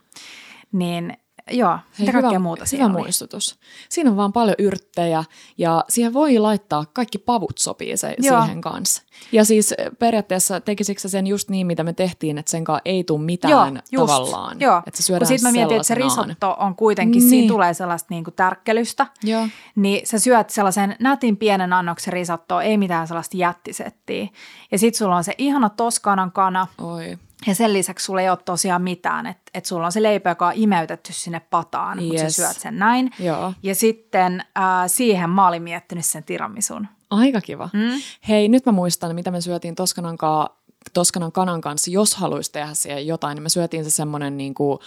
Niin 0.73 1.17
joo, 1.51 1.79
mitä 1.99 2.13
kaikkea 2.13 2.39
muuta 2.39 2.61
hyvä 2.61 2.67
siinä 2.67 2.87
oli? 2.87 2.93
muistutus. 2.93 3.59
Siinä 3.89 4.11
on 4.11 4.17
vaan 4.17 4.33
paljon 4.33 4.55
yrttejä 4.59 5.25
ja 5.59 5.85
siihen 5.89 6.13
voi 6.13 6.39
laittaa 6.39 6.85
kaikki 6.93 7.19
pavut 7.19 7.59
sopii 7.59 7.97
se, 7.97 8.15
Joo. 8.19 8.43
siihen 8.43 8.61
kanssa. 8.61 9.03
Ja 9.33 9.45
siis 9.45 9.73
eh, 9.73 9.91
periaatteessa 9.99 10.61
tekisikö 10.61 11.09
sen 11.09 11.27
just 11.27 11.51
niin, 11.51 11.67
mitä 11.67 11.85
me 11.85 11.93
tehtiin, 11.93 12.39
että 12.39 12.51
sen 12.51 12.65
kanssa 12.65 12.83
ei 12.85 13.05
tule 13.05 13.21
mitään 13.23 13.51
Joo, 13.51 13.67
just. 13.93 14.13
tavallaan. 14.13 14.61
Joo. 14.61 14.79
Että 14.87 14.91
se 14.91 14.97
Kun 14.97 15.05
syödään 15.07 15.27
sit 15.27 15.43
mä 15.43 15.53
mietin, 15.53 15.77
että 15.77 15.87
se 15.89 15.95
risotto 15.95 16.57
on 16.59 16.77
kuitenkin, 16.77 17.21
Niin. 17.21 17.31
siinä 17.31 17.49
tulee 17.49 17.75
sellaista 17.75 18.07
niinku 18.11 18.31
tärkkelystä. 18.31 19.07
Joo. 19.25 19.49
Niin 19.77 20.07
sä 20.07 20.19
syöt 20.19 20.51
sellaisen 20.51 20.97
nätin 21.01 21.37
pienen 21.37 21.73
annoksen 21.73 22.13
risottoa, 22.13 22.63
ei 22.63 22.77
mitään 22.79 23.07
sellaista 23.07 23.37
jättisettiä. 23.37 24.29
Ja 24.73 24.79
sit 24.79 24.95
sulla 24.95 25.17
on 25.17 25.25
se 25.25 25.33
ihana 25.39 25.69
toskanan 25.69 26.33
kana, 26.33 26.67
Oi. 26.83 27.19
Ja 27.47 27.55
sen 27.55 27.73
lisäksi 27.73 28.05
sulla 28.05 28.21
ei 28.21 28.31
ole 28.31 28.39
tosiaan 28.45 28.83
mitään, 28.83 29.27
että 29.27 29.43
et 29.55 29.65
sulla 29.65 29.87
on 29.87 29.93
se 29.93 30.03
leipä, 30.03 30.31
joka 30.31 30.47
on 30.47 30.53
imeytetty 30.57 31.13
sinne 31.13 31.41
pataan, 31.41 32.03
mutta 32.03 32.19
sä 32.19 32.25
Yes. 32.25 32.37
syöt 32.37 32.57
sen 32.57 32.79
näin. 32.79 33.11
Joo. 33.19 33.53
Ja 33.63 33.75
sitten 33.75 34.41
äh, 34.59 34.65
siihen 34.87 35.31
mä 35.31 35.49
olin 35.49 35.63
miettinyt 35.63 36.05
sen 36.05 36.25
tiramisun. 36.25 36.89
Aika 37.11 37.41
kiva. 37.41 37.69
Mm. 37.73 38.03
Hei, 38.29 38.49
nyt 38.49 38.67
mä 38.67 38.73
muistan, 38.73 39.15
mitä 39.15 39.31
me 39.31 39.41
syötiin 39.41 39.75
Toskanan, 39.75 40.19
kaa, 40.19 40.61
Toskanan 40.93 41.33
kanan 41.33 41.61
kanssa. 41.61 41.91
Jos 41.91 42.15
haluaisi 42.15 42.53
tehdä 42.53 42.75
siihen 42.75 43.07
jotain, 43.07 43.35
niin 43.35 43.43
me 43.43 43.49
syötiin 43.49 43.85
se 43.85 43.91
semmoinen 43.91 44.37
niin 44.37 44.55
kuin 44.55 44.79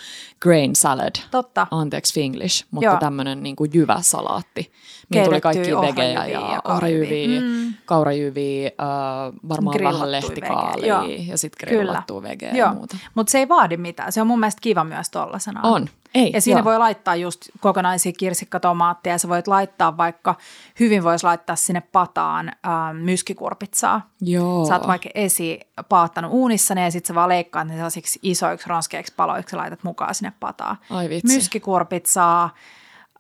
grain 0.42 0.76
salad. 0.76 1.16
Totta. 1.32 1.68
Anteeksi 1.72 2.14
Finglish, 2.14 2.66
mutta 2.72 2.86
Joo. 2.86 2.98
tämmöinen 3.00 3.44
niin 3.44 3.56
kuin 3.56 3.72
jyvä 3.74 3.98
salaatti. 4.02 4.72
Mihin 5.10 5.26
tuli 5.26 5.42
kaikki 5.42 5.72
vegejä 5.72 6.26
ja 6.26 6.62
kaurajyviä. 6.64 7.42
Mm. 7.42 7.74
kaurajyviä 7.86 8.68
äh, 8.68 9.34
varmaan 9.50 9.76
vähän 9.84 9.94
vegejä, 9.94 10.12
lehtikaalia 10.12 11.04
ja 11.28 11.38
sitten 11.38 11.68
grillattua 11.68 12.24
vegeä 12.24 12.52
ja 12.52 12.74
muuta. 12.74 12.98
mutta 13.16 13.32
se 13.32 13.38
ei 13.38 13.50
vaadi 13.50 13.78
mitään. 13.78 14.12
Se 14.12 14.22
on 14.22 14.28
mun 14.28 14.40
mielestä 14.40 14.62
kiva 14.62 14.84
myös 14.84 15.10
tollasena. 15.10 15.62
On. 15.64 15.90
Ei, 16.16 16.32
Ja 16.34 16.42
siinä 16.42 16.60
joo. 16.60 16.66
voi 16.66 16.78
laittaa 16.78 17.16
just 17.16 17.42
kokonaisia 17.60 18.12
kirsikkatomaatteja. 18.18 19.18
Sä 19.18 19.30
voit 19.30 19.48
laittaa 19.48 19.98
vaikka, 19.98 20.36
hyvin 20.80 21.04
voisi 21.04 21.26
laittaa 21.26 21.56
sinne 21.56 21.82
pataan 21.82 22.52
ähm, 22.66 22.96
myskikurpitsaa. 22.98 24.10
Joo. 24.22 24.66
Sä 24.66 24.74
oot 24.76 24.88
vaikka 24.88 25.10
esi 25.16 25.60
paattanut 25.90 26.32
uunissa 26.32 26.76
ne 26.76 26.84
ja 26.84 26.92
sit 26.92 27.06
sä 27.06 27.16
vaan 27.16 27.30
leikkaat 27.30 27.68
ne 27.68 27.74
sellaisiksi 27.74 28.20
isoiksi 28.24 28.70
ronskeiksi 28.70 29.14
paloiksi 29.18 29.56
ja 29.56 29.60
laitat 29.62 29.84
mukaan 29.84 30.16
sinne 30.16 30.34
pataan. 30.40 30.78
Ai 30.90 31.10
vitsi. 31.10 31.36
Myskikurpitsaa, 31.36 32.50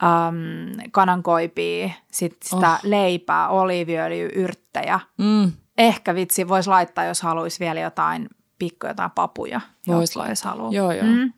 ähm, 0.03 0.79
kanankoipia, 0.91 1.89
sitten 2.11 2.49
sitä 2.49 2.71
Oh. 2.73 2.79
leipää, 2.83 3.49
oliiviöljyä, 3.49 4.29
yrttejä. 4.35 4.99
Mm, 5.17 5.51
Ehkä 5.77 6.15
vitsi 6.15 6.47
voisi 6.47 6.69
laittaa, 6.69 7.03
jos 7.03 7.21
haluaisi 7.21 7.59
vielä 7.59 7.79
jotain 7.79 8.29
pikku 8.59 8.87
jotain 8.87 9.11
papuja. 9.11 9.61
Vois 9.87 10.01
jos 10.01 10.15
laittaa. 10.15 10.51
haluaa. 10.51 10.71
Joo, 10.71 10.91
joo. 10.91 11.05
Mm. 11.05 11.33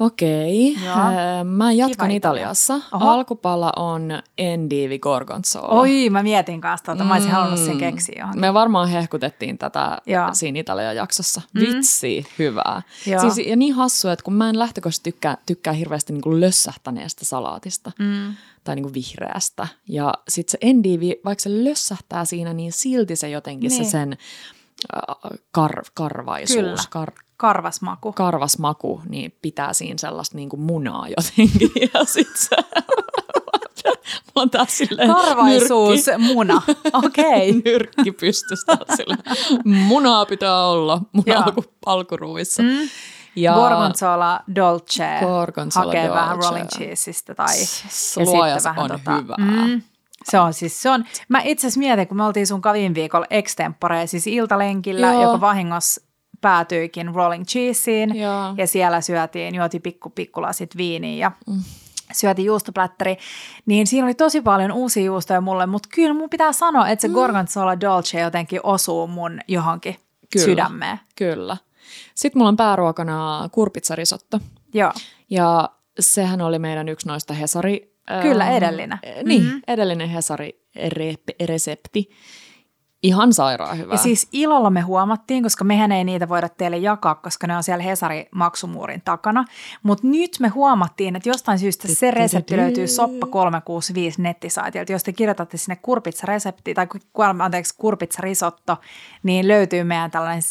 Okei. 0.00 0.76
Joo. 0.84 0.94
Äh, 0.94 1.44
Mä 1.44 1.72
jatkan 1.72 2.08
Kiva 2.08 2.16
Italiassa. 2.16 2.74
Oho. 2.92 3.10
Alkupala 3.10 3.72
on 3.76 4.22
endivi 4.38 4.98
gorgonzola. 4.98 5.68
Oi, 5.68 6.10
mä 6.10 6.22
mietin 6.22 6.60
kanssa 6.60 6.84
tuota. 6.84 7.04
Mä 7.04 7.14
olisin 7.14 7.30
halunnut 7.32 7.60
sen 7.60 7.78
keksiä 7.78 8.14
johonkin. 8.18 8.40
Me 8.40 8.54
varmaan 8.54 8.88
hehkutettiin 8.88 9.58
tätä 9.58 9.98
Joo. 10.06 10.28
siinä 10.32 10.60
Italian 10.60 10.96
jaksossa. 10.96 11.40
Vitsi, 11.60 12.26
hyvää. 12.38 12.82
Joo. 13.06 13.20
Siis, 13.20 13.46
ja 13.48 13.56
niin 13.56 13.74
hassua, 13.74 14.12
että 14.12 14.22
kun 14.22 14.34
mä 14.34 14.48
en 14.48 14.58
lähtökohtaisesti 14.58 15.12
tykkää, 15.12 15.36
tykkää 15.46 15.72
hirveästi 15.72 16.12
niin 16.12 16.22
kuin 16.22 16.40
lössähtäneestä 16.40 17.24
salaatista 17.24 17.92
Mm. 17.98 18.34
tai 18.64 18.74
niin 18.74 18.82
kuin 18.82 18.94
vihreästä. 18.94 19.66
Ja 19.88 20.14
sitten 20.28 20.50
se 20.52 20.58
endivi, 20.60 21.20
vaikka 21.24 21.42
se 21.42 21.64
lössähtää 21.64 22.24
siinä, 22.24 22.52
niin 22.52 22.72
silti 22.72 23.16
se 23.16 23.28
jotenkin 23.28 23.68
Niin. 23.68 23.84
se 23.84 23.90
sen 23.90 24.16
kar, 25.52 25.82
karvaisuus, 25.94 26.56
Kyllä. 26.56 26.82
Kar, 26.90 27.12
Karvas 27.46 27.80
maku. 27.82 28.12
karvas 28.12 28.58
maku, 28.58 29.00
niin 29.08 29.34
pitää 29.42 29.72
siinä 29.72 29.98
sellaista 29.98 30.36
niin 30.36 30.48
kuin 30.48 30.60
munaa 30.60 31.06
jotenkin. 31.08 31.70
Ja 31.94 32.04
sitten 32.04 32.36
se... 32.36 32.56
Mä 34.34 34.40
oon 34.40 34.50
taas 34.50 34.76
silleen 34.76 35.08
Karvaisuus, 35.14 36.00
muna. 36.18 36.62
Okei. 36.92 37.52
nyrkki, 37.52 37.70
nyrkki 37.70 38.12
pystystä 38.12 38.78
sille. 38.96 39.16
Munaa 39.64 40.26
pitää 40.26 40.66
olla 40.66 41.00
mun 41.12 41.24
Joo. 41.26 41.42
alku, 41.42 41.64
alkuruissa. 41.86 42.62
Mm. 42.62 42.88
Ja 43.36 43.54
Gorgonzola 43.54 44.40
Dolce 44.54 45.08
Gorgonzola 45.20 45.86
hakee 45.86 46.10
vähän 46.10 46.30
Dolce. 46.30 46.48
rolling 46.48 46.68
cheeseistä 46.68 47.34
tai 47.34 47.56
S- 47.56 48.16
ja 48.16 48.24
luojas 48.24 48.62
sitten 48.62 48.76
vähän 48.76 48.92
on 48.92 48.98
tota, 49.00 49.16
hyvää. 49.16 49.36
Mm, 49.38 49.82
se 50.24 50.38
on 50.40 50.52
siis, 50.54 50.82
se 50.82 50.90
on, 50.90 51.04
mä 51.28 51.40
itse 51.44 51.66
asiassa 51.66 51.78
mietin, 51.78 52.08
kun 52.08 52.16
me 52.16 52.24
oltiin 52.24 52.46
sun 52.46 52.60
kavin 52.62 52.94
viikolla 52.94 53.26
extempore, 53.30 54.06
siis 54.06 54.26
iltalenkillä, 54.26 55.12
Joo. 55.12 55.22
joka 55.22 55.40
vahingossa 55.40 56.00
päätyikin 56.44 57.14
rolling 57.14 57.44
cheeseen 57.44 58.16
Joo. 58.16 58.54
ja 58.56 58.66
siellä 58.66 59.00
syötiin, 59.00 59.54
juotiin 59.54 59.82
pikku 59.82 60.10
pikkulasit 60.10 60.76
viiniä 60.76 61.16
ja 61.26 61.32
Mm. 61.46 61.62
syötiin 62.12 62.46
juustoplättäri, 62.46 63.16
niin 63.66 63.86
siinä 63.86 64.06
oli 64.06 64.14
tosi 64.14 64.40
paljon 64.40 64.72
uusia 64.72 65.04
juustoja 65.04 65.40
mulle, 65.40 65.66
mutta 65.66 65.88
kyllä 65.94 66.14
mun 66.14 66.30
pitää 66.30 66.52
sanoa, 66.52 66.88
että 66.88 67.00
se 67.02 67.08
Mm. 67.08 67.14
Gorgonzola 67.14 67.80
Dolce 67.80 68.20
jotenkin 68.20 68.60
osuu 68.62 69.06
mun 69.06 69.40
johonkin 69.48 69.96
Kyllä. 70.32 70.44
sydämeen. 70.44 71.00
Kyllä. 71.16 71.56
Sitten 72.14 72.40
mulla 72.40 72.48
on 72.48 72.56
pääruokana 72.56 73.48
kurpitsarisotto. 73.52 74.40
Joo. 74.74 74.92
Ja 75.30 75.68
sehän 76.00 76.40
oli 76.40 76.58
meidän 76.58 76.88
yksi 76.88 77.08
noista 77.08 77.34
Hesari... 77.34 77.94
Kyllä, 78.22 78.44
ähm, 78.44 78.52
edellinen. 78.54 78.98
Niin, 79.24 79.42
Mhm. 79.44 79.56
edellinen 79.68 80.08
Hesari-resepti. 80.10 82.10
Ihan 83.04 83.32
sairaan 83.32 83.78
hyvä. 83.78 83.94
Ja 83.94 83.98
siis 83.98 84.28
ilolla 84.32 84.70
me 84.70 84.80
huomattiin, 84.80 85.42
koska 85.42 85.64
mehän 85.64 85.92
ei 85.92 86.04
niitä 86.04 86.28
voida 86.28 86.48
teille 86.48 86.76
jakaa, 86.76 87.14
koska 87.14 87.46
ne 87.46 87.56
on 87.56 87.62
siellä 87.62 87.84
Hesari 87.84 88.28
maksumuurin 88.30 89.02
takana. 89.04 89.44
Mutta 89.82 90.06
nyt 90.06 90.30
me 90.40 90.48
huomattiin, 90.48 91.16
että 91.16 91.28
jostain 91.28 91.58
syystä 91.58 91.88
se 91.88 92.10
resepti 92.10 92.56
löytyy 92.56 92.88
Soppa 92.88 93.26
365 93.26 94.22
nettisaitilta. 94.22 94.92
Jos 94.92 95.02
te 95.02 95.12
kirjoitatte 95.12 95.56
sinne 95.56 95.76
kurpitsaresepti 95.76 96.74
tai 96.74 96.86
anteeksi, 97.38 97.74
kurpitsarisotto, 97.78 98.76
niin 99.22 99.48
löytyy 99.48 99.84
meidän 99.84 100.10
tällainen 100.10 100.42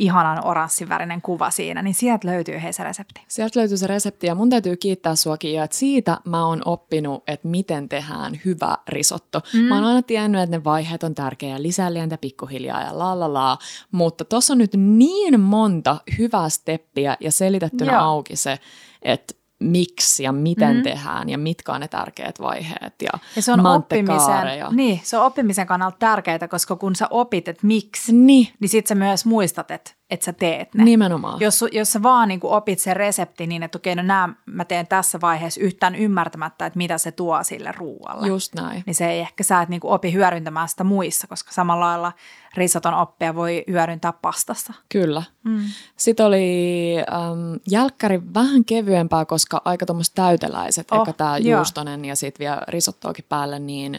ihanan 0.00 0.46
oranssivärinen 0.46 1.22
kuva 1.22 1.50
siinä, 1.50 1.82
niin 1.82 1.94
sieltä 1.94 2.28
löytyy 2.28 2.62
hei 2.62 2.72
se 2.72 2.84
resepti. 2.84 3.20
Sieltä 3.28 3.60
löytyy 3.60 3.76
se 3.76 3.86
resepti 3.86 4.26
ja 4.26 4.34
mun 4.34 4.50
täytyy 4.50 4.76
kiittää 4.76 5.14
suakin 5.14 5.52
ja 5.52 5.64
että 5.64 5.76
siitä 5.76 6.18
mä 6.24 6.46
oon 6.46 6.62
oppinut, 6.64 7.22
että 7.26 7.48
miten 7.48 7.88
tehdään 7.88 8.40
hyvä 8.44 8.76
risotto. 8.88 9.40
Mm. 9.54 9.60
Mä 9.60 9.74
oon 9.74 9.84
aina 9.84 10.02
tiennyt, 10.02 10.42
että 10.42 10.56
ne 10.56 10.64
vaiheet 10.64 11.02
on 11.02 11.14
tärkeä, 11.14 11.62
lisää 11.62 11.92
lientä 11.92 12.18
pikkuhiljaa 12.18 12.82
ja 12.82 12.98
la 12.98 13.20
la 13.20 13.34
la, 13.34 13.58
mutta 13.92 14.24
tossa 14.24 14.54
on 14.54 14.58
nyt 14.58 14.74
niin 14.74 15.40
monta 15.40 16.00
hyvää 16.18 16.48
steppiä 16.48 17.16
ja 17.20 17.32
selitettynä 17.32 17.92
Joo. 17.92 18.02
auki 18.02 18.36
se, 18.36 18.58
että 19.02 19.34
miksi 19.60 20.22
ja 20.22 20.32
miten 20.32 20.70
Mm. 20.70 20.76
mm. 20.76 20.82
tehdään 20.82 21.28
ja 21.28 21.38
mitkä 21.38 21.72
on 21.72 21.80
ne 21.80 21.88
tärkeät 21.88 22.40
vaiheet. 22.40 22.94
Ja, 23.02 23.10
Ja 23.36 23.42
se 23.42 23.52
on 23.52 23.66
oppimisen, 23.66 24.58
Ja... 24.58 24.70
niin, 24.72 25.00
se 25.04 25.18
on 25.18 25.26
oppimisen 25.26 25.66
kannalta 25.66 25.96
tärkeää, 25.98 26.48
koska 26.48 26.76
kun 26.76 26.96
sä 26.96 27.06
opit, 27.10 27.48
että 27.48 27.66
miksi, 27.66 28.12
Niin, 28.12 28.48
niin 28.60 28.68
sit 28.68 28.86
sä 28.86 28.94
myös 28.94 29.24
muistat, 29.26 29.70
että, 29.70 29.90
että 30.10 30.24
sä 30.24 30.32
teet 30.32 30.74
ne. 30.74 30.84
nimenomaan. 30.84 31.40
Jos, 31.40 31.64
jos 31.72 31.92
sä 31.92 32.02
vaan 32.02 32.28
niin 32.28 32.40
opit 32.42 32.78
sen 32.78 32.96
resepti 32.96 33.46
niin, 33.46 33.62
että 33.62 33.78
okei, 33.78 33.94
no 33.94 34.02
nämä 34.02 34.28
mä 34.46 34.64
teen 34.64 34.86
tässä 34.86 35.20
vaiheessa 35.20 35.60
yhtään 35.60 35.94
ymmärtämättä, 35.94 36.66
että 36.66 36.76
mitä 36.76 36.98
se 36.98 37.12
tuo 37.12 37.44
sille 37.44 37.72
ruualle. 37.76 38.26
Just 38.26 38.54
näin. 38.54 38.82
Niin 38.86 38.94
se 38.94 39.10
ei 39.10 39.20
ehkä 39.20 39.44
sä 39.44 39.62
et 39.62 39.68
niin 39.68 39.80
opi 39.84 40.12
hyödyntämään 40.12 40.68
sitä 40.68 40.84
muissa, 40.84 41.26
koska 41.26 41.52
samalla 41.52 41.86
lailla 41.86 42.12
risoton 42.54 42.94
oppia 42.94 43.34
voi 43.34 43.64
hyödyntää 43.68 44.12
pastassa. 44.12 44.72
Kyllä. 44.88 45.22
Mm. 45.44 45.64
Sitten 45.96 46.26
oli 46.26 46.96
äm, 46.98 47.60
jälkkäri 47.70 48.22
vähän 48.34 48.64
kevyempää, 48.64 49.24
koska 49.24 49.62
aika 49.64 49.86
tuommoiset 49.86 50.14
täyteläiset, 50.14 50.92
Oh, 50.92 51.02
eka 51.02 51.12
tämä 51.12 51.38
juustonen 51.38 52.04
ja 52.04 52.16
sitten 52.16 52.44
vielä 52.44 52.62
risottoakin 52.68 53.24
päälle, 53.28 53.58
niin 53.58 53.98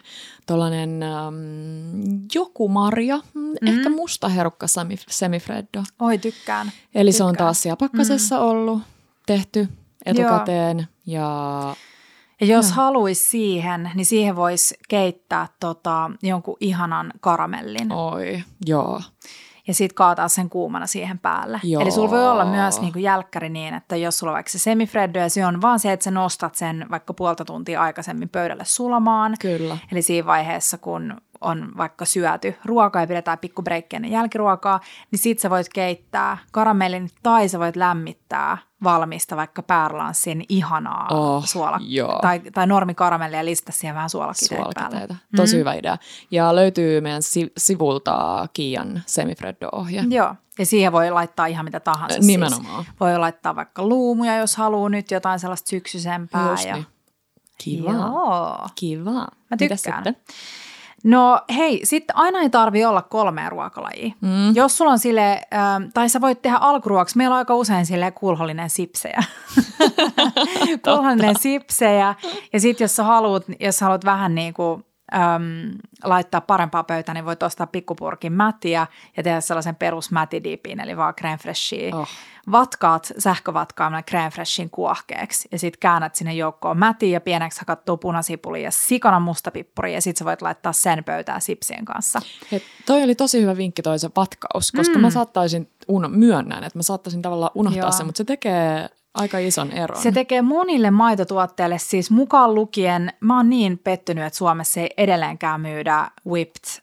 tuollainen 0.51 1.03
äm, 1.03 2.21
joku 2.35 2.67
marja, 2.67 3.19
mm. 3.33 3.53
ehkä 3.67 3.89
musta 3.89 4.29
herukka 4.29 4.67
semi, 4.67 4.95
semifreddo. 5.09 5.83
Oi, 5.99 6.17
tykkään. 6.17 6.71
Eli 6.95 7.11
se 7.11 7.23
on 7.23 7.31
Tykkään. 7.31 7.45
taas 7.45 7.61
siellä 7.61 7.77
pakkasessa 7.77 8.35
mm. 8.35 8.41
ollut, 8.41 8.81
tehty 9.25 9.67
etukäteen 10.05 10.87
ja 11.05 11.75
Ja 12.41 12.47
jos 12.47 12.71
haluaisi 12.71 13.23
siihen, 13.23 13.91
niin 13.95 14.05
siihen 14.05 14.35
voisi 14.35 14.75
keittää 14.89 15.47
tota, 15.59 16.11
jonkun 16.23 16.57
ihanan 16.59 17.13
karamellin. 17.19 17.91
oi, 17.91 18.43
joo. 18.65 19.01
Ja 19.71 19.75
sitten 19.75 19.95
kaataa 19.95 20.27
sen 20.27 20.49
kuumana 20.49 20.87
siihen 20.87 21.19
päälle. 21.19 21.59
Joo. 21.63 21.81
Eli 21.81 21.91
sulla 21.91 22.11
voi 22.11 22.29
olla 22.29 22.45
myös 22.45 22.81
niinku 22.81 22.99
jälkkäri 22.99 23.49
niin, 23.49 23.73
että 23.73 23.95
jos 23.95 24.17
sulla 24.17 24.31
on 24.31 24.35
vaikka 24.35 24.51
se 24.51 24.59
semifreddo 24.59 25.19
ja 25.19 25.29
se 25.29 25.45
on 25.45 25.61
vaan 25.61 25.79
se, 25.79 25.91
että 25.91 26.03
sä 26.03 26.11
nostat 26.11 26.55
sen 26.55 26.85
vaikka 26.91 27.13
puolta 27.13 27.45
tuntia 27.45 27.81
aikaisemmin 27.81 28.29
pöydälle 28.29 28.65
sulamaan. 28.65 29.35
Kyllä. 29.41 29.77
Eli 29.91 30.01
siinä 30.01 30.27
vaiheessa, 30.27 30.77
kun 30.77 31.17
on 31.41 31.71
vaikka 31.77 32.05
syöty 32.05 32.55
ruokaa 32.65 33.01
ja 33.01 33.07
pidetään 33.07 33.37
pikku 33.37 33.63
ennen 33.93 34.11
jälkiruokaa, 34.11 34.79
niin 35.11 35.19
sit 35.19 35.39
sä 35.39 35.49
voit 35.49 35.67
keittää 35.73 36.37
karamellin 36.51 37.09
tai 37.23 37.49
sä 37.49 37.59
voit 37.59 37.75
lämmittää 37.75 38.57
valmista 38.83 39.35
vaikka 39.35 39.63
päärlanssin 39.63 40.45
ihanaa 40.49 41.07
Oh, 41.11 41.45
suola- 41.45 41.79
joo. 41.81 42.19
tai, 42.21 42.39
tai 42.39 42.67
normikaramellia 42.67 43.39
ja 43.39 43.45
lisätä 43.45 43.71
siihen 43.71 43.95
vähän 43.95 44.09
suolakiteitä 44.09 44.63
päälle. 44.75 45.15
Tosi 45.35 45.57
hyvä 45.57 45.73
idea. 45.73 45.97
Ja 46.31 46.55
löytyy 46.55 47.01
meidän 47.01 47.21
si- 47.23 47.51
sivulta 47.57 48.47
Kiian 48.53 49.01
semifreddo-ohje. 49.05 50.03
Joo, 50.09 50.35
ja 50.59 50.65
siihen 50.65 50.91
voi 50.91 51.11
laittaa 51.11 51.45
ihan 51.45 51.65
mitä 51.65 51.79
tahansa. 51.79 52.19
Nimenomaan. 52.19 52.83
Siis. 52.83 52.95
Voi 52.99 53.17
laittaa 53.17 53.55
vaikka 53.55 53.83
luumuja, 53.87 54.37
jos 54.37 54.55
haluaa 54.55 54.89
nyt 54.89 55.11
jotain 55.11 55.39
sellaista 55.39 55.69
syksyisempää. 55.69 56.49
Just 56.51 56.65
ja... 56.65 56.73
niin. 56.73 56.85
Kiva. 57.63 57.91
Joo. 57.91 58.67
Kiva. 58.75 59.11
Mä 59.13 59.57
tykkään. 59.57 59.77
sitten? 59.77 60.15
No 61.03 61.41
hei, 61.55 61.81
sitten 61.83 62.17
aina 62.17 62.39
ei 62.39 62.49
tarvi 62.49 62.85
olla 62.85 63.01
kolmea 63.01 63.49
ruokalajia. 63.49 64.13
Mm. 64.21 64.55
Jos 64.55 64.77
sulla 64.77 64.91
on 64.91 64.99
sille, 64.99 65.41
ähm, 65.53 65.83
tai 65.93 66.09
sä 66.09 66.21
voit 66.21 66.41
tehdä 66.41 66.57
alkuruoksi, 66.57 67.17
meillä 67.17 67.33
on 67.33 67.37
aika 67.37 67.55
usein 67.55 67.85
sille 67.85 68.11
kulhollinen 68.11 68.69
sipsejä. 68.69 69.23
kulhollinen 70.85 71.39
sipsejä. 71.39 72.15
Ja 72.53 72.59
sitten 72.59 72.83
jos 72.83 72.95
sä 72.95 73.03
haluat, 73.03 73.45
jos 73.59 73.77
sä 73.77 73.85
haluat 73.85 74.05
vähän 74.05 74.35
niin 74.35 74.53
kuin 74.53 74.85
äm, 75.13 75.77
laittaa 76.03 76.41
parempaa 76.41 76.83
pöytään, 76.83 77.15
niin 77.15 77.25
voit 77.25 77.43
ostaa 77.43 77.67
pikkupurkin 77.67 78.33
mätiä 78.33 78.87
ja 79.17 79.23
tehdä 79.23 79.41
sellaisen 79.41 79.75
perus 79.75 80.11
mätidipin, 80.11 80.79
eli 80.79 80.97
vaan 80.97 81.13
freshia. 81.41 81.95
Oh. 81.95 82.07
Vatkaat 82.51 83.11
sähkövatkaamalla 83.17 84.29
freshin 84.31 84.69
kuohkeeksi 84.69 85.47
ja 85.51 85.59
sitten 85.59 85.79
käännät 85.79 86.15
sinne 86.15 86.33
joukkoon 86.33 86.77
mätiä 86.77 87.09
ja 87.09 87.21
pieneksi 87.21 87.59
hakattua 87.59 87.97
punasipulia 87.97 88.63
ja 88.63 88.71
sikana 88.71 89.19
mustapippuria 89.19 89.93
ja 89.93 90.01
sitten 90.01 90.19
sä 90.19 90.25
voit 90.25 90.41
laittaa 90.41 90.73
sen 90.73 91.03
pöytään 91.03 91.41
sipsien 91.41 91.85
kanssa. 91.85 92.21
Hei, 92.51 92.61
toi 92.85 93.03
oli 93.03 93.15
tosi 93.15 93.41
hyvä 93.41 93.57
vinkki 93.57 93.81
toi 93.81 93.99
se 93.99 94.09
vatkaus, 94.15 94.71
koska 94.71 94.95
mm. 94.95 95.01
mä 95.01 95.09
saattaisin, 95.09 95.69
uno, 95.87 96.09
myönnän, 96.09 96.63
että 96.63 96.79
mä 96.79 96.83
saattaisin 96.83 97.21
tavallaan 97.21 97.51
unohtaa 97.55 97.81
Joo. 97.81 97.91
sen, 97.91 98.05
mutta 98.05 98.17
se 98.17 98.23
tekee 98.23 98.89
aika 99.13 99.37
ison 99.37 99.71
eron. 99.71 100.01
Se 100.01 100.11
tekee 100.11 100.41
monille 100.41 100.91
maitotuotteille 100.91 101.77
siis 101.77 102.11
mukaan 102.11 102.55
lukien, 102.55 103.13
mä 103.19 103.37
oon 103.37 103.49
niin 103.49 103.77
pettynyt, 103.77 104.23
että 104.23 104.37
Suomessa 104.37 104.79
ei 104.79 104.89
edelleenkään 104.97 105.61
myydä 105.61 106.11
whipped 106.27 106.81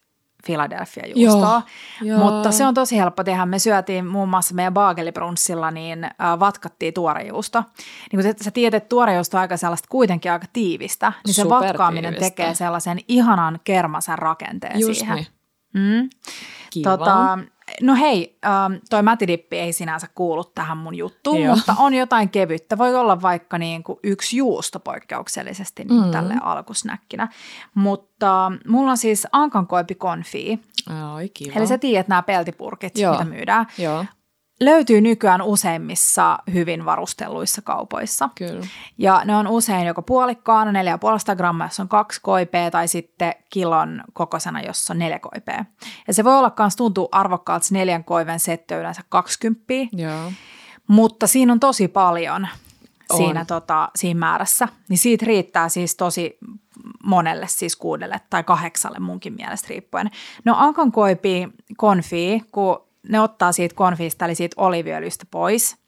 Philadelphia 0.49 1.05
juustoa, 1.07 1.63
Joo, 2.03 2.19
mutta 2.19 2.53
se 2.53 2.67
on 2.67 2.75
tosi 2.75 2.99
helppo 2.99 3.25
tehdä. 3.25 3.47
Me 3.47 3.59
syötiin 3.59 4.07
muun 4.07 4.29
muassa 4.29 4.55
meidän 4.55 4.75
baagelibrunssilla, 4.75 5.71
niin 5.71 6.05
äh, 6.05 6.41
vatkattiin 6.41 6.95
tuorejuusto. 6.95 7.65
Niin 8.13 8.23
kun 8.23 8.23
sä, 8.23 8.45
sä 8.45 8.51
tiedät, 8.51 8.83
että 8.83 8.89
tuorejuusto 8.89 9.37
on 9.37 9.41
aika 9.41 9.57
sellaista 9.57 9.89
kuitenkin 9.91 10.33
aika 10.33 10.47
tiivistä, 10.53 11.13
niin 11.27 11.35
se 11.35 11.49
vatkaaminen 11.49 12.15
tekee 12.15 12.55
sellaisen 12.55 13.01
ihanan 13.09 13.61
kermasen 13.65 14.19
rakenteen 14.19 14.81
Just 14.81 14.99
siihen. 14.99 15.17
niin. 15.17 15.27
Mm. 15.75 16.11
Kiva. 16.71 16.97
Tota, 16.97 17.39
no 17.83 17.95
hei, 17.95 18.39
ähm, 18.47 18.73
toi 18.91 19.03
mätidippi 19.03 19.59
ei 19.59 19.73
sinänsä 19.73 20.07
kuulu 20.15 20.45
tähän 20.45 20.77
mun 20.79 20.95
juttuun, 20.95 21.43
Joo. 21.43 21.57
mutta 21.57 21.75
on 21.79 21.95
jotain 21.95 22.29
kevyttä. 22.29 22.79
Voi 22.79 22.95
olla 22.97 23.23
vaikka 23.23 23.59
niin 23.59 23.83
kuin 23.83 23.99
yksi 24.03 24.37
juusto 24.37 24.81
poikkeuksellisesti 24.81 25.85
niin 25.85 26.05
Mm. 26.05 26.11
tälle 26.11 26.35
alkusnäkkinä. 26.43 27.29
Mutta 27.75 28.53
mulla 28.69 28.91
on 28.91 28.99
siis 28.99 29.27
ankankoipi 29.33 29.95
konfii. 29.95 30.59
Ai 31.15 31.29
kiva. 31.29 31.53
Eli 31.57 31.67
sä 31.67 31.79
tiedät 31.79 32.09
nämä 32.09 32.23
peltipurkit, 32.23 32.99
Joo. 32.99 33.13
mitä 33.13 33.25
myydään. 33.25 33.67
Joo, 33.79 34.05
Löytyy 34.61 35.01
nykyään 35.01 35.43
useimmissa 35.43 36.39
hyvin 36.53 36.85
varustelluissa 36.85 37.63
kaupoissa. 37.63 38.29
kyllä. 38.35 38.67
Ja 38.99 39.23
ne 39.25 39.37
on 39.37 39.47
usein 39.49 39.87
joko 39.87 40.03
puolikkaana 40.03 40.83
4,5 41.31 41.37
grammaa, 41.37 41.67
jos 41.67 41.81
on 41.81 41.89
kaksi 41.89 42.21
koipea, 42.23 42.71
tai 42.71 42.89
sitten 42.89 43.35
kilon 43.51 44.05
kokoisena, 44.13 44.61
jos 44.63 44.91
on 44.91 44.99
neljä 44.99 45.19
koipea. 45.19 45.65
Ja 46.07 46.15
se 46.15 46.25
voi 46.25 46.37
olla 46.39 46.53
myös 46.59 46.77
tuntuu 46.77 47.09
arvokkaalta, 47.13 47.67
se 47.67 47.75
neljän 47.75 48.05
koiven 48.05 48.41
setti 48.41 48.75
yleensä 48.75 49.03
20, 49.09 49.65
Joo. 49.93 50.33
mutta 50.87 51.27
siinä 51.27 51.53
on 51.53 51.61
tosi 51.61 51.89
paljon 51.89 52.49
On. 53.11 53.17
siinä, 53.17 53.45
tota, 53.45 53.89
siinä 53.97 54.19
määrässä. 54.19 54.69
Niin 54.89 54.99
siitä 54.99 55.27
riittää 55.27 55.69
siis 55.69 55.95
tosi 55.97 56.39
monelle, 57.05 57.47
siis 57.49 57.77
kuudelle 57.77 58.21
tai 58.31 58.45
kahdeksalle 58.45 58.99
munkin 58.99 59.33
mielestä 59.33 59.67
riippuen. 59.71 60.11
No 60.45 60.55
ankankoipi 60.57 61.49
konfii, 61.77 62.43
kun 62.53 62.88
ne 63.09 63.21
ottaa 63.21 63.53
siitä 63.53 63.75
konfiista, 63.75 64.25
eli 64.25 64.35
siitä 64.35 64.55
oliviöljystä 64.59 65.25
pois– 65.31 65.77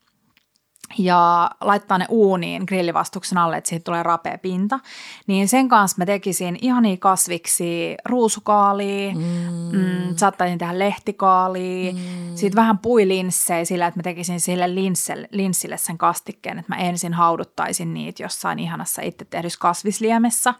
ja 0.98 1.50
laittaa 1.60 1.98
ne 1.98 2.06
uuniin 2.08 2.62
grillivastuksen 2.66 3.38
alle, 3.38 3.56
että 3.56 3.70
siitä 3.70 3.84
tulee 3.84 4.02
rapea 4.02 4.38
pinta, 4.38 4.80
niin 5.26 5.48
sen 5.48 5.68
kanssa 5.68 5.94
mä 5.98 6.06
tekisin 6.06 6.58
ihania 6.62 6.96
kasviksi 6.96 7.96
ruusukaalia, 8.04 9.14
mm. 9.14 9.78
Mm, 9.78 10.16
saattaisin 10.16 10.58
tehdä 10.58 10.78
lehtikaalia, 10.78 11.92
mm. 11.92 11.98
sitten 12.34 12.56
vähän 12.56 12.78
puilinssejä 12.78 13.64
sillä, 13.64 13.86
että 13.86 13.98
mä 13.98 14.02
tekisin 14.02 14.40
sille 14.40 14.74
linssille, 14.74 15.28
linssille 15.30 15.76
sen 15.76 15.98
kastikkeen, 15.98 16.58
että 16.58 16.74
mä 16.74 16.80
ensin 16.80 17.14
hauduttaisin 17.14 17.94
niitä 17.94 18.22
jossain 18.22 18.58
ihanassa 18.58 19.02
itse 19.02 19.24
tehdyssä 19.24 19.58
kasvisliemessä. 19.60 20.54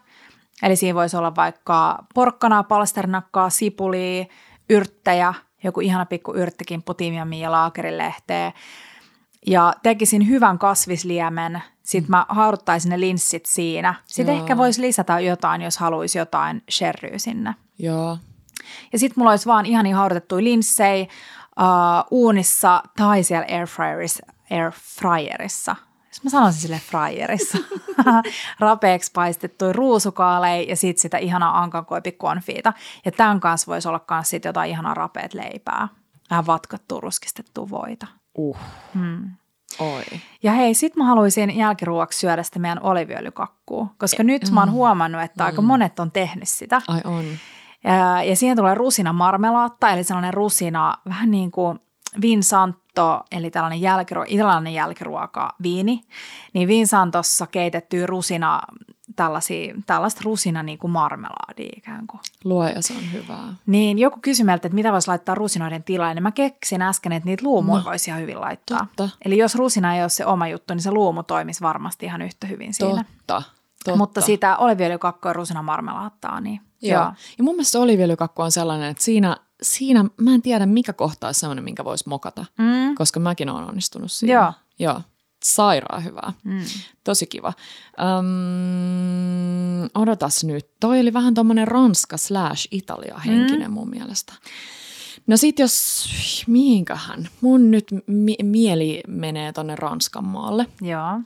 Eli 0.63 0.75
siinä 0.75 0.95
voisi 0.95 1.17
olla 1.17 1.35
vaikka 1.35 2.05
porkkanaa, 2.13 2.63
palsternakkaa, 2.63 3.49
sipulia, 3.49 4.25
yrttejä, 4.69 5.33
joku 5.63 5.79
ihana 5.79 6.05
pikku 6.05 6.33
yrttikimppu, 6.35 6.93
tiimiamia, 6.93 7.51
laakerilehteä, 7.51 8.51
ja 9.47 9.73
tekisin 9.83 10.27
hyvän 10.27 10.59
kasvisliemen. 10.59 11.63
Sitten 11.83 12.11
mä 12.11 12.25
hauduttaisin 12.29 12.89
ne 12.89 12.99
linssit 12.99 13.45
siinä. 13.45 13.95
Sitten 14.05 14.35
ehkä 14.35 14.57
voisi 14.57 14.81
lisätä 14.81 15.19
jotain, 15.19 15.61
jos 15.61 15.77
haluaisi 15.77 16.17
jotain 16.17 16.63
sherryä 16.71 17.17
sinne. 17.17 17.55
Joo. 17.79 18.17
Ja 18.93 18.99
sitten 18.99 19.13
mulla 19.21 19.31
olisi 19.31 19.45
vaan 19.45 19.65
ihania 19.65 19.95
haudutettuja 19.95 20.43
linssejä 20.43 21.03
uh, 21.03 22.07
uunissa 22.11 22.83
tai 22.97 23.23
siellä 23.23 23.47
airfryerissa. 23.49 24.25
airfryerissa. 24.51 25.75
Jos 26.11 26.23
mä 26.23 26.29
sanoisin 26.29 26.61
sille 26.61 26.81
fryerissa. 26.89 27.57
Rapeeksi 28.59 29.11
paistettuja 29.13 29.73
ruusukaaleja 29.73 30.69
ja 30.69 30.75
sitten 30.75 31.01
sitä 31.01 31.17
ihanaa 31.17 31.61
ankankoipikonfiita. 31.61 32.73
Ja 33.05 33.11
tämän 33.11 33.39
kanssa 33.39 33.71
voisi 33.71 33.87
olla 33.87 34.05
myös 34.11 34.29
sitten 34.29 34.49
jotain 34.49 34.71
ihanaa 34.71 34.93
rapeat 34.93 35.33
leipää. 35.33 35.87
Vähän 36.29 36.47
vatkattua, 36.47 36.99
ruskistettua 36.99 37.69
voita. 37.69 38.07
Uh. 38.37 38.57
Hmm. 38.93 39.31
Oi. 39.79 40.03
Ja 40.43 40.51
hei, 40.51 40.73
sit 40.73 40.95
mä 40.95 41.05
haluaisin 41.05 41.57
jälkiruoksi 41.57 42.19
syödä 42.19 42.43
sitä 42.43 42.59
meidän 42.59 42.81
oliviöljykakkua, 42.81 43.87
koska 43.97 44.23
nyt 44.23 44.51
mä 44.51 44.59
oon 44.59 44.71
huomannut, 44.71 45.21
että 45.21 45.45
aika 45.45 45.61
monet 45.61 45.99
on 45.99 46.11
tehnyt 46.11 46.49
sitä. 46.49 46.81
Ai 46.87 47.01
on. 47.03 47.25
Ja, 47.83 48.23
ja 48.23 48.35
siihen 48.35 48.57
tulee 48.57 48.75
rusina 48.75 49.13
marmelaatta, 49.13 49.89
eli 49.89 50.03
sellainen 50.03 50.33
rusina, 50.33 50.93
vähän 51.09 51.31
niin 51.31 51.51
kuin 51.51 51.79
Vinsanto, 52.21 53.23
eli 53.31 53.51
tällainen 53.51 53.81
jälkiruo, 53.81 54.25
italialainen 54.27 54.73
jälkiruoka, 54.73 55.55
viini. 55.63 56.01
Niin 56.53 56.67
Vinsantossa 56.67 57.47
keitettyä 57.47 58.05
rusina, 58.05 58.61
tällaisia, 59.15 59.73
tällaista 59.85 60.21
rusina 60.23 60.63
niin 60.63 60.77
kuin 60.77 60.91
marmelaadia 60.91 61.69
ikään 61.77 62.07
kuin. 62.07 62.19
Luoja, 62.43 62.81
se 62.81 62.93
on 62.93 63.11
hyvää. 63.13 63.53
Niin 63.65 63.99
joku 63.99 64.19
kysyi 64.21 64.45
meiltä, 64.45 64.67
että 64.67 64.75
mitä 64.75 64.91
voisi 64.91 65.07
laittaa 65.07 65.35
rusinoiden 65.35 65.83
tilalle, 65.83 66.13
niin 66.13 66.23
mä 66.23 66.31
keksin 66.31 66.81
äsken, 66.81 67.11
että 67.11 67.29
niitä 67.29 67.43
luumuja 67.45 67.79
No, 67.79 67.85
voisi 67.85 68.09
ihan 68.09 68.21
hyvin 68.21 68.41
laittaa. 68.41 68.79
totta. 68.79 69.09
Eli 69.25 69.37
jos 69.37 69.55
rusina 69.55 69.95
ei 69.95 70.01
ole 70.01 70.09
se 70.09 70.25
oma 70.25 70.47
juttu, 70.47 70.73
niin 70.73 70.81
se 70.81 70.91
luumu 70.91 71.23
toimisi 71.23 71.61
varmasti 71.61 72.05
ihan 72.05 72.21
yhtä 72.21 72.47
hyvin 72.47 72.73
siinä. 72.73 73.05
Totta. 73.27 73.41
Totta. 73.85 73.97
Mutta 73.97 74.21
sitä 74.21 74.57
oliviöljykakkoa 74.57 75.29
ja 75.29 75.33
rusinamarmelaattaa, 75.33 76.41
niin 76.41 76.61
Joo. 76.81 77.01
Ja 77.37 77.43
mun 77.43 77.55
mielestä 77.55 77.79
oliviöljykakku 77.79 78.41
on 78.41 78.51
sellainen, 78.51 78.89
että 78.89 79.03
siinä, 79.03 79.37
siinä 79.61 80.05
mä 80.17 80.33
en 80.33 80.41
tiedä 80.41 80.65
mikä 80.65 80.93
kohta 80.93 81.27
on 81.27 81.33
sellainen, 81.33 81.63
minkä 81.63 81.85
voisi 81.85 82.09
mokata, 82.09 82.45
Mm. 82.57 82.95
koska 82.95 83.19
mäkin 83.19 83.49
olen 83.49 83.63
onnistunut 83.63 84.11
siinä. 84.11 84.33
Joo. 84.33 84.53
Joo. 84.79 85.01
Sairaan 85.43 86.03
hyvää. 86.03 86.33
Mm. 86.43 86.61
Tosi 87.03 87.27
kiva. 87.27 87.53
Öm, 88.01 89.89
odotas 89.95 90.43
nyt. 90.43 90.67
Toi 90.79 90.99
oli 90.99 91.13
vähän 91.13 91.33
tommonen 91.33 91.67
Ranska 91.67 92.17
slash 92.17 92.67
Italia 92.71 93.17
henkinen 93.17 93.67
mm. 93.71 93.73
mun 93.73 93.89
mielestä. 93.89 94.33
No 95.27 95.37
sit 95.37 95.59
jos, 95.59 96.05
mihinkähän? 96.47 97.29
Mun 97.41 97.71
nyt 97.71 97.85
mi- 98.07 98.37
mieli 98.43 99.01
menee 99.07 99.53
tonne 99.53 99.75
Ranskan 99.75 100.25
maalle. 100.27 100.65
Joo. 100.81 101.19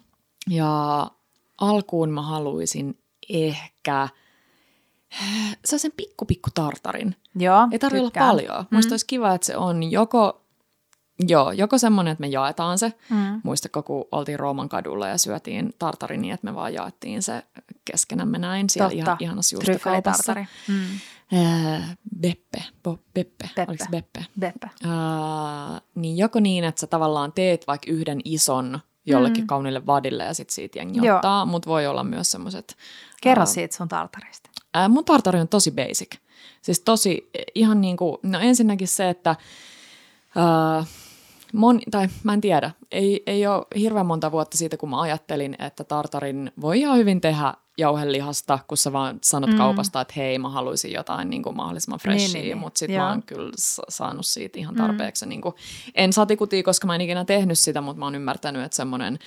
Ja 0.50 1.12
alkuun 1.58 2.10
mä 2.10 2.22
haluaisin 2.22 2.98
ehkä 3.30 4.10
sen 5.66 5.92
pikku 5.98 6.26
pikku 6.26 6.50
tartarin. 6.56 7.16
Joo, 7.36 7.68
Ei 7.72 7.80
tarvitse 7.80 8.02
olla 8.02 8.32
paljon. 8.32 8.66
Musta 8.70 8.94
olisi 8.94 9.06
kiva, 9.06 9.34
että 9.34 9.48
se 9.48 9.58
on 9.58 9.92
joko, 9.92 10.42
joo, 11.28 11.52
joko 11.52 11.78
semmoinen, 11.78 12.12
että 12.12 12.22
me 12.22 12.28
jaetaan 12.28 12.78
se. 12.78 12.94
Mm. 13.10 13.42
Muistatko, 13.44 13.84
kun 13.84 14.06
oltiin 14.12 14.40
Rooman 14.40 14.70
kadulla 14.70 15.08
ja 15.08 15.18
syötiin 15.18 15.74
tartari 15.80 16.18
niin, 16.18 16.34
että 16.34 16.46
me 16.46 16.56
vaan 16.56 16.74
jaettiin 16.74 17.24
se 17.24 17.44
keskenämme 17.86 18.38
näin 18.38 18.70
siellä 18.70 18.90
Totta. 18.90 19.04
ihan, 19.04 19.18
ihanassa 19.20 19.56
juustokaupassa. 19.56 20.36
Mm. 20.68 21.00
Ää, 21.34 21.96
Beppe, 22.20 22.64
Bo, 22.84 23.00
Beppe, 23.14 23.50
Beppe. 23.56 23.66
oliko 23.68 23.84
se 23.84 23.92
Beppe? 23.92 24.26
Beppe. 24.40 24.70
Ää, 24.84 25.82
niin 25.96 26.18
joko 26.18 26.40
niin, 26.40 26.64
että 26.64 26.82
sä 26.82 26.88
tavallaan 26.88 27.32
teet 27.32 27.68
vaikka 27.68 27.92
yhden 27.92 28.20
ison 28.26 28.80
jollekin 29.06 29.44
mm. 29.44 29.48
kauniille 29.48 29.86
vadille 29.86 30.24
ja 30.24 30.34
sit 30.34 30.50
siitä 30.50 30.80
jengi 30.80 31.10
ottaa, 31.10 31.46
mutta 31.46 31.70
voi 31.70 31.88
olla 31.88 32.04
myös 32.04 32.32
semmoiset... 32.32 32.76
Kerro 33.22 33.46
siitä 33.46 33.76
sun 33.76 33.88
tartarista. 33.88 34.50
Ää, 34.74 34.90
mun 34.90 35.06
tartari 35.06 35.40
on 35.40 35.48
tosi 35.48 35.72
basic. 35.72 36.16
Siis 36.66 36.80
tosi 36.80 37.30
ihan 37.56 37.82
niin 37.82 37.98
kuin, 37.98 38.18
no 38.24 38.40
ensinnäkin 38.40 38.88
se, 38.88 39.10
että 39.10 39.36
ää, 40.36 40.86
Mon, 41.54 41.80
tai 41.92 42.08
mä 42.24 42.34
en 42.34 42.42
tiedä, 42.42 42.72
ei, 42.92 43.24
ei 43.28 43.48
ole 43.48 43.66
hirveän 43.80 44.06
monta 44.06 44.32
vuotta 44.32 44.58
siitä, 44.58 44.78
kun 44.78 44.90
mä 44.90 45.02
ajattelin, 45.02 45.56
että 45.60 45.84
tartarin 45.84 46.52
voi 46.62 46.80
ihan 46.80 46.98
hyvin 46.98 47.22
tehdä 47.22 47.54
jauhelihasta, 47.78 48.60
kun 48.68 48.78
sä 48.78 48.94
vaan 48.94 49.20
sanot 49.24 49.50
mm. 49.50 49.58
kaupasta, 49.58 50.02
että 50.02 50.14
hei, 50.18 50.40
mä 50.40 50.50
haluaisin 50.50 50.92
jotain 50.92 51.30
niin 51.30 51.44
kuin 51.44 51.56
mahdollisimman 51.56 52.00
freshia, 52.00 52.28
niin, 52.28 52.34
niin, 52.34 52.44
niin. 52.44 52.58
mutta 52.58 52.80
sitten 52.80 53.00
mä 53.00 53.10
oon 53.10 53.24
kyllä 53.24 53.52
saanut 53.90 54.26
siitä 54.26 54.60
ihan 54.60 54.76
mm. 54.76 54.82
tarpeeksi. 54.82 55.26
Mm. 55.26 55.30
Niin 55.30 55.42
kuin, 55.42 55.56
en 55.96 56.14
satikutia, 56.14 56.64
koska 56.64 56.88
mä 56.88 56.96
en 56.96 57.02
ikinä 57.02 57.26
tehnyt 57.26 57.60
sitä, 57.60 57.82
mutta 57.82 58.00
mä 58.00 58.06
oon 58.06 58.16
ymmärtänyt, 58.16 58.64
että 58.64 58.76
semmoinen 58.76 59.20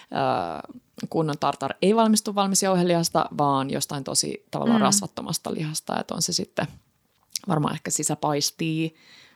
äh, 0.00 0.62
kunnon 1.10 1.38
tartar 1.40 1.74
ei 1.82 1.96
valmistu 1.96 2.34
valmis 2.34 2.62
jauhelihasta, 2.62 3.28
vaan 3.38 3.70
jostain 3.70 4.04
tosi 4.04 4.44
tavallaan 4.50 4.80
mm. 4.80 4.84
rasvattomasta 4.84 5.54
lihasta, 5.54 6.00
että 6.00 6.14
on 6.14 6.22
se 6.22 6.32
sitten 6.32 6.66
varmaan 7.48 7.74
ehkä 7.74 7.90
sisäpaistii 7.90 8.94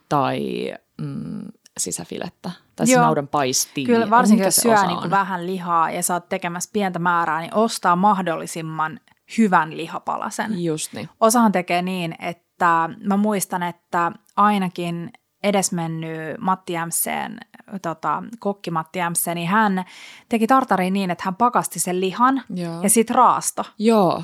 tai 0.08 0.72
mm, 1.00 1.42
sisäfilettä 1.78 2.50
tai 2.76 2.86
siis 2.86 2.98
naudan 2.98 3.28
paistia. 3.28 3.86
Kyllä 3.86 4.10
varsinkin 4.10 4.44
jos 4.44 4.56
syö 4.56 4.86
niin 4.86 4.98
kuin 4.98 5.10
vähän 5.10 5.46
lihaa 5.46 5.90
ja 5.90 6.02
saat 6.02 6.28
tekemässä 6.28 6.70
pientä 6.72 6.98
määrää, 6.98 7.40
niin 7.40 7.54
ostaa 7.54 7.96
mahdollisimman 7.96 9.00
hyvän 9.38 9.76
lihapalasen. 9.76 10.64
Just 10.64 10.92
niin. 10.92 11.08
Osahan 11.20 11.52
tekee 11.52 11.82
niin, 11.82 12.14
että 12.18 12.88
mä 13.04 13.16
muistan, 13.16 13.62
että 13.62 14.12
ainakin 14.36 15.10
edesmennyt 15.42 16.40
Matti 16.40 16.72
Jämseen, 16.72 17.40
tota, 17.82 18.22
kokki 18.38 18.70
Matti 18.70 18.98
Jämseen, 18.98 19.34
niin 19.34 19.48
hän 19.48 19.84
teki 20.28 20.46
tartariin 20.46 20.92
niin, 20.92 21.10
että 21.10 21.24
hän 21.24 21.36
pakasti 21.36 21.80
sen 21.80 22.00
lihan 22.00 22.42
Joo. 22.54 22.82
ja 22.82 22.90
sitten 22.90 23.16
raasto. 23.16 23.64
Joo. 23.78 24.22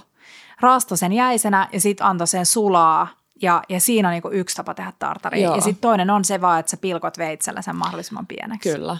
Raasto 0.60 0.96
sen 0.96 1.12
jäisenä 1.12 1.68
ja 1.72 1.80
sitten 1.80 2.06
antoi 2.06 2.26
sen 2.26 2.46
sulaa 2.46 3.08
ja, 3.42 3.62
ja 3.68 3.80
siinä 3.80 4.08
on 4.08 4.12
niin 4.12 4.40
yksi 4.40 4.56
tapa 4.56 4.74
tehdä 4.74 4.92
tartaria. 4.98 5.44
Joo. 5.44 5.54
Ja 5.54 5.60
sitten 5.60 5.80
toinen 5.80 6.10
on 6.10 6.24
se 6.24 6.40
vaan, 6.40 6.60
että 6.60 6.70
sä 6.70 6.76
pilkot 6.76 7.18
veitsellä 7.18 7.62
sen 7.62 7.76
mahdollisimman 7.76 8.26
pieneksi. 8.26 8.72
Kyllä. 8.72 8.96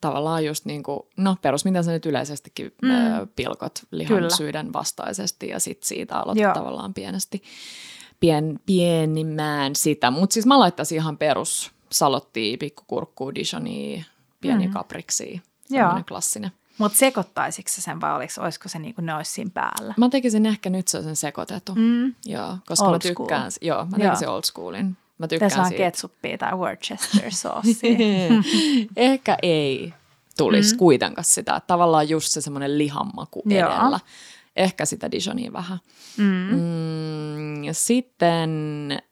Tavallaan 0.00 0.44
just 0.44 0.64
niin 0.64 0.82
kuin, 0.82 1.00
no 1.16 1.36
perus, 1.42 1.64
mitä 1.64 1.82
sä 1.82 1.92
nyt 1.92 2.06
yleisestikin 2.06 2.74
mm. 2.82 2.90
ö, 2.90 3.26
pilkot 3.36 3.82
lihan 3.90 4.16
Kyllä. 4.16 4.30
syiden 4.30 4.72
vastaisesti 4.72 5.48
ja 5.48 5.60
sitten 5.60 5.88
siitä 5.88 6.16
aloitat 6.16 6.42
Joo. 6.42 6.54
tavallaan 6.54 6.94
pienesti, 6.94 7.42
pien, 8.20 8.60
pienimmään 8.66 9.76
sitä. 9.76 10.10
Mutta 10.10 10.34
siis 10.34 10.46
mä 10.46 10.58
laittaisin 10.58 10.96
ihan 10.96 11.18
perus 11.18 11.70
salottia, 11.92 12.56
pikkukurkkuu, 12.60 13.34
dijonia, 13.34 14.04
pieniä 14.40 14.66
mm. 14.66 14.72
kapriksia. 14.72 15.40
Joo. 15.70 16.02
klassinen. 16.08 16.50
Mutta 16.80 16.98
sekoittaisitko 16.98 17.70
sen 17.74 18.00
vai 18.00 18.16
olis, 18.16 18.38
olisiko 18.38 18.68
se 18.68 18.78
niin 18.78 18.94
kuin 18.94 19.06
ne 19.06 19.14
olisi 19.14 19.30
siinä 19.30 19.50
päällä? 19.54 19.94
Mä 19.96 20.08
tekisin 20.08 20.46
ehkä 20.46 20.70
nyt 20.70 20.88
se 20.88 21.02
sen 21.02 21.16
sekoitettu. 21.16 21.74
Mm. 21.74 22.14
Joo, 22.26 22.58
koska 22.66 22.86
old 22.86 22.92
mä 22.92 22.98
tykkään, 22.98 23.52
school. 23.52 23.68
joo, 23.68 23.84
mä 23.84 23.98
tekisin 23.98 24.26
joo. 24.26 24.34
old 24.34 24.42
schoolin. 24.44 24.96
Mä 25.18 25.28
tykkään 25.28 25.50
Tässä 25.50 25.62
on 25.62 25.74
ketsuppia 25.74 26.38
tai 26.38 26.52
Worcester 26.54 27.32
sauce. 27.32 27.68
ehkä 28.96 29.38
ei 29.42 29.94
tulisi 30.36 30.74
mm. 30.74 30.78
kuitenkaan 30.78 31.24
sitä. 31.24 31.56
Että 31.56 31.66
tavallaan 31.66 32.08
just 32.08 32.28
se 32.28 32.40
semmoinen 32.40 32.78
lihanmaku 32.78 33.42
joo. 33.46 33.70
edellä. 33.70 34.00
Ehkä 34.56 34.84
sitä 34.84 35.10
Dijonia 35.10 35.52
vähän. 35.52 35.78
Mm. 36.16 36.24
Mm, 36.24 37.64
ja 37.64 37.74
sitten, 37.74 38.50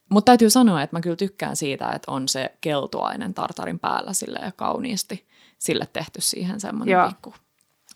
mutta 0.09 0.31
täytyy 0.31 0.50
sanoa, 0.50 0.83
että 0.83 0.96
mä 0.96 1.00
kyllä 1.00 1.16
tykkään 1.16 1.57
siitä, 1.57 1.90
että 1.90 2.12
on 2.12 2.28
se 2.28 2.54
keltuainen 2.61 3.35
tartarin 3.35 3.78
päällä 3.78 4.12
sille 4.12 4.52
kauniisti 4.57 5.26
sille 5.59 5.88
tehty 5.92 6.20
siihen 6.20 6.61
semmoinen 6.61 7.09
pikku 7.09 7.35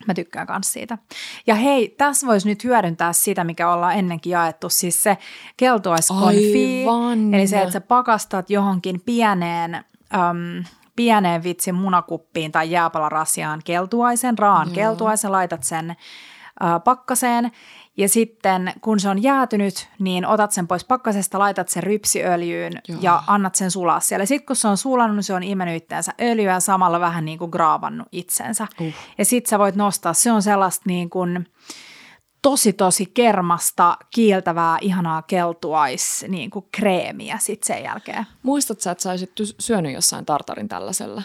Mä 0.06 0.14
tykkään 0.14 0.46
myös 0.50 0.72
siitä. 0.72 0.98
Ja 1.46 1.54
hei, 1.54 1.94
tässä 1.98 2.26
voisi 2.26 2.48
nyt 2.48 2.64
hyödyntää 2.64 3.12
sitä, 3.12 3.44
mikä 3.44 3.72
ollaan 3.72 3.94
ennenkin 3.94 4.30
jaettu, 4.30 4.68
siis 4.68 5.02
se 5.02 5.18
keltuaiskonfi. 5.56 6.84
Eli 7.32 7.46
se, 7.46 7.58
että 7.60 7.72
sä 7.72 7.80
pakastat 7.80 8.50
johonkin 8.50 9.00
pieneen, 9.00 9.74
äm, 9.74 10.64
pieneen 10.96 11.42
vitsin 11.42 11.74
munakuppiin 11.74 12.52
tai 12.52 12.70
jääpalarasiaan 12.70 13.60
keltuaisen, 13.64 14.38
raan 14.38 14.68
Joo. 14.68 14.74
keltuaisen, 14.74 15.32
laitat 15.32 15.62
sen 15.62 15.90
äh, 15.90 16.84
pakkaseen 16.84 17.52
ja 17.96 18.08
sitten 18.08 18.72
kun 18.80 19.00
se 19.00 19.08
on 19.08 19.22
jäätynyt, 19.22 19.88
niin 19.98 20.26
otat 20.26 20.52
sen 20.52 20.68
pois 20.68 20.84
pakkasesta, 20.84 21.38
laitat 21.38 21.68
sen 21.68 21.82
rypsiöljyyn 21.82 22.72
Joo. 22.88 22.98
ja 23.02 23.22
annat 23.26 23.54
sen 23.54 23.70
sulaa 23.70 24.00
siellä. 24.00 24.26
Sitten 24.26 24.46
kun 24.46 24.56
se 24.56 24.68
on 24.68 24.76
sulannut, 24.76 25.16
niin 25.16 25.24
se 25.24 25.34
on 25.34 25.42
imennyt 25.42 25.82
itteensä 25.82 26.12
öljyä 26.20 26.52
ja 26.52 26.60
samalla 26.60 27.00
vähän 27.00 27.24
niin 27.24 27.38
kuin 27.38 27.50
graavannut 27.50 28.08
itsensä. 28.12 28.66
Uh. 28.80 28.92
Ja 29.18 29.24
sitten 29.24 29.50
sä 29.50 29.58
voit 29.58 29.74
nostaa, 29.74 30.12
se 30.12 30.32
on 30.32 30.42
sellaista 30.42 30.82
niin 30.86 31.10
kuin 31.10 31.46
tosi 32.42 32.72
tosi 32.72 33.06
kermasta, 33.06 33.96
kiiltävää, 34.14 34.78
ihanaa 34.80 35.22
keltuais 35.22 36.24
niin 36.28 36.50
kuin 36.50 36.64
kreemiä 36.72 37.38
sitten 37.40 37.66
sen 37.66 37.84
jälkeen. 37.84 38.26
Muistatko 38.42 38.90
että 38.90 39.02
sä 39.02 39.10
olisit 39.10 39.32
syönyt 39.58 39.92
jossain 39.92 40.26
tartarin 40.26 40.68
tällaisella? 40.68 41.22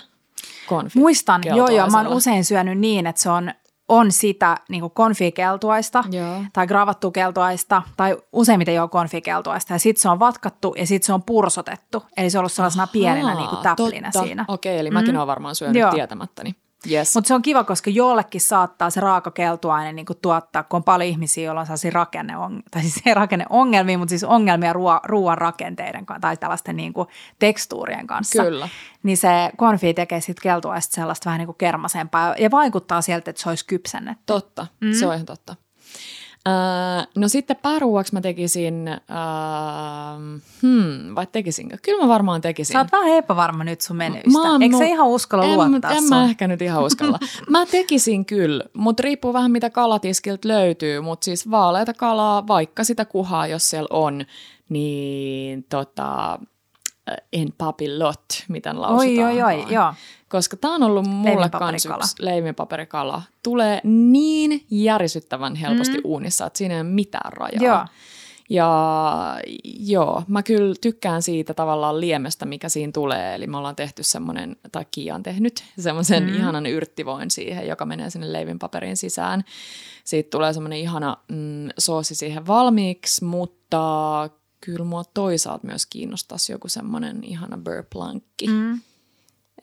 Muistan, 0.95 1.41
joo 1.45 1.67
joo, 1.67 1.89
mä 1.89 1.97
oon 1.97 2.07
usein 2.07 2.45
syönyt 2.45 2.79
niin, 2.79 3.07
että 3.07 3.21
se 3.21 3.29
on 3.29 3.51
on 3.87 4.11
sitä 4.11 4.57
niin 4.69 4.91
konfikeltuaista 4.91 6.03
Joo. 6.11 6.43
tai 6.53 6.67
gravattu 6.67 7.11
keltuaista 7.11 7.81
tai 7.97 8.17
useimmiten 8.33 8.75
jo 8.75 8.87
konfikeltuaista 8.87 9.73
ja 9.73 9.79
sitten 9.79 10.01
se 10.01 10.09
on 10.09 10.19
vatkattu 10.19 10.75
ja 10.77 10.87
sitten 10.87 11.05
se 11.05 11.13
on 11.13 11.23
pursotettu. 11.23 12.03
Eli 12.17 12.29
se 12.29 12.37
on 12.37 12.39
ollut 12.39 12.51
sellaisena 12.51 12.83
Ahaa, 12.83 12.91
pienenä 12.91 13.35
niin 13.35 13.49
kuin 13.49 13.63
täplinä 13.63 14.11
totta. 14.11 14.27
siinä. 14.27 14.45
Okei, 14.47 14.79
eli 14.79 14.91
mäkin 14.91 15.11
mm. 15.11 15.17
olen 15.17 15.27
varmaan 15.27 15.55
syönyt 15.55 15.81
Joo. 15.81 15.91
tietämättäni. 15.91 16.55
Yes. 16.91 17.15
Mutta 17.15 17.27
se 17.27 17.33
on 17.33 17.41
kiva, 17.41 17.63
koska 17.63 17.89
jollekin 17.89 18.41
saattaa 18.41 18.89
se 18.89 18.99
raakakeltuaine 18.99 19.93
niin 19.93 20.05
kuin 20.05 20.19
tuottaa, 20.21 20.63
kun 20.63 20.77
on 20.77 20.83
paljon 20.83 21.09
ihmisiä, 21.09 21.43
joilla 21.43 21.61
on 21.61 21.65
sellaisia 21.65 21.91
rakenne, 21.93 22.33
tai 22.71 22.81
siis 22.81 23.01
ei 23.05 23.13
rakenneongelmia, 23.13 23.97
mutta 23.97 24.09
siis 24.09 24.23
ongelmia 24.23 24.73
ruo- 24.73 25.01
ruoan 25.03 25.37
rakenteiden 25.37 26.05
tai 26.21 26.37
tällaisten 26.37 26.75
niin 26.75 26.93
kuin 26.93 27.07
tekstuurien 27.39 28.07
kanssa. 28.07 28.43
Kyllä. 28.43 28.69
Niin 29.03 29.17
se 29.17 29.29
konfi 29.57 29.93
tekee 29.93 30.21
sitten 30.21 30.43
keltuaista 30.43 30.95
sellaista 30.95 31.25
vähän 31.25 31.39
niin 31.39 31.47
kuin 31.47 31.57
kermasempaa 31.57 32.35
ja 32.39 32.51
vaikuttaa 32.51 33.01
sieltä, 33.01 33.31
että 33.31 33.41
se 33.41 33.49
olisi 33.49 33.65
kypsennetty. 33.65 34.23
Totta, 34.25 34.67
mm. 34.81 34.93
se 34.93 35.07
on 35.07 35.13
ihan 35.13 35.25
totta. 35.25 35.55
Öö, 36.47 37.05
no 37.15 37.27
sitten 37.27 37.57
pääruuaksi 37.61 38.13
mä 38.13 38.21
tekisin, 38.21 38.87
öö, 38.87 38.97
hmm, 40.61 41.15
vai 41.15 41.27
tekisinkö? 41.31 41.77
Kyllä 41.81 42.03
mä 42.03 42.07
varmaan 42.07 42.41
tekisin. 42.41 42.73
Sä 42.73 42.79
oot 42.79 42.91
vähän 42.91 43.09
epävarma 43.09 43.63
nyt 43.63 43.81
sun 43.81 43.97
menyistä. 43.97 44.29
Mä 44.29 44.57
Eikö 44.61 44.77
se 44.77 44.85
ihan 44.85 45.07
uskalla 45.07 45.45
en, 45.45 45.71
luottaa 45.71 45.91
En 45.91 46.01
sun? 46.01 46.09
mä 46.09 46.23
ehkä 46.23 46.47
nyt 46.47 46.61
ihan 46.61 46.83
uskalla. 46.83 47.19
mä 47.49 47.65
tekisin 47.65 48.25
kyllä, 48.25 48.63
mutta 48.73 49.03
riippuu 49.03 49.33
vähän 49.33 49.51
mitä 49.51 49.69
kalatiskiltä 49.69 50.47
löytyy, 50.47 51.01
mutta 51.01 51.25
siis 51.25 51.51
vaaleita 51.51 51.93
kalaa, 51.93 52.47
vaikka 52.47 52.83
sitä 52.83 53.05
kuhaa, 53.05 53.47
jos 53.47 53.69
siellä 53.69 53.87
on, 53.91 54.25
niin 54.69 55.65
tota, 55.69 56.39
en 57.33 57.47
papillot, 57.57 58.25
miten 58.47 58.81
lausutaan. 58.81 59.27
Oi, 59.27 59.41
oi, 59.41 59.63
oi, 59.63 59.73
joo. 59.73 59.93
Koska 60.29 60.57
tämä 60.57 60.75
on 60.75 60.83
ollut 60.83 61.07
mulle 61.07 61.49
kanssa 61.49 61.95
yksi 61.95 62.15
leivinpaperikala. 62.19 63.23
Tulee 63.43 63.81
niin 63.83 64.65
järisyttävän 64.71 65.55
helposti 65.55 65.97
mm. 65.97 66.01
uunissa, 66.03 66.45
että 66.45 66.57
siinä 66.57 66.73
ei 66.73 66.81
ole 66.81 66.89
mitään 66.89 67.33
rajaa. 67.33 67.63
Joo. 67.63 67.85
Ja 68.49 69.39
joo, 69.79 70.23
mä 70.27 70.43
kyllä 70.43 70.75
tykkään 70.81 71.21
siitä 71.21 71.53
tavallaan 71.53 72.01
liemestä, 72.01 72.45
mikä 72.45 72.69
siinä 72.69 72.91
tulee. 72.91 73.35
Eli 73.35 73.47
me 73.47 73.57
ollaan 73.57 73.75
tehty 73.75 74.03
semmoinen, 74.03 74.55
tai 74.71 74.85
Kia 74.91 75.15
on 75.15 75.23
tehnyt 75.23 75.63
semmoisen 75.79 76.23
mm. 76.23 76.35
ihanan 76.35 76.65
yrttivoin 76.65 77.31
siihen, 77.31 77.67
joka 77.67 77.85
menee 77.85 78.09
sinne 78.09 78.33
leivinpaperin 78.33 78.97
sisään. 78.97 79.43
Siitä 80.03 80.29
tulee 80.29 80.53
semmoinen 80.53 80.79
ihana 80.79 81.17
mm, 81.27 81.69
soosi 81.77 82.15
siihen 82.15 82.47
valmiiksi, 82.47 83.25
mutta 83.25 84.29
kyllä 84.61 84.85
mua 84.85 85.03
toisaalta 85.13 85.67
myös 85.67 85.85
kiinnostaisi 85.85 86.51
joku 86.51 86.67
semmoinen 86.67 87.23
ihana 87.23 87.57
burplankki. 87.57 88.47
Mm. 88.47 88.79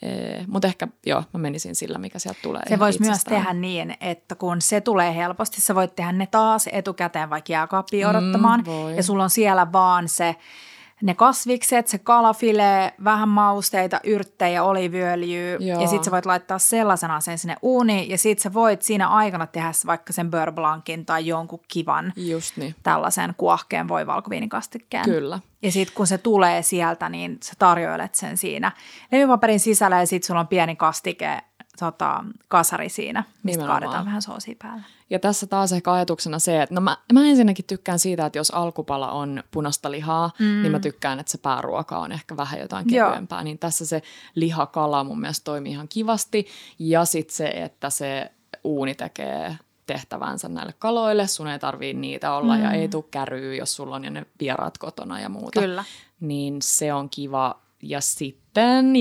Eh, 0.02 0.46
Mutta 0.46 0.68
ehkä 0.68 0.88
joo, 1.06 1.24
mä 1.32 1.38
menisin 1.40 1.74
sillä, 1.74 1.98
mikä 1.98 2.18
sieltä 2.18 2.40
tulee. 2.42 2.62
Se 2.68 2.78
voisi 2.78 3.00
myös 3.00 3.24
tehdä 3.24 3.52
niin, 3.52 3.96
että 4.00 4.34
kun 4.34 4.60
se 4.60 4.80
tulee 4.80 5.14
helposti, 5.16 5.60
sä 5.60 5.74
voit 5.74 5.96
tehdä 5.96 6.12
ne 6.12 6.26
taas 6.26 6.68
etukäteen 6.72 7.30
vaikka 7.30 7.52
jääkaappiin 7.52 8.06
odottamaan. 8.06 8.60
Mm, 8.60 8.96
ja 8.96 9.02
sulla 9.02 9.24
on 9.24 9.30
siellä 9.30 9.72
vaan 9.72 10.08
se 10.08 10.36
ne 11.02 11.14
kasvikset, 11.14 11.88
se 11.88 11.98
kalafile, 11.98 12.94
vähän 13.04 13.28
mausteita, 13.28 14.00
yrttejä, 14.04 14.62
oliiviöljyä 14.62 15.56
Joo. 15.60 15.80
ja 15.80 15.88
sitten 15.88 16.04
sä 16.04 16.10
voit 16.10 16.26
laittaa 16.26 16.58
sellaisena 16.58 17.20
sen 17.20 17.38
sinne 17.38 17.56
uuniin 17.62 18.10
ja 18.10 18.18
sitten 18.18 18.42
sä 18.42 18.52
voit 18.52 18.82
siinä 18.82 19.08
aikana 19.08 19.46
tehdä 19.46 19.70
vaikka 19.86 20.12
sen 20.12 20.30
beurre 20.30 20.52
blancin 20.52 21.06
tai 21.06 21.26
jonkun 21.26 21.60
kivan 21.68 22.12
Just 22.16 22.56
niin. 22.56 22.74
tällaisen 22.82 23.34
kuohkeen 23.36 23.88
voi 23.88 24.06
valkoviinikastikkeen. 24.06 25.04
Kyllä. 25.04 25.40
Ja 25.62 25.72
sitten 25.72 25.94
kun 25.94 26.06
se 26.06 26.18
tulee 26.18 26.62
sieltä, 26.62 27.08
niin 27.08 27.38
sä 27.42 27.52
tarjoilet 27.58 28.14
sen 28.14 28.36
siinä 28.36 28.72
levypaperin 29.12 29.60
sisällä 29.60 29.98
ja 29.98 30.06
sitten 30.06 30.26
sulla 30.26 30.40
on 30.40 30.48
pieni 30.48 30.76
kastike 30.76 31.40
tota, 31.78 32.24
kasari 32.48 32.88
siinä, 32.88 33.24
mistä 33.42 33.66
kaadetaan 33.66 34.04
vähän 34.04 34.22
soosia 34.22 34.54
päälle. 34.62 34.84
Ja 35.10 35.18
tässä 35.18 35.46
taas 35.46 35.72
ehkä 35.72 35.92
ajatuksena 35.92 36.38
se, 36.38 36.62
että 36.62 36.74
no 36.74 36.80
mä, 36.80 36.96
mä 37.12 37.26
ensinnäkin 37.26 37.64
tykkään 37.64 37.98
siitä, 37.98 38.26
että 38.26 38.38
jos 38.38 38.50
alkupala 38.50 39.12
on 39.12 39.42
punasta 39.50 39.90
lihaa, 39.90 40.30
mm. 40.38 40.62
niin 40.62 40.72
mä 40.72 40.80
tykkään, 40.80 41.20
että 41.20 41.32
se 41.32 41.38
pääruoka 41.38 41.98
on 41.98 42.12
ehkä 42.12 42.36
vähän 42.36 42.60
jotain 42.60 42.86
kevyempää. 42.86 43.38
Joo. 43.38 43.44
Niin 43.44 43.58
tässä 43.58 43.86
se 43.86 44.02
lihakala 44.34 45.04
mun 45.04 45.20
mielestä 45.20 45.44
toimii 45.44 45.72
ihan 45.72 45.88
kivasti. 45.88 46.46
Ja 46.78 47.04
sitten 47.04 47.36
se, 47.36 47.46
että 47.46 47.90
se 47.90 48.32
uuni 48.64 48.94
tekee 48.94 49.58
tehtävänsä 49.86 50.48
näille 50.48 50.74
kaloille, 50.78 51.26
sun 51.26 51.48
ei 51.48 51.58
tarvii 51.58 51.94
niitä 51.94 52.34
olla 52.34 52.56
mm. 52.56 52.62
ja 52.62 52.70
ei 52.70 52.88
tule 52.88 53.04
käryy, 53.10 53.56
jos 53.56 53.76
sulla 53.76 53.96
on 53.96 54.04
jo 54.04 54.10
ne 54.10 54.26
vieraat 54.40 54.78
kotona 54.78 55.20
ja 55.20 55.28
muuta. 55.28 55.60
Kyllä. 55.60 55.84
Niin 56.20 56.56
se 56.62 56.94
on 56.94 57.10
kiva. 57.10 57.60
Ja 57.82 58.00
sitten 58.00 58.43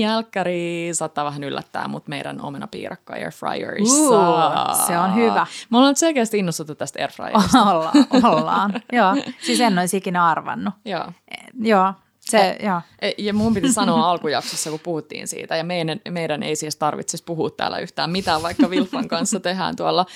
jälkkäri 0.00 0.88
saattaa 0.92 1.24
vähän 1.24 1.44
yllättää, 1.44 1.88
mutta 1.88 2.08
meidän 2.08 2.40
omenapiirakka 2.40 3.12
airfryerissa. 3.12 4.02
Uh, 4.02 4.86
se 4.86 4.98
on 4.98 5.14
hyvä. 5.14 5.46
Me 5.70 5.78
ollaan 5.78 5.96
selkeästi 5.96 6.38
innostuttu 6.38 6.74
tästä 6.74 7.02
airfryerista. 7.02 7.62
ollaan, 7.72 7.92
ollaan. 8.22 8.82
Joo, 8.92 9.14
siis 9.42 9.60
en 9.60 9.78
olisi 9.78 9.96
ikinä 9.96 10.26
arvannut. 10.26 10.74
Joo. 10.84 11.12
Joo, 11.60 11.92
se, 12.20 12.56
ja. 12.62 12.82
ja 13.18 13.34
mun 13.34 13.54
piti 13.54 13.72
sanoa 13.72 14.06
alkujaksossa, 14.10 14.70
kun 14.70 14.80
puhuttiin 14.80 15.28
siitä, 15.28 15.56
ja 15.56 15.64
meidän, 15.64 16.00
meidän 16.10 16.42
ei 16.42 16.56
siis 16.56 16.76
tarvitsisi 16.76 17.24
puhua 17.24 17.50
täällä 17.50 17.78
yhtään 17.78 18.10
mitään, 18.10 18.42
vaikka 18.42 18.70
Vilfan 18.70 19.08
kanssa 19.08 19.40
tehdään 19.40 19.76
tuolla 19.76 20.06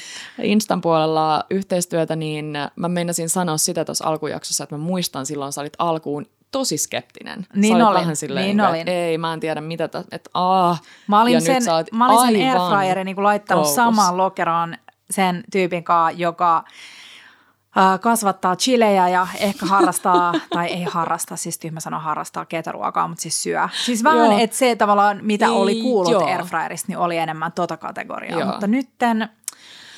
Instan 0.43 0.80
puolella 0.80 1.45
yhteistyötä, 1.51 2.16
niin 2.16 2.55
mä 2.76 2.89
meinasin 2.89 3.28
sanoa 3.28 3.57
sitä 3.57 3.84
tuossa 3.84 4.05
alkujaksossa, 4.05 4.64
että 4.64 4.76
mä 4.76 4.84
muistan 4.84 5.26
silloin, 5.26 5.53
sä 5.53 5.61
olit 5.61 5.76
alkuun 5.78 6.26
tosi 6.51 6.79
skeptinen. 6.79 7.47
Niin 7.55 7.83
olin, 7.83 8.01
vähän 8.01 8.17
silleen, 8.17 8.47
niin 8.47 8.61
että 8.61 8.71
olin. 8.71 8.89
ei, 8.89 9.19
mä 9.19 9.33
en 9.33 9.41
tiedä 9.41 9.61
mitä, 9.61 9.89
tä, 9.89 10.05
että 10.13 10.31
aah. 10.35 10.83
Mä 11.07 11.23
olin 11.23 11.35
ja 11.35 11.41
sen, 11.41 11.63
mä 11.93 12.09
olin 12.09 12.41
sen 12.41 12.61
airfryerin 12.61 13.05
niin 13.05 13.23
laittanut 13.23 13.63
koukussa. 13.63 13.85
samaan 13.85 14.17
lokeroon 14.17 14.77
sen 15.11 15.45
tyypin 15.53 15.85
kanssa, 15.85 16.21
joka 16.21 16.65
kasvattaa 18.01 18.57
chilejä 18.57 19.09
ja 19.09 19.27
ehkä 19.41 19.67
harrastaa, 19.67 20.33
tai 20.55 20.67
ei 20.67 20.85
harrasta, 20.85 21.37
siis 21.37 21.59
tyhmä 21.59 21.81
sanoa 21.81 22.01
harrastaa 22.01 22.45
ketoruokaa, 22.45 23.09
mutta 23.09 23.23
siis 23.23 23.43
syö. 23.43 23.69
Siis 23.85 24.05
vähän, 24.05 24.33
että 24.33 24.57
se 24.57 24.77
tavallaan, 24.77 25.19
mitä 25.23 25.47
Niin, 25.47 25.57
oli 25.57 25.83
kuullut 25.83 26.13
joo. 26.13 26.27
airfryerista, 26.27 26.89
niin 26.89 26.99
oli 26.99 27.17
enemmän 27.17 27.53
tota 27.53 27.77
kategoriaa. 27.77 28.41
Joo. 28.41 28.51
Mutta 28.51 28.67
nytten 28.67 29.29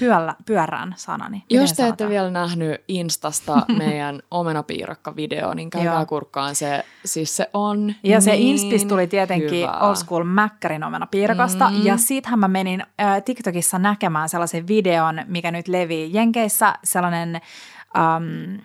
pyöllä, 0.01 0.35
pyörään 0.47 0.95
sanani. 0.97 1.37
Miten 1.37 1.61
Jos 1.61 1.73
te 1.73 1.89
ette 1.89 2.09
vielä 2.09 2.31
nähnyt 2.31 2.85
Instasta 2.89 3.67
meidän 3.79 4.23
omenapiirakka-video, 4.31 5.55
niin 5.55 5.71
käykää 5.71 6.07
kurkkaan 6.07 6.55
se. 6.55 6.85
Siis 7.05 7.37
se 7.37 7.51
on 7.53 7.95
Ja 8.03 8.21
se 8.21 8.31
niin 8.31 8.43
inspis 8.43 8.85
tuli 8.85 9.07
tietenkin 9.07 9.51
hyvää. 9.51 9.81
Old 9.81 9.97
School 9.97 10.25
Mäkkärin 10.25 10.85
omena 10.85 11.07
piirakasta. 11.07 11.71
Mm. 11.71 11.85
Ja 11.85 11.97
siitähän 11.97 12.39
mä 12.39 12.49
menin 12.49 12.83
äh, 13.01 13.23
TikTokissa 13.23 13.79
näkemään 13.79 14.29
sellaisen 14.29 14.69
videon, 14.69 15.21
mikä 15.27 15.51
nyt 15.51 15.69
levii 15.69 16.11
Jenkeissä. 16.13 16.75
Sellainen 16.85 17.41
ähm, 17.97 18.61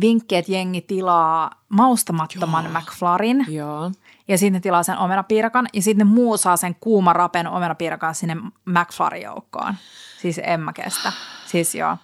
vinkki, 0.00 0.36
että 0.36 0.52
jengi 0.52 0.80
tilaa 0.80 1.50
maustamattoman 1.68 2.64
Joo. 2.64 2.80
McFlarin. 2.80 3.46
Joo. 3.48 3.90
Ja 4.28 4.38
sitten 4.38 4.52
ne 4.52 4.60
tilaa 4.60 4.82
sen 4.82 4.98
omenapiirakan. 4.98 5.66
Ja 5.72 5.82
sitten 5.82 6.06
ne 6.06 6.14
muu 6.14 6.36
saa 6.36 6.56
sen 6.56 6.76
kuuma 6.80 7.12
rapen 7.12 7.48
omenapiirakan 7.48 8.14
sinne 8.14 8.36
McFlurry-joukkoon. 8.64 9.74
Siis 10.22 10.40
en 10.44 10.60
mä 10.60 10.72
kestä. 10.72 11.12
Siis 11.46 11.74
joo. 11.74 11.96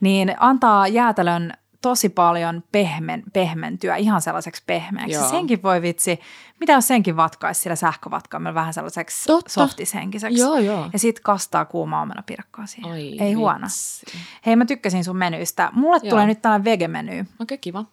Niin 0.00 0.34
antaa 0.38 0.88
jäätelön 0.88 1.52
tosi 1.82 2.08
paljon 2.08 2.64
pehmen, 2.72 3.22
pehmentyä, 3.32 3.96
ihan 3.96 4.22
sellaiseksi 4.22 4.62
pehmeäksi. 4.66 5.12
Joo. 5.12 5.28
Senkin 5.28 5.62
voi 5.62 5.82
vitsi, 5.82 6.20
mitä 6.60 6.72
jos 6.72 6.86
senkin 6.86 7.16
vatkaisi 7.16 7.60
sillä 7.60 7.76
sähkövatkaimella 7.76 8.54
vähän 8.54 8.74
sellaiseksi 8.74 9.26
Totta. 9.26 9.50
softishenkiseksi. 9.50 10.40
Joo, 10.40 10.58
joo. 10.58 10.90
Ja 10.92 10.98
sitten 10.98 11.22
kastaa 11.22 11.64
kuumaa 11.64 12.02
omenapiirakkaa 12.02 12.66
siihen. 12.66 12.92
Ai, 12.92 13.16
Ei 13.20 13.32
huono. 13.32 13.64
vitsi. 13.64 14.06
Hei, 14.46 14.56
mä 14.56 14.64
tykkäsin 14.64 15.04
sun 15.04 15.16
menyistä. 15.16 15.70
Mulle 15.72 16.00
Joo. 16.02 16.10
tulee 16.10 16.26
nyt 16.26 16.42
tällainen 16.42 16.64
vege-meny. 16.64 17.20
Okei, 17.20 17.26
okay, 17.40 17.58
kiva. 17.58 17.84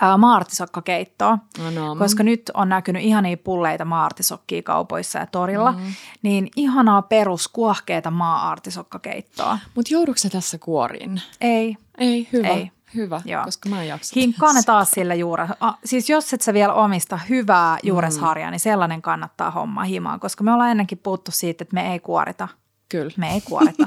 Ää, 0.00 0.16
maartisokkakeittoa, 0.16 1.38
No, 1.58 1.70
no. 1.70 1.96
koska 1.96 2.22
nyt 2.22 2.50
on 2.54 2.68
näkynyt 2.68 3.02
ihania 3.02 3.36
pulleita 3.36 3.84
maartisokkia 3.84 4.62
kaupoissa 4.62 5.18
ja 5.18 5.26
torilla, 5.26 5.72
mm. 5.72 5.78
niin 6.22 6.48
ihanaa 6.56 7.02
perus 7.02 7.48
kuohkeita 7.48 8.10
maa-artisokkakeittoa. 8.10 9.58
Mutta 9.74 9.94
joudutko 9.94 10.18
sä 10.18 10.30
tässä 10.30 10.58
kuoriin? 10.58 11.20
Ei, 11.40 11.76
Ei, 11.98 12.28
hyvä. 12.32 12.48
Ei. 12.48 12.70
Hyvä, 12.94 13.20
Joo. 13.24 13.44
koska 13.44 13.68
mä 13.68 13.82
en 13.82 13.88
jaksa. 13.88 14.12
hinkkaa 14.16 14.52
ne 14.52 14.62
taas 14.62 14.90
sillä 14.90 15.14
juure. 15.14 15.48
Siis 15.84 16.10
jos 16.10 16.32
et 16.32 16.40
sä 16.42 16.54
vielä 16.54 16.74
omista 16.74 17.18
hyvää 17.28 17.78
juuresharjaa, 17.82 18.48
mm. 18.48 18.52
niin 18.52 18.60
sellainen 18.60 19.02
kannattaa 19.02 19.50
homma 19.50 19.84
himaan, 19.84 20.20
koska 20.20 20.44
me 20.44 20.52
ollaan 20.52 20.70
ennenkin 20.70 20.98
puhuttu 20.98 21.30
siitä, 21.30 21.62
että 21.64 21.74
me 21.74 21.92
ei 21.92 21.98
kuorita. 22.00 22.48
Kyllä. 22.88 23.10
Me 23.16 23.32
ei 23.32 23.40
kuorita. 23.40 23.86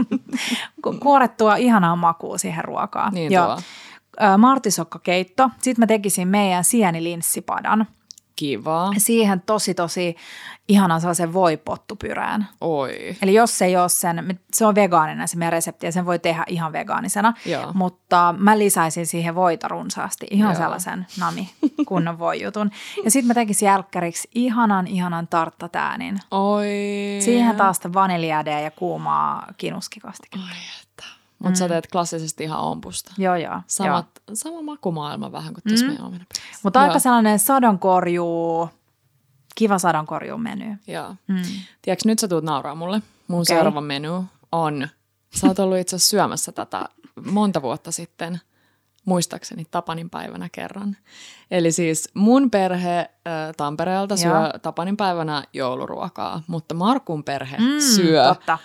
Ku- 0.84 0.92
Kuorettua 1.00 1.56
ihanaa 1.56 1.96
makua 1.96 2.38
siihen 2.38 2.64
ruokaan. 2.64 3.14
Niin 3.14 3.32
Ja, 3.32 3.44
tuo. 3.46 3.60
Martisokkakeitto. 4.38 5.50
Sitten 5.62 5.82
mä 5.82 5.86
tekisin 5.86 6.28
meidän 6.28 6.64
sienilinssipadan. 6.64 7.86
Kiva. 8.36 8.92
Siihen 8.98 9.40
tosi 9.40 9.74
tosi 9.74 10.16
ihanan 10.68 11.00
sellaisen 11.00 11.32
voipottupyrään. 11.32 12.48
Oi. 12.60 13.16
Eli 13.22 13.34
jos 13.34 13.62
ei 13.62 13.76
ole 13.76 13.88
sen, 13.88 14.40
se 14.52 14.66
on 14.66 14.74
vegaaninen 14.74 15.28
se 15.28 15.36
meidän 15.36 15.52
resepti 15.52 15.86
ja 15.86 15.92
sen 15.92 16.06
voi 16.06 16.18
tehdä 16.18 16.44
ihan 16.48 16.72
vegaanisena, 16.72 17.34
Joo. 17.46 17.72
mutta 17.74 18.34
mä 18.38 18.58
lisäisin 18.58 19.06
siihen 19.06 19.34
voita 19.34 19.68
runsaasti, 19.68 20.26
ihan 20.30 20.52
Joo. 20.52 20.62
sellaisen 20.62 21.06
nami 21.18 21.50
kunnon 21.88 22.18
voijutun. 22.18 22.70
Ja 23.04 23.10
sitten 23.10 23.26
mä 23.26 23.34
tekisin 23.34 23.66
jälkkäriksi 23.66 24.28
ihanan 24.34 24.86
ihanan 24.86 25.28
tarttatäänin. 25.28 26.18
Oi. 26.30 26.66
Siihen 27.20 27.56
taas 27.56 27.80
vaniljäädeä 27.94 28.60
ja 28.60 28.70
kuumaa 28.70 29.46
kinuskikastiketta. 29.56 30.46
Oi, 30.50 30.56
Mutta 31.44 31.58
sä 31.58 31.68
teet 31.68 31.86
klassisesti 31.92 32.44
ihan 32.44 32.60
ompusta. 32.60 33.12
Joo, 33.18 33.36
joo. 33.36 33.52
joo. 33.52 33.62
Samat, 33.66 34.06
sama 34.34 34.62
makumaailma 34.62 35.32
vähän 35.32 35.54
kuin 35.54 35.64
tässä 35.64 35.84
mm. 35.84 35.90
meidän 35.90 36.06
omenapiirassa. 36.06 36.60
Mutta 36.62 36.80
aika 36.80 36.92
Joo. 36.94 37.00
sellainen 37.00 37.38
sadonkorjuu, 37.38 38.68
kiva 39.54 39.78
sadonkorjuu 39.78 40.38
meny. 40.38 40.76
Joo. 40.86 41.14
Mm. 41.26 41.42
Tiedätkö, 41.82 42.08
nyt 42.08 42.18
sä 42.18 42.28
tuut 42.28 42.44
nauraa 42.44 42.74
mulle. 42.74 43.02
Mun 43.28 43.40
Okei. 43.40 43.56
seuraava 43.56 43.80
menu 43.80 44.24
on, 44.52 44.88
sä 45.34 45.46
oot 45.46 45.58
ollut 45.58 45.78
itse 45.78 45.98
syömässä 45.98 46.52
tätä 46.52 46.88
monta 47.30 47.62
vuotta 47.62 47.92
sitten, 47.92 48.40
muistaakseni 49.04 49.66
Tapanin 49.70 50.10
päivänä 50.10 50.48
kerran. 50.52 50.96
Eli 51.50 51.72
siis 51.72 52.08
mun 52.14 52.50
perhe 52.50 52.98
äh, 52.98 53.08
Tampereelta 53.56 54.16
syö 54.16 54.30
Joo. 54.30 54.52
Tapanin 54.62 54.96
päivänä 54.96 55.44
jouluruokaa, 55.52 56.42
mutta 56.46 56.74
Markun 56.74 57.24
perhe 57.24 57.56
Mm, 57.56 57.80
syö 57.96 58.24
Totta. 58.28 58.58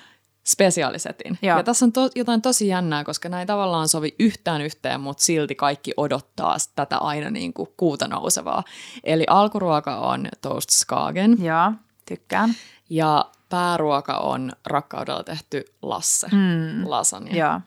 Spesiaalisetin. 0.47 1.37
Joo. 1.41 1.57
Ja 1.57 1.63
tässä 1.63 1.85
on 1.85 1.91
to, 1.91 2.09
jotain 2.15 2.41
tosi 2.41 2.67
jännää, 2.67 3.03
koska 3.03 3.29
näin 3.29 3.47
tavallaan 3.47 3.87
sovi 3.87 4.15
yhtään 4.19 4.61
yhteen, 4.61 5.01
mutta 5.01 5.23
silti 5.23 5.55
kaikki 5.55 5.91
odottaa 5.97 6.57
tätä 6.75 6.97
aina 6.97 7.29
niin 7.29 7.53
kuin 7.53 7.69
kuuta 7.77 8.07
nousevaa. 8.07 8.63
Eli 9.03 9.23
alkuruoka 9.29 9.97
on 9.99 10.27
toast 10.41 10.69
skagen 10.69 11.43
Joo, 11.43 11.71
tykkään. 12.07 12.53
ja 12.89 13.25
pääruoka 13.49 14.17
on 14.17 14.51
rakkaudella 14.65 15.23
tehty 15.23 15.65
lasse, 15.81 16.27
Mm. 16.31 16.89
lasagne. 16.89 17.31
Joo. 17.37 17.59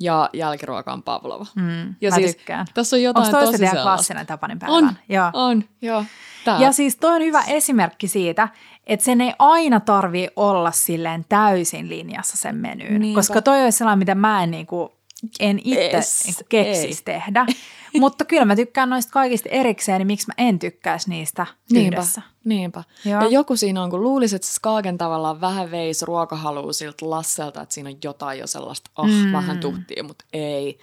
Ja 0.00 0.30
jälkiruoka 0.32 0.92
on 0.92 1.02
pavlova. 1.02 1.46
Mm. 1.54 1.94
Ja 2.00 2.10
Mä 2.10 2.16
siis 2.16 2.36
tykkään. 2.36 2.66
Tässä 2.74 2.96
on 2.96 3.02
jotain 3.02 3.26
Onko 3.26 3.40
tosi 3.46 3.58
sellaista. 3.58 3.82
klassinen 3.82 4.26
Tapanin 4.26 4.58
päivän? 4.58 4.76
On, 4.76 4.96
Joo. 5.08 5.30
on, 5.32 5.64
joo. 5.82 6.04
Tää. 6.44 6.58
Ja 6.60 6.72
siis 6.72 6.96
toi 6.96 7.12
on 7.16 7.22
hyvä 7.22 7.42
esimerkki 7.42 8.08
siitä, 8.08 8.48
että 8.86 9.04
sen 9.04 9.20
ei 9.20 9.32
aina 9.38 9.80
tarvii 9.80 10.28
olla 10.36 10.70
silleen 10.70 11.24
täysin 11.28 11.88
linjassa 11.88 12.36
sen 12.36 12.56
menyyn. 12.56 13.00
Niinpä. 13.00 13.18
Koska 13.18 13.42
toi 13.42 13.62
olisi 13.62 13.78
sellainen, 13.78 13.98
mitä 13.98 14.14
mä 14.14 14.42
en, 14.42 14.50
niinku, 14.50 14.92
en 15.40 15.60
itse 15.64 15.90
Es, 15.90 16.24
niinku 16.24 16.42
keksisi 16.48 16.86
ei. 16.88 17.04
tehdä. 17.04 17.46
Mutta 18.00 18.24
kyllä 18.24 18.44
mä 18.44 18.56
tykkään 18.56 18.90
noista 18.90 19.12
kaikista 19.12 19.48
erikseen, 19.48 19.98
niin 19.98 20.06
miksi 20.06 20.26
mä 20.26 20.34
en 20.38 20.58
tykkäisi 20.58 21.10
niistä 21.10 21.46
Niinpä, 21.72 21.96
yhdessä. 21.96 22.22
niinpä. 22.44 22.84
Joo. 23.04 23.22
Ja 23.22 23.28
joku 23.28 23.56
siinä 23.56 23.82
on, 23.82 23.90
kun 23.90 24.02
luulisi, 24.02 24.36
että 24.36 24.48
se 24.48 24.54
Skagen 24.54 24.98
tavallaan 24.98 25.40
vähän 25.40 25.70
veisi 25.70 26.06
ruokahalua 26.06 26.72
siltä 26.72 27.10
Lasselta, 27.10 27.62
että 27.62 27.74
siinä 27.74 27.90
on 27.90 27.96
jotain 28.04 28.38
jo 28.38 28.46
sellaista, 28.46 28.90
oh, 28.98 29.08
mm. 29.08 29.32
vähän 29.32 29.60
tuhtia, 29.60 30.04
mutta 30.04 30.24
ei. 30.32 30.78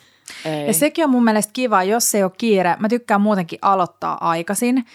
ei. 0.46 0.68
Ja 0.68 0.74
sekin 0.74 1.04
on 1.04 1.10
mun 1.10 1.24
mielestä 1.24 1.54
kiva, 1.54 1.84
jos 1.84 2.16
ei 2.16 2.24
ole 2.24 2.32
kiire. 2.38 2.76
Mä 2.80 2.90
tykkään 2.90 3.22
muutenkin 3.22 3.60
aloittaa 3.62 4.30
aikaisin. 4.30 4.86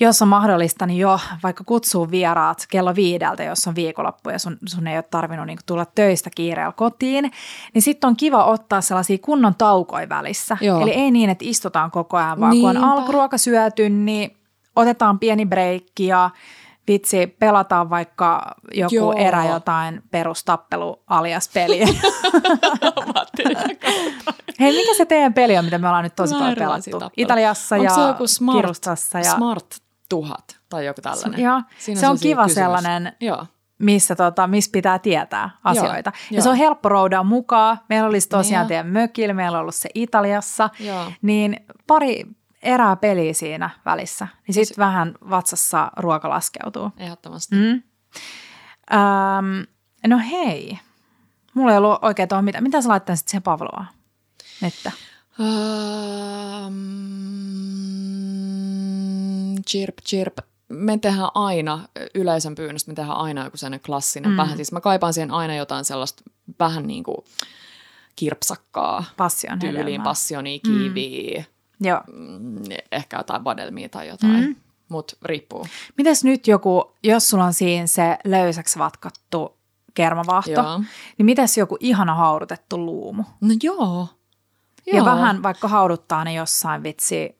Jos 0.00 0.22
on 0.22 0.28
mahdollista, 0.28 0.86
niin 0.86 0.98
jo 0.98 1.20
vaikka 1.42 1.64
kutsuu 1.64 2.10
vieraat 2.10 2.66
kello 2.70 2.94
viideltä, 2.94 3.44
jos 3.44 3.66
on 3.66 3.74
viikonloppu 3.74 4.30
ja 4.30 4.38
sun, 4.38 4.58
sun 4.66 4.86
ei 4.86 4.96
ole 4.96 5.02
tarvinnut 5.02 5.46
niin 5.46 5.58
tulla 5.66 5.86
töistä 5.94 6.30
kiireellä 6.34 6.72
kotiin, 6.72 7.32
niin 7.74 7.82
sitten 7.82 8.08
on 8.08 8.16
kiva 8.16 8.44
ottaa 8.44 8.80
sellaisia 8.80 9.18
kunnon 9.18 9.54
taukoja 9.54 10.08
välissä. 10.08 10.56
Joo. 10.60 10.80
Eli 10.80 10.90
ei 10.90 11.10
niin, 11.10 11.30
että 11.30 11.44
istutaan 11.48 11.90
koko 11.90 12.16
ajan, 12.16 12.40
vaan 12.40 12.56
kun 12.60 12.68
on 12.68 12.74
Niinpä. 12.74 12.92
alkuruoka 12.92 13.38
syöty, 13.38 13.88
niin 13.88 14.36
otetaan 14.76 15.18
pieni 15.18 15.46
breikki 15.46 16.06
ja 16.06 16.30
vitsi, 16.88 17.26
pelataan 17.26 17.90
vaikka 17.90 18.54
joku 18.74 18.94
Joo. 18.94 19.12
erä 19.12 19.44
jotain 19.44 20.02
perustappelu 20.10 21.02
alias 21.06 21.50
peliä. 21.54 21.86
Hei, 24.60 24.72
mikä 24.72 24.94
se 24.94 25.06
teidän 25.06 25.34
peli 25.34 25.58
on, 25.58 25.64
mitä 25.64 25.78
me 25.78 25.88
ollaan 25.88 26.04
nyt 26.04 26.16
tosi 26.16 26.34
paljon 26.34 26.54
pelattu? 26.54 26.90
tappeluita. 26.90 27.10
Italiassa 27.16 27.74
Onko 27.74 27.84
ja 27.84 27.90
se 27.90 28.00
joku 28.00 28.26
smart, 28.26 28.58
Kirustassa. 28.58 29.18
Ja, 29.18 29.34
Smart 29.34 29.66
tuhat 30.08 30.60
tai 30.68 30.86
joku 30.86 31.00
tällainen? 31.02 31.40
Joo, 31.40 31.62
Siinä 31.78 32.00
se 32.00 32.08
on 32.08 32.18
kiva 32.20 32.42
kysymys. 32.44 32.54
sellainen, 32.54 33.12
Joo. 33.20 33.46
missä, 33.78 34.16
tota, 34.16 34.46
missä 34.46 34.70
pitää 34.72 34.98
tietää 34.98 35.50
asioita. 35.64 36.12
Joo, 36.14 36.26
ja 36.30 36.36
joo. 36.36 36.42
se 36.42 36.48
on 36.48 36.56
helppo 36.56 36.88
roudaa 36.88 37.22
mukaan. 37.22 37.80
Meillä 37.88 38.08
olisi 38.08 38.28
tosiaan 38.28 38.62
Niin. 38.62 38.68
teidän 38.68 38.86
mökillä, 38.86 39.34
meillä 39.34 39.58
on 39.58 39.62
ollut 39.62 39.74
se 39.74 39.88
Italiassa. 39.94 40.70
Joo. 40.80 41.12
Niin 41.22 41.56
pari 41.86 42.24
erää 42.62 42.96
peliä 42.96 43.32
siinä 43.34 43.70
välissä. 43.84 44.28
Niin 44.46 44.54
sitten 44.54 44.76
vähän 44.84 45.14
vatsassa 45.30 45.90
ruoka 45.96 46.28
laskeutuu. 46.28 46.90
Ehdottomasti. 46.96 47.56
Mm. 47.56 47.82
Ähm, 48.94 49.62
no 50.06 50.18
hei, 50.30 50.78
Mulla 51.54 51.72
ei 51.72 51.78
ollut 51.78 51.98
oikein 52.02 52.28
tuohon 52.28 52.44
mitään. 52.44 52.64
Mitä 52.64 52.82
sä 52.82 52.88
laittaisit 52.88 53.28
siihen 53.28 53.42
Pavlovaan? 53.42 53.86
Nyt. 54.62 54.74
Um, 55.38 56.76
chirp, 59.66 59.94
chirp. 60.08 60.38
Me 60.68 60.98
tehdään 60.98 61.30
aina, 61.34 61.88
yleisön 62.14 62.54
pyynnöstä 62.54 62.90
me 62.90 62.94
tehdään 62.94 63.18
aina 63.18 63.44
joku 63.44 63.56
sellainen 63.56 63.80
klassinen 63.80 64.30
mm. 64.30 64.36
vähän. 64.36 64.56
Siis 64.56 64.72
mä 64.72 64.80
kaipaan 64.80 65.14
siihen 65.14 65.30
aina 65.30 65.54
jotain 65.54 65.84
sellaista 65.84 66.22
vähän 66.60 66.86
niin 66.86 67.04
kuin 67.04 67.16
kirpsakkaa. 68.16 69.04
Passion 69.16 69.58
Tyyliin 69.58 69.84
hedelmää. 69.84 70.04
passionia, 70.04 70.58
kiiviä, 70.58 71.44
Joo. 71.80 72.00
mm. 72.12 72.62
ehkä 72.92 73.16
jotain 73.16 73.44
vadelmia 73.44 73.88
tai 73.88 74.08
jotain. 74.08 74.44
Mm. 74.46 74.56
Mutta 74.88 75.16
riippuu. 75.22 75.66
Mites 75.96 76.24
nyt 76.24 76.46
joku, 76.46 76.92
jos 77.02 77.28
sulla 77.28 77.44
on 77.44 77.54
siinä 77.54 77.86
se 77.86 78.18
löysäksi 78.24 78.78
vatkattu 78.78 79.56
kermavaahto, 79.94 80.50
Joo. 80.50 80.80
niin 81.18 81.26
mites 81.26 81.58
joku 81.58 81.76
ihana 81.80 82.14
haudutettu 82.14 82.78
luumu? 82.86 83.24
No 83.40 83.54
joo. 83.62 84.08
Ja 84.92 85.04
vähän 85.04 85.42
vaikka 85.42 85.68
hauduttaa 85.68 86.24
ne 86.24 86.32
jossain 86.32 86.82
vitsi 86.82 87.36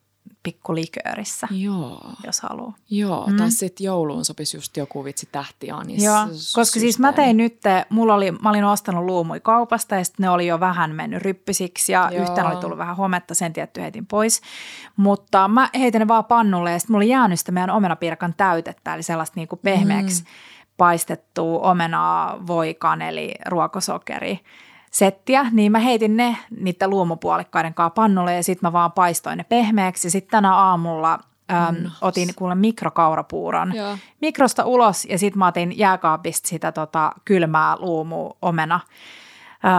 pikkuliköörissä, 0.47 1.49
Joo. 1.51 2.11
jos 2.27 2.41
haluaa. 2.41 2.75
Joo, 2.91 3.27
mm. 3.27 3.37
tai 3.37 3.51
sitten 3.51 3.85
jouluun 3.85 4.25
sopisi 4.25 4.57
just 4.57 4.77
joku 4.77 5.05
vitsi 5.05 5.29
tähtianis. 5.33 6.05
Joo, 6.05 6.27
koska 6.55 6.81
siis 6.81 6.99
mä 6.99 7.13
tein 7.13 7.37
nyt, 7.37 7.61
mulla 7.91 8.15
oli, 8.15 8.31
mä 8.31 8.51
olin 8.51 8.65
ostanut 8.65 9.05
luumui 9.05 9.41
kaupasta 9.41 9.95
ja 9.95 10.05
sitten 10.05 10.25
ne 10.25 10.31
oli 10.31 10.47
jo 10.47 10.61
vähän 10.61 10.95
mennyt 10.95 11.23
ryppysiksi 11.23 11.93
ja 11.93 12.11
Joo. 12.13 12.23
yhteen 12.23 12.47
oli 12.47 12.57
tullut 12.57 12.79
vähän 12.79 12.97
hometta, 12.97 13.35
sen 13.35 13.53
tietty 13.53 13.81
heitin 13.81 14.07
pois. 14.07 14.41
Mutta 14.97 15.49
mä 15.49 15.71
heitin 15.79 15.99
ne 15.99 16.09
vaan 16.09 16.25
pannulle 16.25 16.73
ja 16.73 16.79
sitten 16.79 16.95
mulla 16.95 17.03
oli 17.03 17.11
jäänyt 17.11 17.39
sitä 17.39 17.53
meidän 17.53 17.71
omenapirkan 17.71 18.35
täytettä, 18.37 18.95
eli 18.95 19.03
sellaista 19.03 19.35
niinku 19.37 19.57
pehmeäksi 19.57 20.23
mm. 20.23 20.29
paistettua 20.77 21.71
omenaa, 21.71 22.47
voikaneli, 22.47 23.35
ruokosokeri 23.47 24.41
settiä, 24.97 25.47
niin 25.53 25.73
mä 25.73 25.79
heitin 25.79 26.17
ne 26.17 26.37
niiden 26.61 26.91
luomupuolikkaiden 26.91 27.75
kanssa 27.75 27.91
pannulle 27.91 28.35
ja 28.35 28.43
sitten 28.43 28.67
mä 28.67 28.73
vaan 28.73 28.93
paistoin 28.93 29.39
ne 29.39 29.45
pehmeäksi. 29.45 30.11
Sitten 30.11 30.31
tänä 30.31 30.55
aamulla 30.55 31.19
äm, 31.69 31.91
otin 32.01 32.29
kuule 32.37 32.55
mikrokaurapuuron 32.55 33.75
Joo. 33.75 33.99
mikrosta 34.21 34.65
ulos 34.65 35.05
ja 35.05 35.19
sitten 35.19 35.39
mä 35.39 35.47
otin 35.47 35.79
jääkaapista 35.79 36.49
sitä 36.49 36.73
tota, 36.73 37.13
kylmää 37.25 37.77
luumu 37.79 38.31
omena 38.43 38.81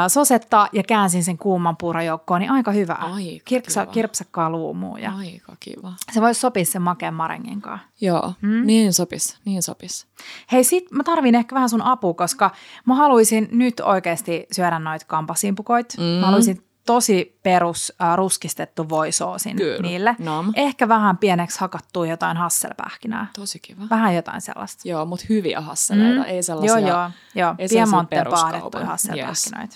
sosetta 0.08 0.68
ja 0.74 0.84
käänsin 0.84 1.24
sen 1.24 1.38
kuuman 1.38 1.78
puuron 1.78 2.06
joukkoon, 2.06 2.40
niin 2.42 2.52
aika 2.52 2.72
hyvä. 2.72 2.94
Aika 2.94 3.44
Kirksa, 3.46 3.82
kiva. 3.82 3.94
kirpsakkaa 3.94 4.50
luumua 4.50 5.00
ja 5.00 5.12
Aika 5.18 5.54
kiva. 5.60 5.94
se 6.12 6.22
voisi 6.22 6.40
sopia 6.40 6.66
sen 6.66 6.82
makeen 6.82 7.14
marengin 7.14 7.62
kanssa. 7.62 7.88
Joo, 8.02 8.34
mm. 8.42 8.66
niin 8.66 8.94
sopis, 8.94 9.38
niin 9.46 9.64
sopis. 9.64 10.08
Hei, 10.52 10.64
sit 10.64 10.92
mä 10.92 11.04
tarvin 11.04 11.36
ehkä 11.36 11.56
vähän 11.56 11.70
sun 11.70 11.82
apua, 11.82 12.14
koska 12.14 12.52
mä 12.86 12.96
haluaisin 12.96 13.48
nyt 13.52 13.80
oikeasti 13.80 14.48
syödä 14.52 14.80
noita 14.80 15.06
kampasimpukoit. 15.06 15.94
Mm. 15.98 16.04
Mä 16.04 16.26
haluaisin 16.26 16.67
tosi 16.88 17.40
perus 17.44 17.94
äh, 18.02 18.16
ruskistettu 18.16 18.90
voisoosin 18.90 19.58
Kyllä. 19.58 19.82
niille. 19.82 20.16
Nom. 20.20 20.52
Ehkä 20.56 20.88
vähän 20.88 21.18
pieneksi 21.18 21.60
hakattua 21.60 22.08
jotain 22.08 22.38
hasselpähkinää. 22.38 23.28
Tosi 23.36 23.60
kiva. 23.60 23.84
Vähän 23.90 24.16
jotain 24.16 24.42
sellaista. 24.42 24.88
Joo, 24.88 25.06
mutta 25.06 25.26
hyviä 25.30 25.62
hasseleita, 25.62 26.26
ei 26.26 26.44
sellaisia. 26.44 26.78
Joo, 26.78 26.88
joo, 26.88 27.12
joo. 27.36 27.56
Piemonten 27.70 28.28
paadettuja 28.30 28.86
hasselpähkinöitä. 28.86 29.76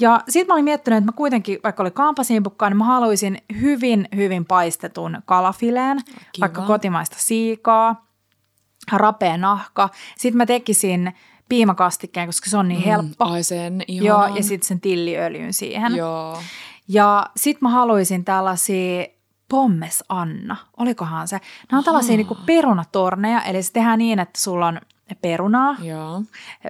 Ja 0.00 0.20
sitten 0.28 0.46
mä 0.46 0.54
olin 0.54 0.64
miettinyt, 0.64 0.98
että 0.98 1.06
mä 1.06 1.16
kuitenkin, 1.16 1.58
vaikka 1.64 1.82
oli 1.82 1.90
kampasimpukkaa, 1.90 2.70
niin 2.70 2.76
mä 2.76 2.84
haluaisin 2.84 3.38
hyvin, 3.60 4.08
hyvin 4.16 4.44
paistetun 4.44 5.22
kalafileen, 5.24 6.00
vaikka 6.40 6.62
kotimaista 6.62 7.16
siikaa, 7.18 8.06
rapea 8.92 9.36
nahka. 9.36 9.88
Sitten 10.18 10.36
mä 10.36 10.46
tekisin 10.46 11.12
piimakastikkeen, 11.48 12.28
koska 12.28 12.50
se 12.50 12.56
on 12.56 12.68
niin 12.68 12.82
helppo. 12.82 13.24
Ai 13.24 13.42
sen, 13.42 13.82
Joo, 13.88 14.36
ja 14.36 14.42
sitten 14.42 14.68
sen 14.68 14.80
tilliöljyn 14.80 15.52
siihen. 15.52 15.96
Joo. 15.96 16.38
Ja 16.88 17.26
sitten 17.36 17.58
mä 17.60 17.68
haluaisin 17.68 18.24
tällaisia 18.24 19.04
pommes 19.48 20.04
Anna, 20.08 20.56
olikohan 20.76 21.28
se? 21.28 21.40
Nämä 21.70 21.78
on 21.78 21.84
tällaisia 21.84 22.16
niinku 22.16 22.36
perunatorneja, 22.46 23.42
eli 23.42 23.62
se 23.62 23.72
tehdään 23.72 23.98
niin, 23.98 24.18
että 24.18 24.40
sulla 24.40 24.66
on 24.66 24.80
perunaa, 25.20 25.76
Joo, 25.82 26.22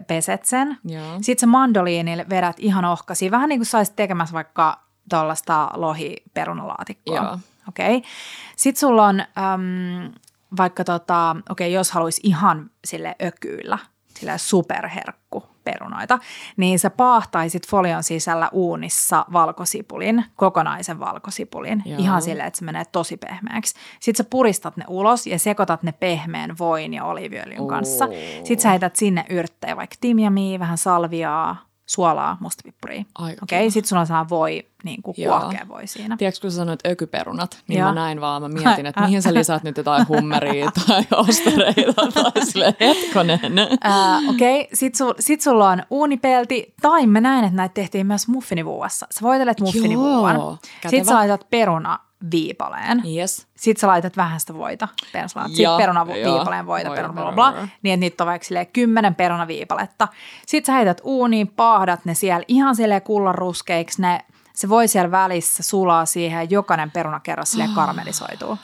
peset 0.06 0.44
sen. 0.44 0.78
joo. 0.84 1.16
Sitten 1.20 1.40
se 1.40 1.46
mandoliinille 1.46 2.26
vedät 2.30 2.56
ihan 2.58 2.84
ohkasi, 2.84 3.30
vähän 3.30 3.48
niin 3.48 3.58
kuin 3.58 3.66
saisit 3.66 3.96
tekemässä 3.96 4.32
vaikka 4.32 4.80
tuollaista 5.10 5.70
lohiperunalaatikkoa. 5.74 7.16
Joo. 7.16 7.38
Okei. 7.68 7.96
Okay. 7.96 8.10
Sitten 8.56 8.80
sulla 8.80 9.06
on 9.06 9.20
äm, 9.20 10.12
vaikka 10.56 10.84
tota, 10.84 11.36
okei, 11.50 11.66
okay, 11.66 11.74
jos 11.74 11.90
haluaisi 11.90 12.20
ihan 12.24 12.70
sille 12.84 13.16
ökyillä, 13.22 13.78
sille 14.20 14.38
superherkku 14.38 15.44
perunoita, 15.64 16.18
niin 16.56 16.78
sä 16.78 16.90
paahtaisit 16.90 17.68
folion 17.68 18.02
sisällä 18.02 18.48
uunissa 18.52 19.26
valkosipulin, 19.32 20.24
kokonaisen 20.36 21.00
valkosipulin, 21.00 21.82
Joo. 21.84 21.98
ihan 21.98 22.22
silleen, 22.22 22.48
että 22.48 22.58
se 22.58 22.64
menee 22.64 22.84
tosi 22.84 23.16
pehmeäksi. 23.16 23.74
Sitten 24.00 24.24
sä 24.24 24.30
puristat 24.30 24.76
ne 24.76 24.84
ulos 24.88 25.26
ja 25.26 25.38
sekoitat 25.38 25.82
ne 25.82 25.92
pehmeän 25.92 26.58
voin 26.58 26.94
ja 26.94 27.04
oliiviöljyn 27.04 27.68
kanssa. 27.68 28.08
Sitten 28.34 28.60
sä 28.60 28.70
heität 28.70 28.96
sinne 28.96 29.24
yrttejä, 29.28 29.76
vaikka 29.76 29.96
timjamia, 30.00 30.58
vähän 30.58 30.78
salviaa, 30.78 31.71
suolaa, 31.86 32.36
mustapippuria. 32.40 33.04
Okei, 33.18 33.36
kiva. 33.46 33.70
sitten 33.70 33.88
sulla 33.88 34.04
saa 34.04 34.28
voi, 34.28 34.66
niin 34.84 35.02
kuin 35.02 35.14
kuohkea 35.14 35.68
voi 35.68 35.86
siinä. 35.86 36.16
Tiedätkö, 36.16 36.40
kun 36.40 36.50
sä 36.50 36.56
sanoit 36.56 36.86
ökyperunat, 36.86 37.62
niin 37.68 37.78
Joo. 37.78 37.88
mä 37.88 37.94
näin 37.94 38.20
vaan, 38.20 38.42
mä 38.42 38.48
mietin, 38.48 38.86
että 38.86 39.00
mihin 39.06 39.22
sä 39.22 39.34
lisäät 39.34 39.62
nyt 39.62 39.76
jotain 39.76 40.08
hummeria 40.08 40.70
tai 40.86 41.02
ostareita 41.12 42.06
tai 42.14 42.46
sille 42.46 42.74
hetkonen. 42.80 43.40
Ää, 43.80 44.18
Okei, 44.28 44.68
sit, 44.72 44.94
sul, 44.94 45.14
sit 45.20 45.40
sulla 45.40 45.68
on 45.68 45.82
uunipelti, 45.90 46.74
tai 46.82 47.06
mä 47.06 47.20
näen, 47.20 47.44
että 47.44 47.56
näitä 47.56 47.74
tehtiin 47.74 48.06
myös 48.06 48.28
muffinivuuassa. 48.28 49.06
Sä 49.10 49.20
voitelet 49.22 49.60
muffinivuuan, 49.60 50.58
sit 50.88 51.04
sä 51.04 51.14
laitat 51.14 51.46
peruna 51.50 51.98
viipaleen, 52.30 53.02
Yes. 53.16 53.46
sit 53.56 53.76
sä 53.76 53.86
laitat 53.86 54.16
vähän 54.16 54.40
sitä 54.40 54.54
voita, 54.54 54.88
perslaat, 55.12 55.48
sit 55.50 55.58
Ja, 55.58 55.76
peruna 55.76 56.06
joo, 56.08 56.36
viipaleen 56.36 56.66
voita, 56.66 56.88
voita, 56.88 57.02
peruna 57.02 57.22
bla, 57.22 57.32
bla, 57.32 57.52
bla, 57.52 57.68
niin 57.82 57.94
että 57.94 58.00
niitä 58.00 58.24
on 58.24 58.28
vaikka 58.28 58.46
silleen 58.46 58.66
kymmenen 58.66 59.14
perunaviipaletta. 59.14 60.08
Sit 60.46 60.64
sä 60.64 60.72
heität 60.72 61.00
uuniin, 61.04 61.48
paahdat 61.48 62.04
ne 62.04 62.14
siellä 62.14 62.44
ihan 62.48 62.76
silleen 62.76 63.02
kullanruskeiksi, 63.02 64.02
ne, 64.02 64.20
se 64.54 64.68
voi 64.68 64.88
siellä 64.88 65.10
välissä 65.10 65.62
sulaa 65.62 66.06
siihen 66.06 66.36
ja 66.38 66.42
jokainen 66.50 66.90
perunakerros 66.90 67.50
silleen 67.50 67.70
karamellisoituu. 67.74 68.58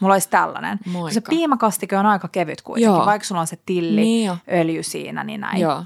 Mulla 0.00 0.14
olisi 0.14 0.28
tällainen. 0.30 0.78
Kun 0.92 1.12
Se 1.12 1.20
piimakastike 1.20 1.96
on 1.98 2.06
aika 2.06 2.28
kevyt 2.28 2.62
kuitenkin, 2.62 2.96
Joo. 2.96 3.06
vaikka 3.06 3.26
sulla 3.28 3.40
on 3.40 3.46
se 3.46 3.58
tilli, 3.66 4.00
Niin 4.00 4.32
öljy 4.52 4.82
siinä, 4.82 5.24
niin 5.24 5.40
näin. 5.40 5.60
Joo. 5.60 5.84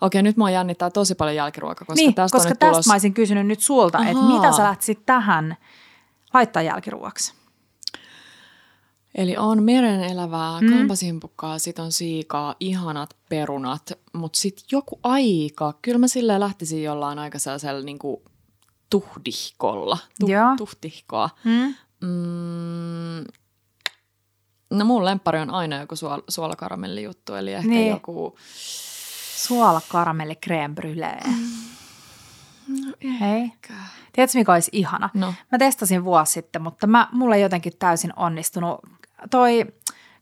Okei, 0.00 0.22
nyt 0.22 0.36
mua 0.36 0.50
jännittää 0.50 0.90
tosi 0.90 1.14
paljon 1.14 1.36
jälkiruoka, 1.36 1.84
koska 1.84 1.94
niin, 1.94 2.14
tästä 2.14 2.36
koska 2.36 2.48
on 2.48 2.50
nyt 2.50 2.58
tästä 2.58 2.72
tulos... 2.72 2.86
mä 2.86 2.92
olisin 2.94 3.14
kysynyt 3.14 3.46
nyt 3.46 3.60
sulta, 3.60 3.98
että 3.98 4.18
Ahaa. 4.18 4.40
mitä 4.40 4.52
sä 4.56 4.62
lähtisit 4.62 5.06
tähän 5.06 5.56
laittaa 6.36 6.62
jälkiruoksi? 6.62 7.32
Eli 9.14 9.36
on 9.36 9.62
meren 9.62 10.04
elävää, 10.04 10.60
Mm. 10.60 10.66
mm. 10.70 10.76
kampasimpukkaa, 10.78 11.58
sit 11.58 11.78
on 11.78 11.92
siikaa, 11.92 12.54
ihanat 12.60 13.16
perunat, 13.28 13.92
mutta 14.12 14.40
sitten 14.40 14.64
joku 14.72 15.00
aika, 15.02 15.74
kyllä 15.82 15.98
mä 15.98 16.08
silleen 16.08 16.40
lähtisin 16.40 16.82
jollain 16.82 17.18
aika 17.18 17.38
sellaisella 17.38 17.80
niinku 17.82 18.22
tuhdihkolla, 18.90 19.98
Joo. 20.20 20.56
tuhtihkoa. 20.56 21.30
Hmm? 21.44 21.74
Mm, 22.00 23.24
no 24.70 24.84
mun 24.84 25.04
lemppari 25.04 25.38
on 25.38 25.50
aina 25.50 25.80
joku 25.80 25.94
suol- 25.94 26.24
suolakaramellijuttu, 26.28 27.34
eli 27.34 27.52
ehkä 27.52 27.68
Niin. 27.68 27.90
joku... 27.90 28.36
Suola, 29.36 29.80
karamelli, 29.88 30.34
crème 30.46 30.74
brûlée. 30.80 31.26
Mm. 31.28 31.75
Hei. 33.20 33.52
Tiedätkö, 34.12 34.38
mikä 34.38 34.52
olisi 34.52 34.70
ihana? 34.72 35.10
No. 35.14 35.34
Mä 35.52 35.58
testasin 35.58 36.04
vuosi 36.04 36.32
sitten, 36.32 36.62
mutta 36.62 36.86
mä, 36.86 37.08
mulla 37.12 37.34
ei 37.34 37.42
jotenkin 37.42 37.72
täysin 37.78 38.12
onnistunut 38.16 38.80
toi 39.30 39.66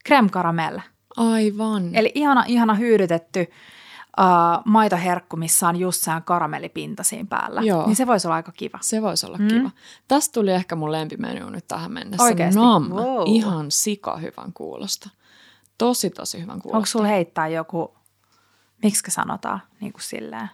crème 0.09 0.30
caramel. 0.30 0.80
Aivan. 1.16 1.95
Eli 1.95 2.12
ihana, 2.14 2.45
ihana 2.47 2.74
hyydytetty 2.74 3.40
uh, 4.20 4.62
maitoherkku, 4.64 5.36
missä 5.36 5.68
on 5.68 5.76
just 5.76 6.03
sehän 6.03 6.22
karamellipinta 6.22 7.03
siinä 7.03 7.26
päällä. 7.30 7.61
Joo. 7.61 7.86
Niin 7.86 7.97
se 7.97 8.07
voisi 8.07 8.26
olla 8.28 8.36
aika 8.36 8.53
kiva. 8.53 8.78
Se 8.82 9.03
voisi 9.03 9.26
olla 9.26 9.38
mm. 9.38 9.49
kiva. 9.49 9.70
Tästä 10.09 10.32
tuli 10.32 10.53
ehkä 10.53 10.76
mun 10.76 10.92
lempimenu 10.92 11.51
nyt 11.51 11.68
tähän 11.68 11.92
mennessä. 11.92 12.24
Oikeesti? 12.24 12.61
Nam. 12.61 12.88
Wow. 12.88 13.22
Ihan 13.26 13.70
sika 13.70 14.16
hyvän 14.16 14.53
kuulosta. 14.53 15.11
Tosi, 15.78 16.11
tosi 16.11 16.42
hyvän 16.42 16.62
kuulosta. 16.62 16.76
Onko 16.76 16.86
sulla 16.86 17.07
heittää 17.07 17.49
joku, 17.49 17.95
miksi 18.82 19.11
sanotaan, 19.11 19.62
niin 19.80 19.92
kuin 19.92 20.03
silleen? 20.03 20.51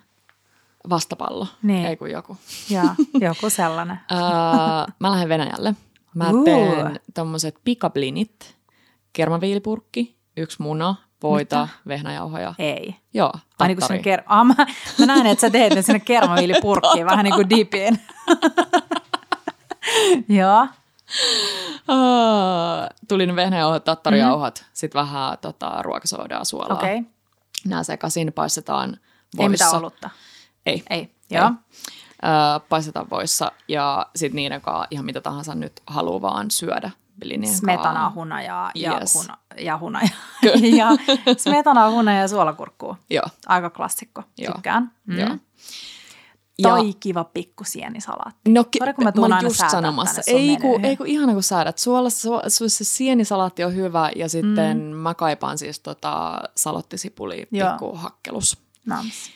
Vastapallo, 0.90 1.46
Niin. 1.62 1.86
ei 1.86 1.96
kun 1.96 2.10
joku. 2.10 2.36
Joo, 2.70 2.84
joku 3.20 3.50
sellainen. 3.50 4.00
Öö, 4.12 4.18
mä 5.00 5.10
lähden 5.10 5.28
Venäjälle. 5.28 5.74
Mä 6.14 6.30
Uu. 6.30 6.44
teen 6.44 7.00
tommoset 7.14 7.54
pikablinit, 7.64 8.56
kermaviilipurkki, 9.12 10.16
yksi 10.36 10.62
muna, 10.62 10.94
voita, 11.22 11.60
Mitä? 11.62 11.68
vehnäjauhoja. 11.88 12.54
Ei. 12.58 12.96
Joo, 13.14 13.32
Ai 13.58 13.68
niin 13.68 13.76
kuin 13.76 13.86
sinne 13.86 13.98
tattari. 13.98 14.16
ker- 14.16 14.24
ah, 14.26 14.44
mä, 14.46 14.54
mä 14.98 15.06
näen, 15.06 15.26
että 15.26 15.40
sä 15.40 15.50
teet 15.50 15.74
ne 15.74 15.82
sinne 15.82 16.00
kermaviilipurkkiin, 16.00 17.06
vähän 17.10 17.24
niin 17.24 17.34
kuin 17.34 17.50
dipiin. 17.50 18.00
Joo. 20.38 20.66
Öö, 21.88 22.86
tuli 23.08 23.26
ne 23.26 23.36
vehnäjauhot, 23.36 23.84
tattarijauhot, 23.84 24.58
mm. 24.58 24.64
sitten 24.72 24.98
vähän 25.00 25.38
tota, 25.40 25.82
ruokasoodaa, 25.82 26.44
suolaa. 26.44 26.76
Okei. 26.76 26.98
Okay. 26.98 27.10
Nämä 27.66 27.82
sekaisin 27.82 28.32
paistetaan 28.32 28.90
Ei 28.90 28.98
voissa. 29.36 29.50
mitään 29.50 29.74
olutta. 29.82 30.10
Ei. 30.66 30.82
Ei, 30.90 31.10
joo. 31.30 31.50
Öö, 32.24 32.30
paistetaan 32.68 33.10
voissa 33.10 33.52
ja 33.68 34.06
sitten 34.16 34.36
niiden 34.36 34.60
kanssa 34.60 34.86
ihan 34.90 35.04
mitä 35.04 35.20
tahansa 35.20 35.54
nyt 35.54 35.72
haluaa 35.86 36.20
vaan 36.22 36.50
syödä. 36.50 36.90
Linien 37.22 37.54
kanssa. 37.76 38.10
hunajaa 38.14 38.70
ja, 38.74 38.98
Yes. 39.00 39.14
huna, 39.14 39.38
ja 39.58 39.78
hunajaa. 39.78 40.08
ja 40.76 40.88
smetanaa, 41.36 41.90
hunajaa 41.96 42.20
ja 42.22 42.28
suolakurkkuu. 42.28 42.96
Joo, 43.10 43.24
Aika 43.46 43.70
klassikko, 43.70 44.22
Joo. 44.38 44.54
tykkään. 44.54 44.92
Mm. 45.06 45.18
joo. 45.18 45.36
Tai 46.62 46.94
kiva 47.00 47.24
pikku 47.24 47.64
sienisalaatti. 47.64 48.50
No, 48.52 48.64
ki- 48.64 48.78
Sori, 48.78 48.94
kun 48.94 49.04
mä 49.04 49.12
tuun 49.12 49.24
olin 49.24 49.32
aina 49.32 49.48
just 49.48 49.62
sanomassa. 49.70 50.22
Ei 50.26 50.56
kun, 50.60 50.84
ei 50.84 50.96
kun 50.96 51.06
ihana 51.06 51.32
kun 51.32 51.42
säädät. 51.42 51.78
Suola, 51.78 52.10
su, 52.10 52.30
su, 52.48 52.68
se 52.68 52.84
sienisalaatti 52.84 53.64
on 53.64 53.74
hyvä 53.74 54.10
ja 54.16 54.28
sitten 54.28 54.78
mm. 54.78 54.84
mä 54.84 55.14
kaipaan 55.14 55.58
siis 55.58 55.80
tota 55.80 56.40
salottisipuli 56.56 57.48
Joo. 57.50 57.68
pikku 57.70 57.94
hakkelus. 57.96 58.58
Nams. 58.86 59.30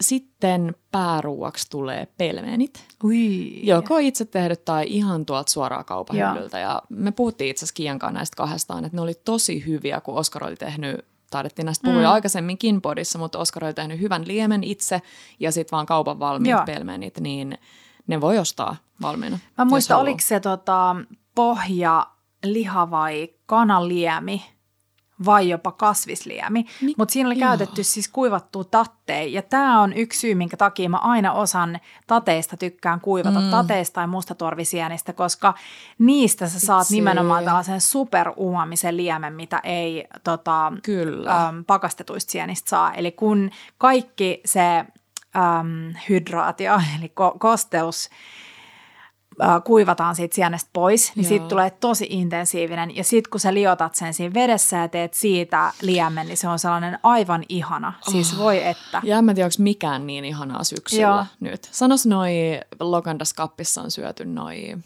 Sitten 0.00 0.74
pääruuaksi 0.92 1.70
tulee 1.70 2.06
pelmenit. 2.18 2.84
Ui. 3.04 3.66
Joko 3.66 3.98
itse 3.98 4.24
tehdyt 4.24 4.64
tai 4.64 4.84
ihan 4.88 5.26
tuolta 5.26 5.50
suoraan 5.50 5.84
kaupan 5.84 6.16
hyllyltä. 6.16 6.58
Ja 6.58 6.82
me 6.88 7.12
puhuttiin 7.12 7.50
itse 7.50 7.64
asiassa 7.64 7.74
Kian 7.74 7.98
kanssa 7.98 8.14
näistä 8.14 8.36
kahdestaan, 8.36 8.84
että 8.84 8.96
ne 8.96 9.02
oli 9.02 9.14
tosi 9.24 9.66
hyviä, 9.66 10.00
kun 10.00 10.14
Oskar 10.14 10.44
oli 10.44 10.56
tehnyt, 10.56 11.04
taidettiin 11.30 11.66
näistä 11.66 11.84
puhua 11.84 12.00
mm. 12.00 12.08
aikaisemminkin 12.08 12.82
podissa, 12.82 13.18
mutta 13.18 13.38
Oskar 13.38 13.64
oli 13.64 13.74
tehnyt 13.74 14.00
hyvän 14.00 14.28
liemen 14.28 14.64
itse 14.64 15.02
ja 15.40 15.52
sitten 15.52 15.76
vaan 15.76 15.86
kaupan 15.86 16.18
valmiit 16.18 16.50
Joo. 16.50 16.62
pelmenit, 16.66 17.20
niin 17.20 17.58
ne 18.06 18.20
voi 18.20 18.38
ostaa 18.38 18.76
valmiina. 19.02 19.38
Mä 19.58 19.64
muistan, 19.64 20.00
oliko 20.00 20.20
se 20.22 20.40
tota, 20.40 20.96
pohja, 21.34 22.06
liha 22.44 22.90
vai 22.90 23.28
kanaliemi 23.46 24.42
vai 25.24 25.48
jopa 25.48 25.72
kasvisliemi. 25.72 26.66
Ni- 26.82 26.94
Mutta 26.98 27.12
siinä 27.12 27.28
oli 27.28 27.38
joo. 27.40 27.48
käytetty 27.48 27.82
siis 27.84 28.08
kuivattua 28.08 28.64
tatteja. 28.64 29.30
Ja 29.30 29.42
tämä 29.42 29.80
on 29.80 29.92
yksi 29.92 30.20
syy, 30.20 30.34
minkä 30.34 30.56
takia 30.56 30.88
mä 30.88 30.96
aina 30.96 31.32
osan 31.32 31.78
tateista 32.06 32.56
tykkään 32.56 33.00
kuivata. 33.00 33.40
Mm. 33.40 33.50
Tateista 33.50 33.94
tai 33.94 34.06
mustatorvisienistä, 34.06 35.12
koska 35.12 35.54
niistä 35.98 36.48
sä 36.48 36.60
saat 36.60 36.80
Vitsi. 36.80 36.94
nimenomaan 36.94 37.44
tällaisen 37.44 37.80
superuumamisen 37.80 38.96
liemen, 38.96 39.34
mitä 39.34 39.60
ei 39.64 40.06
tota, 40.24 40.72
Kyllä. 40.82 41.46
äm, 41.48 41.64
pakastetuista 41.64 42.30
sienistä 42.32 42.68
saa. 42.68 42.92
Eli 42.92 43.12
kun 43.12 43.50
kaikki 43.78 44.40
se 44.44 44.78
äm, 44.78 45.94
hydraatio, 46.08 46.74
eli 46.98 47.12
ko- 47.20 47.38
kosteus, 47.38 48.10
äh, 49.42 49.62
kuivataan 49.64 50.14
siitä 50.14 50.34
sienestä 50.34 50.70
pois, 50.72 51.12
niin 51.16 51.24
Joo. 51.24 51.28
siitä 51.28 51.46
tulee 51.46 51.70
tosi 51.70 52.06
intensiivinen. 52.10 52.96
Ja 52.96 53.04
sitten 53.04 53.30
kun 53.30 53.40
sä 53.40 53.54
liotat 53.54 53.94
sen 53.94 54.14
siinä 54.14 54.34
vedessä 54.34 54.76
ja 54.76 54.88
teet 54.88 55.14
siitä 55.14 55.72
liemen, 55.82 56.26
niin 56.26 56.36
se 56.36 56.48
on 56.48 56.58
sellainen 56.58 56.98
aivan 57.02 57.44
ihana. 57.48 57.92
Siis 58.10 58.38
voi 58.38 58.66
että. 58.66 59.00
Ja 59.04 59.18
en 59.18 59.24
mä 59.24 59.34
tiedä, 59.34 59.46
onko 59.46 59.54
mikään 59.58 60.06
niin 60.06 60.24
ihanaa 60.24 60.64
syksyllä 60.64 61.02
Joo. 61.02 61.24
nyt. 61.40 61.68
Sanos 61.70 62.06
noi 62.06 62.32
Logandas 62.80 63.34
kappissa 63.34 63.82
on 63.82 63.90
syöty 63.90 64.24
noi 64.24 64.76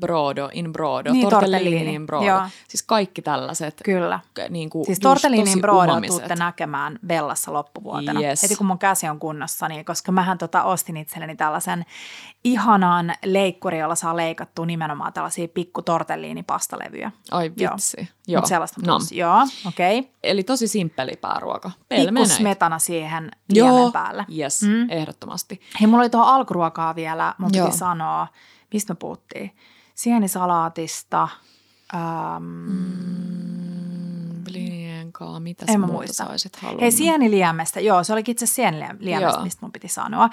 brodo, 0.00 0.50
in 0.52 0.72
brodo, 0.72 1.12
Niin, 1.12 1.28
tortellini 1.30 1.62
tortellini. 1.64 1.94
in 1.94 2.06
brodo. 2.06 2.26
Joo. 2.26 2.42
Siis 2.68 2.82
kaikki 2.82 3.22
tällaiset. 3.22 3.80
Kyllä. 3.84 4.20
Niin 4.50 4.70
kuin 4.70 4.86
Siis 4.86 4.98
tosi 5.00 5.28
broodon 5.60 5.88
uumamiset. 5.88 6.16
tuutte 6.16 6.34
näkemään 6.34 6.98
Bellassa 7.06 7.52
loppuvuotena. 7.52 8.20
Yes. 8.20 8.42
Heti 8.42 8.56
kun 8.56 8.66
mun 8.66 8.78
käsi 8.78 9.08
on 9.08 9.18
kunnossa, 9.18 9.68
niin 9.68 9.84
koska 9.84 10.12
mähän 10.12 10.38
tota 10.38 10.62
ostin 10.62 10.96
itselleni 10.96 11.36
tällaisen 11.36 11.84
ihanan 12.44 13.14
leikkuri, 13.24 13.78
jolla 13.78 13.94
saa 13.94 14.16
leikattua 14.16 14.66
nimenomaan 14.66 15.12
tällaisia 15.12 15.48
pikku 15.48 15.82
tortelliinipastalevyjä. 15.82 17.12
Ai 17.30 17.52
Joo. 17.56 17.72
vitsi. 17.72 18.08
Joo. 18.26 18.40
Mut 18.40 18.48
sellaista 18.48 18.80
no. 18.86 18.98
Joo, 19.10 19.46
okei. 19.68 19.98
Okay. 19.98 20.10
Eli 20.22 20.42
tosi 20.42 20.68
simppeli 20.68 21.12
pääruoka. 21.20 21.68
Pikku 21.68 21.84
Pelmeneitä. 21.88 22.34
smetana 22.34 22.78
siihen 22.78 23.30
Joo, 23.52 23.90
päälle. 23.92 24.24
yes, 24.38 24.62
mm. 24.62 24.90
ehdottomasti. 24.90 25.60
Hei, 25.80 25.86
mulla 25.86 26.02
oli 26.02 26.10
tuohon 26.10 26.34
alkuruokaa 26.34 26.94
vielä, 26.94 27.34
mun 27.38 27.50
Joo. 27.54 27.66
piti 27.66 27.78
sanoa, 27.78 28.26
mistä 28.72 28.92
me 28.92 28.96
puhuttiin? 29.00 29.50
Sienisalaatista, 29.94 31.28
äm, 31.94 32.42
Mm, 35.06 35.12
kaa, 35.12 35.40
mitä 35.40 35.64
En 35.68 35.72
sä 35.72 35.78
mä 35.78 35.86
muuta 35.86 35.98
muista. 35.98 36.24
saisit 36.26 36.56
halunnut? 36.56 36.80
hei 36.82 36.92
sieniliemestä, 36.92 37.80
joo 37.80 38.04
se 38.04 38.12
olikin 38.12 38.32
itse 38.32 38.46
sieniliemestä, 38.46 39.36
Joo. 39.36 39.42
mistä 39.44 39.58
mun 39.62 39.72
piti 39.72 39.88
sanoa, 39.88 40.30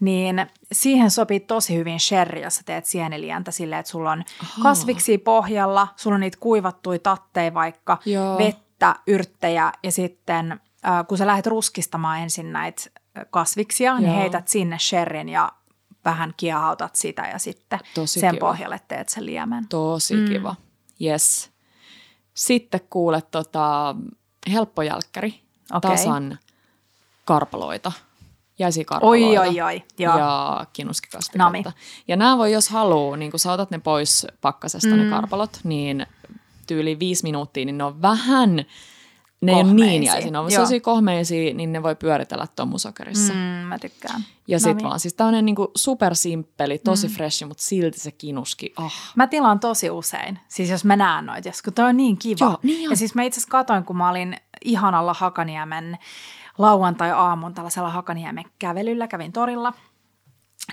niin 0.00 0.46
siihen 0.72 1.10
sopii 1.10 1.40
tosi 1.40 1.76
hyvin 1.76 2.00
sherry, 2.00 2.40
jos 2.40 2.56
sä 2.56 2.62
teet 2.66 2.86
sienilientä 2.86 3.50
silleen, 3.50 3.80
että 3.80 3.90
sulla 3.90 4.12
on 4.12 4.24
Ahaa. 4.42 4.62
kasviksi 4.62 5.18
pohjalla, 5.18 5.88
sulla 5.96 6.14
on 6.14 6.20
niitä 6.20 6.38
kuivattuja 6.40 6.98
tatteja 6.98 7.54
vaikka, 7.54 7.98
Joo. 8.06 8.38
vettä, 8.38 8.94
yrttejä 9.06 9.72
ja 9.82 9.92
sitten 9.92 10.52
äh, 10.52 11.06
kun 11.08 11.18
sä 11.18 11.26
lähdet 11.26 11.46
ruskistamaan 11.46 12.18
ensin 12.20 12.52
näitä 12.52 12.82
äh, 13.18 13.24
kasviksia, 13.30 13.98
niin 13.98 14.10
Joo. 14.10 14.16
heität 14.20 14.48
sinne 14.48 14.78
sherryn 14.78 15.28
ja 15.28 15.52
vähän 16.06 16.34
kiehautat 16.36 16.96
sitä 16.96 17.22
ja 17.32 17.38
sitten 17.38 17.78
Tosi 17.94 18.20
sen 18.20 18.34
kiva. 18.34 18.46
pohjalle 18.46 18.80
teet 18.88 19.08
sen 19.08 19.26
liemen. 19.26 19.68
Tosi 19.68 20.14
mm. 20.16 20.28
kiva. 20.28 20.56
Yes. 21.04 21.50
Sitten 22.34 22.80
kuule 22.90 23.22
tota, 23.30 23.96
helppo 24.52 24.82
jälkkäri, 24.82 25.40
Okei. 25.72 25.90
tasan 25.90 26.38
karpaloita, 27.24 27.92
jäisikarpaloita. 28.58 29.26
Oi, 29.26 29.38
oi, 29.38 29.60
oi, 29.60 29.82
joo. 29.98 30.18
ja 30.18 30.66
kinuskikastiketta. 30.72 31.44
Nami. 31.44 31.64
Ja 32.08 32.16
nämä 32.16 32.38
voi, 32.38 32.52
jos 32.52 32.68
haluaa, 32.68 33.16
niin 33.16 33.30
kun 33.30 33.40
sä 33.40 33.52
otat 33.52 33.70
ne 33.70 33.78
pois 33.78 34.26
pakkasesta 34.40 34.88
mm. 34.88 34.96
ne 34.96 35.10
karpalot, 35.10 35.60
niin 35.64 36.06
tyyli 36.66 36.98
viisi 36.98 37.22
minuuttia, 37.22 37.64
niin 37.64 37.78
ne 37.78 37.84
on 37.84 38.02
vähän, 38.02 38.64
ne 39.40 39.52
ei 39.52 39.60
ole 39.60 39.74
niin 39.74 40.02
jäisiä, 40.02 40.30
ne 40.30 40.38
on 40.38 40.50
sellaisia 40.50 40.80
kohmeisia, 40.80 41.54
niin 41.54 41.72
ne 41.72 41.82
voi 41.82 41.94
pyöritellä 41.94 42.46
tomusokerissa. 42.56 43.32
Mm. 43.32 43.38
Mä 43.38 43.78
tykkään. 43.78 44.20
Ja 44.48 44.56
No 44.56 44.58
sit 44.58 44.76
niin. 44.76 44.84
vaan, 44.84 45.00
siis 45.00 45.14
tämmöinen 45.14 45.44
niinku 45.44 45.70
supersimppeli, 45.74 46.78
tosi 46.78 47.08
mm. 47.08 47.14
freshi, 47.14 47.44
mutta 47.44 47.62
silti 47.62 48.00
se 48.00 48.10
kinuski, 48.10 48.72
ah. 48.76 48.94
Mä 49.16 49.26
tilaan 49.26 49.60
tosi 49.60 49.90
usein, 49.90 50.38
siis 50.48 50.70
jos 50.70 50.84
mä 50.84 50.96
näen 50.96 51.26
noita, 51.26 51.50
kun 51.64 51.72
toi 51.72 51.84
on 51.84 51.96
niin 51.96 52.18
kiva. 52.18 52.44
Joo, 52.44 52.58
niin 52.62 52.88
on. 52.88 52.92
ja 52.92 52.96
siis 52.96 53.14
mä 53.14 53.22
itse 53.22 53.38
asiassa 53.38 53.50
katoin, 53.50 53.84
kun 53.84 53.96
mä 53.96 54.10
olin 54.10 54.36
ihanalla 54.64 55.14
Hakaniemen 55.14 55.98
lauantai-aamun 56.58 57.54
tällaisella 57.54 57.90
Hakaniemen 57.90 58.44
kävelyllä, 58.58 59.08
kävin 59.08 59.32
torilla. 59.32 59.72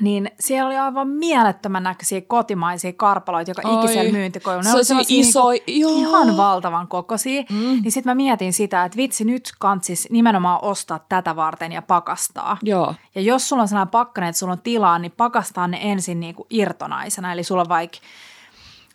Niin 0.02 0.32
siellä 0.40 0.68
oli 0.68 0.78
aivan 0.78 1.08
mielettömän 1.08 1.84
näköisiä 1.84 2.22
kotimaisia 2.22 2.94
karpaloita, 2.94 3.52
joka 3.52 3.70
Oi. 3.70 3.84
ikisellä 3.84 4.12
myyntikoilla. 4.12 4.64
Ne 4.64 4.70
Se 4.70 4.76
oli 4.76 4.84
sellaisia 4.84 5.20
iso- 5.22 5.50
niinku 5.52 5.72
joo. 5.72 5.92
ihan 6.00 6.38
valtavan 6.38 6.88
kokoisia. 6.88 7.44
Mm. 7.50 7.58
Niin 7.58 7.92
sitten 7.92 8.12
mä 8.12 8.16
mietin 8.16 8.54
sitä, 8.54 8.86
että 8.86 8.98
vitsi 8.98 9.24
nyt 9.26 9.52
kantsis 9.60 10.08
nimenomaan 10.12 10.60
ostaa 10.62 11.00
tätä 11.10 11.36
varten 11.36 11.72
ja 11.72 11.82
pakastaa. 11.82 12.58
Joo. 12.64 12.96
Ja 13.16 13.22
jos 13.22 13.50
sulla 13.50 13.62
on 13.62 13.68
sellainen 13.68 13.92
pakkanen, 13.92 14.30
että 14.30 14.40
sulla 14.40 14.54
on 14.54 14.62
tilaa, 14.62 15.00
niin 15.00 15.14
pakastaa 15.18 15.68
ne 15.68 15.80
ensin 15.82 16.20
niin 16.20 16.36
kuin 16.36 16.48
irtonaisena. 16.50 17.34
Eli 17.34 17.44
sulla 17.44 17.62
on 17.62 17.70
vaikka 17.70 17.98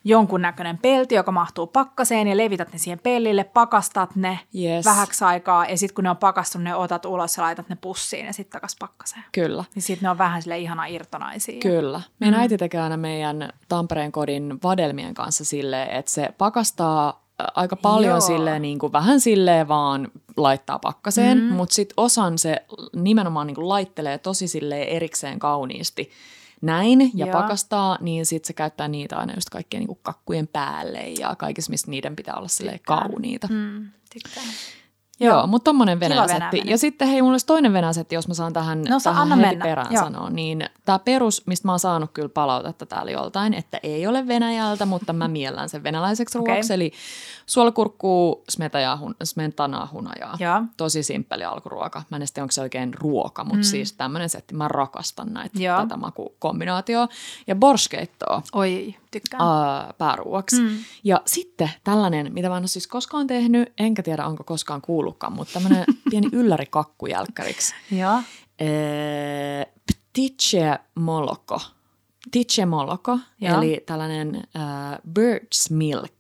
jonkunnäköinen 0.08 0.78
pelti, 0.78 1.14
joka 1.14 1.32
mahtuu 1.32 1.66
pakkaseen 1.66 2.28
ja 2.28 2.36
levität 2.36 2.72
ne 2.72 2.78
siihen 2.78 2.98
pellille, 2.98 3.44
pakastat 3.44 4.16
ne 4.16 4.38
Yes. 4.54 4.84
vähäksi 4.84 5.24
aikaa 5.24 5.66
ja 5.66 5.78
sitten 5.78 5.94
kun 5.94 6.04
ne 6.04 6.10
on 6.10 6.16
pakastunut, 6.16 6.64
ne 6.64 6.74
otat 6.74 7.04
ulos 7.04 7.36
ja 7.36 7.42
laitat 7.42 7.68
ne 7.68 7.76
pussiin 7.80 8.26
ja 8.26 8.32
sitten 8.32 8.52
takas 8.52 8.76
pakkaseen. 8.78 9.24
Kyllä. 9.32 9.64
Niin 9.74 9.82
sitten 9.82 10.06
ne 10.06 10.10
on 10.10 10.18
vähän 10.18 10.42
sille 10.42 10.58
ihana 10.58 10.86
irtonaisia. 10.86 11.60
Kyllä. 11.60 12.00
Meidän 12.20 12.38
mm. 12.38 12.42
äiti 12.42 12.56
tekee 12.56 12.80
aina 12.80 12.96
meidän 12.96 13.52
Tampereen 13.68 14.12
kodin 14.12 14.58
vadelmien 14.62 15.14
kanssa 15.14 15.44
silleen, 15.44 15.90
että 15.90 16.10
se 16.10 16.28
pakastaa 16.38 17.22
ä, 17.42 17.44
aika 17.54 17.76
paljon 17.76 18.10
Joo. 18.10 18.20
silleen, 18.20 18.62
niin 18.62 18.78
kuin 18.78 18.92
vähän 18.92 19.20
silleen 19.20 19.68
vaan 19.68 20.08
laittaa 20.36 20.78
pakkaseen, 20.78 21.38
mm. 21.38 21.44
mutta 21.44 21.74
sitten 21.74 21.94
osan 21.96 22.38
se 22.38 22.56
nimenomaan 22.96 23.46
niin 23.46 23.54
kuin 23.54 23.68
laittelee 23.68 24.18
tosi 24.18 24.48
silleen 24.48 24.88
erikseen 24.88 25.38
kauniisti 25.38 26.10
näin 26.62 27.10
ja 27.14 27.26
Joo. 27.26 27.32
pakastaa, 27.32 27.98
niin 28.00 28.26
sitten 28.26 28.46
se 28.46 28.52
käyttää 28.52 28.88
niitä 28.88 29.16
aina 29.16 29.34
just 29.34 29.50
kaikkien 29.50 29.84
niin 29.84 29.98
kakkujen 30.02 30.46
päälle 30.46 30.98
ja 30.98 31.36
kaikissa, 31.36 31.70
missä 31.70 31.90
niiden 31.90 32.16
pitää 32.16 32.34
olla 32.34 32.48
silleen 32.48 32.80
kauniita. 32.86 33.48
Mm, 33.50 33.88
tykkään. 34.12 34.46
Joo, 35.20 35.34
Joo. 35.36 35.46
mutta 35.46 35.64
tommonen 35.64 36.00
venäjäsetti. 36.00 36.62
Ja 36.64 36.78
sitten 36.78 37.08
hei, 37.08 37.22
mulla 37.22 37.34
olisi 37.34 37.46
toinen 37.46 37.72
venäjäsetti, 37.72 38.14
jos 38.14 38.28
mä 38.28 38.34
saan 38.34 38.52
tähän, 38.52 38.82
No, 38.82 39.00
tähän 39.04 39.22
anna 39.22 39.36
heti 39.36 39.48
mennä. 39.48 39.64
perään 39.64 39.92
Joo. 39.92 40.04
sanoa. 40.04 40.30
Niin 40.30 40.64
tämä 40.84 40.98
perus, 40.98 41.46
mistä 41.46 41.68
mä 41.68 41.72
oon 41.72 41.78
saanut 41.78 42.10
kyllä 42.14 42.28
palautetta 42.28 42.86
täällä 42.86 43.10
joltain, 43.10 43.54
että 43.54 43.80
ei 43.82 44.06
ole 44.06 44.26
Venäjältä, 44.28 44.86
mutta 44.86 45.12
mä 45.12 45.28
miellän 45.28 45.68
sen 45.68 45.82
venäläiseksi 45.82 46.38
Okei. 46.38 46.54
ruoaksi. 46.54 46.74
Eli 46.74 46.92
suolakurkkuu, 47.46 48.44
smetajaa, 48.48 48.96
hun, 48.96 49.14
hunajaa. 49.92 50.36
Joo. 50.40 50.62
Tosi 50.76 51.02
simppeli 51.02 51.44
alkuruoka. 51.44 52.02
Mä 52.10 52.16
en 52.16 52.22
tiedä, 52.34 52.44
onko 52.44 52.52
se 52.52 52.60
oikein 52.60 52.94
ruoka, 52.94 53.44
mutta 53.44 53.56
mm. 53.58 53.62
siis 53.62 53.92
tämmöinen 53.92 54.28
setti. 54.28 54.54
Mä 54.54 54.68
rakastan 54.68 55.32
näitä, 55.32 55.62
Joo. 55.62 55.80
tätä 55.82 55.96
makukombinaatioa. 55.96 57.08
Ja 57.46 57.54
borskeittoa 57.54 58.42
Oi, 58.52 58.94
tykkään. 59.10 59.42
ää, 59.42 59.94
pääruuaksi. 59.98 60.60
Mm. 60.62 60.68
Ja 61.04 61.20
sitten 61.24 61.70
tällainen, 61.84 62.32
mitä 62.32 62.48
mä 62.48 62.56
en 62.56 62.60
ole 62.62 62.66
siis 62.68 62.86
koskaan 62.86 63.26
tehnyt, 63.26 63.72
enkä 63.78 64.02
tiedä 64.02 64.26
onko 64.26 64.44
koskaan 64.44 64.80
kuullutkaan, 65.08 65.32
mutta 65.32 65.52
tämmöinen 65.52 65.84
pieni 66.10 66.28
yllärikakku 66.32 67.06
jälkkäriksi. 67.06 67.74
Joo. 67.90 68.20
Ee, 68.58 69.72
Ptiche 69.86 70.78
moloko. 70.94 71.60
Ptiche 72.28 72.66
moloko, 72.66 73.18
eli 73.40 73.82
tällainen 73.86 74.36
äh, 74.56 74.98
bird's 75.08 75.70
milk, 75.74 76.12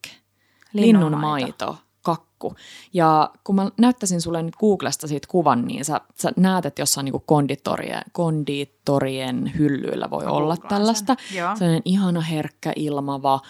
Linnunmaito. 0.72 1.06
linnunmaito 1.06 1.76
kakku. 2.02 2.54
Ja 2.92 3.30
kun 3.44 3.54
mä 3.54 3.70
näyttäisin 3.78 4.20
sulle 4.20 4.42
nyt 4.42 4.56
Googlesta 4.56 5.06
siitä 5.08 5.28
kuvan, 5.30 5.64
niin 5.64 5.84
sä, 5.84 6.00
sä 6.14 6.32
näet, 6.36 6.66
että 6.66 6.82
jossain 6.82 7.04
niin 7.04 7.22
konditorien, 7.26 8.02
konditorien 8.12 9.52
hyllyillä 9.58 10.10
voi 10.10 10.24
Mä 10.24 10.30
olla 10.30 10.56
tällaista. 10.56 11.16
sen. 11.28 11.38
Joo. 11.38 11.56
Sellainen 11.56 11.82
ihana, 11.84 12.20
herkkä, 12.20 12.72
ilmava, 12.76 13.40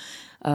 öö, 0.46 0.52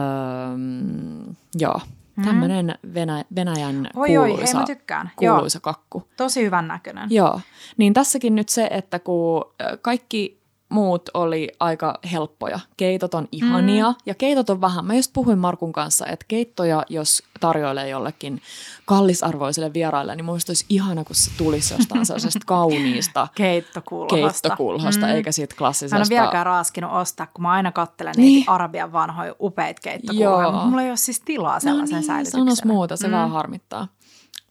joo, 1.58 1.80
tämmöinen 2.24 2.78
Venä, 2.94 3.24
Venäjän 3.36 3.74
Mm. 3.74 4.00
Oi, 4.00 4.16
oi, 4.18 4.28
hei, 4.28 4.34
kuuluisa, 4.34 4.58
mä 4.58 4.66
tykkään. 4.66 5.10
Joo. 5.20 5.34
kuuluisa 5.34 5.60
kakku. 5.60 6.08
Tosi 6.16 6.44
hyvän 6.44 6.68
näköinen. 6.68 7.10
Joo, 7.10 7.40
niin 7.76 7.92
tässäkin 7.94 8.34
nyt 8.34 8.48
se, 8.48 8.68
että 8.70 8.98
kun 8.98 9.44
kaikki 9.82 10.43
muut 10.74 11.10
oli 11.14 11.48
aika 11.60 11.98
helppoja. 12.12 12.60
Keitot 12.76 13.14
on 13.14 13.28
ihania 13.32 13.88
mm. 13.90 13.94
ja 14.06 14.14
keitot 14.14 14.50
on 14.50 14.60
vähän. 14.60 14.84
Mä 14.84 14.94
just 14.94 15.10
puhuin 15.12 15.38
Markun 15.38 15.72
kanssa, 15.72 16.06
että 16.06 16.24
keittoja, 16.28 16.82
jos 16.88 17.22
tarjoilee 17.40 17.88
jollekin 17.88 18.42
kallisarvoiselle 18.84 19.72
vieraille, 19.72 20.16
niin 20.16 20.24
muista 20.24 20.50
olisi 20.50 20.66
ihana, 20.68 21.04
kun 21.04 21.16
se 21.16 21.30
tulisi 21.36 21.74
jostain 21.74 22.06
sellaisesta 22.06 22.40
kauniista 22.46 23.28
Keittokulhosta. 23.34 24.48
keittokulhosta, 24.48 25.06
mm. 25.06 25.12
eikä 25.12 25.32
siitä 25.32 25.54
Mä 25.54 25.58
klassisesta. 25.58 25.96
en 25.96 26.00
ole 26.02 26.08
vieläkään 26.08 26.46
raaskinut 26.46 26.92
ostaa, 26.92 27.26
kun 27.26 27.42
mä 27.42 27.50
aina 27.50 27.72
kattelen 27.72 28.14
Niin. 28.16 28.26
niitä 28.26 28.52
Arabian 28.52 28.92
vanhoja 28.92 29.34
upeita 29.40 29.80
keittokulhoja. 29.82 30.50
Mutta 30.50 30.66
Mulla 30.66 30.82
ei 30.82 30.88
ole 30.88 30.96
siis 30.96 31.20
tilaa 31.20 31.60
sellaisen 31.60 31.94
no 31.94 32.00
niin, 32.00 32.06
säilytykseen. 32.06 32.44
sanos 32.44 32.64
muuta, 32.64 32.96
se 32.96 33.06
mm. 33.06 33.12
vähän 33.12 33.30
harmittaa. 33.30 33.88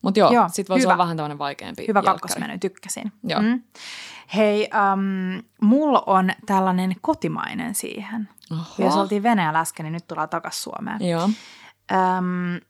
Mutta 0.02 0.20
joo, 0.20 0.32
Joo, 0.32 0.48
sit 0.52 0.68
voisi 0.68 0.86
olla 0.86 0.98
vähän 0.98 1.16
tämmöinen 1.16 1.38
vaikeampi 1.38 1.84
Hyvä 1.88 1.98
jälkkäri. 1.98 2.18
kakkosmeny, 2.18 2.58
tykkäsin. 2.58 3.12
Joo. 3.24 3.42
Mm. 3.42 3.62
Hei, 4.34 4.68
um, 4.92 5.42
mulla 5.62 6.02
on 6.06 6.30
tällainen 6.46 6.94
kotimainen 7.00 7.74
siihen. 7.74 8.28
Oho. 8.52 8.64
Jos 8.78 8.96
oltiin 8.96 9.22
Venäjällä 9.22 9.60
äsken, 9.60 9.84
niin 9.84 9.92
nyt 9.92 10.06
tullaan 10.06 10.28
takaisin 10.28 10.62
Suomeen. 10.62 11.08
Joo, 11.08 11.28
Um, 12.18 12.60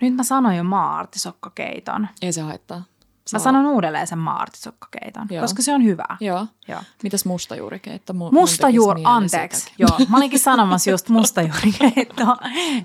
nyt 0.00 0.14
mä 0.14 0.22
sanoin 0.22 0.56
jo 0.56 0.64
maartisokkakeiton. 0.64 2.08
ei 2.22 2.32
se 2.32 2.40
haittaa. 2.40 2.78
Mä 2.78 2.84
Saa- 3.26 3.40
sanon 3.40 3.66
uudelleen 3.66 4.06
sen 4.06 4.18
maartisokkakeiton, 4.18 5.26
Joo. 5.30 5.42
koska 5.42 5.62
se 5.62 5.74
on 5.74 5.84
hyvä. 5.84 6.04
Joo. 6.20 6.46
Joo. 6.68 6.80
Mitäs 7.02 7.24
mustajuurikeitto? 7.24 8.12
Mu- 8.12 8.16
mun 8.16 8.34
Mustajuur, 8.34 8.94
tekisi 8.94 9.04
mieli 9.08 9.16
anteeksi, 9.16 9.60
sitäkin. 9.60 9.86
joo. 10.00 10.08
Mä 10.08 10.16
olinkin 10.16 10.38
sanomassa 10.50 10.90
just 10.90 11.08
mustajuurikeittoa. 11.08 12.36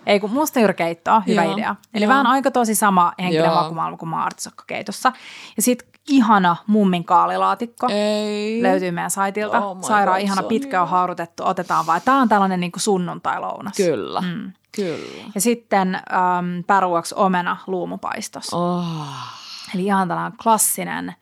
Ei 0.05 0.19
kun 0.19 0.31
mustajuurikeitto, 0.31 1.21
hyvä 1.27 1.43
Joo, 1.43 1.53
idea. 1.53 1.75
Eli 1.93 2.03
joo. 2.03 2.09
vähän 2.09 2.27
aika 2.27 2.51
tosi 2.51 2.75
sama 2.75 3.13
henkinen 3.19 3.45
Joo. 3.45 3.55
makumaailma 3.55 3.97
kuin 3.97 4.09
maartisokkakeitossa. 4.09 5.11
Ja 5.57 5.61
sitten 5.63 5.87
ihana 6.09 6.55
mummin 6.67 7.03
kaalilaatikko. 7.03 7.87
Ei. 7.91 8.63
Löytyy 8.63 8.91
meidän 8.91 9.11
saitilta. 9.11 9.65
Oh 9.65 9.81
Sairaan 9.81 10.19
God, 10.19 10.25
ihana 10.25 10.43
pitkä 10.43 10.81
on 10.81 10.87
hyvä. 10.87 10.97
haudutettu. 10.97 11.43
Otetaan 11.45 11.85
vaan. 11.85 12.01
Tämä 12.05 12.21
on 12.21 12.29
tällainen 12.29 12.59
niin 12.59 12.71
kuin 12.71 12.81
sunnuntai-lounas. 12.81 13.73
Kyllä, 13.77 14.21
Mm. 14.21 14.51
kyllä. 14.75 15.23
Ja 15.35 15.41
sitten 15.41 15.95
äm, 15.95 16.63
päruaksi 16.67 17.15
omena 17.17 17.57
luumupaistos. 17.67 18.53
Oh. 18.53 18.85
Eli 19.75 19.85
ihan 19.85 20.07
tällainen 20.07 20.37
klassinen 20.43 21.15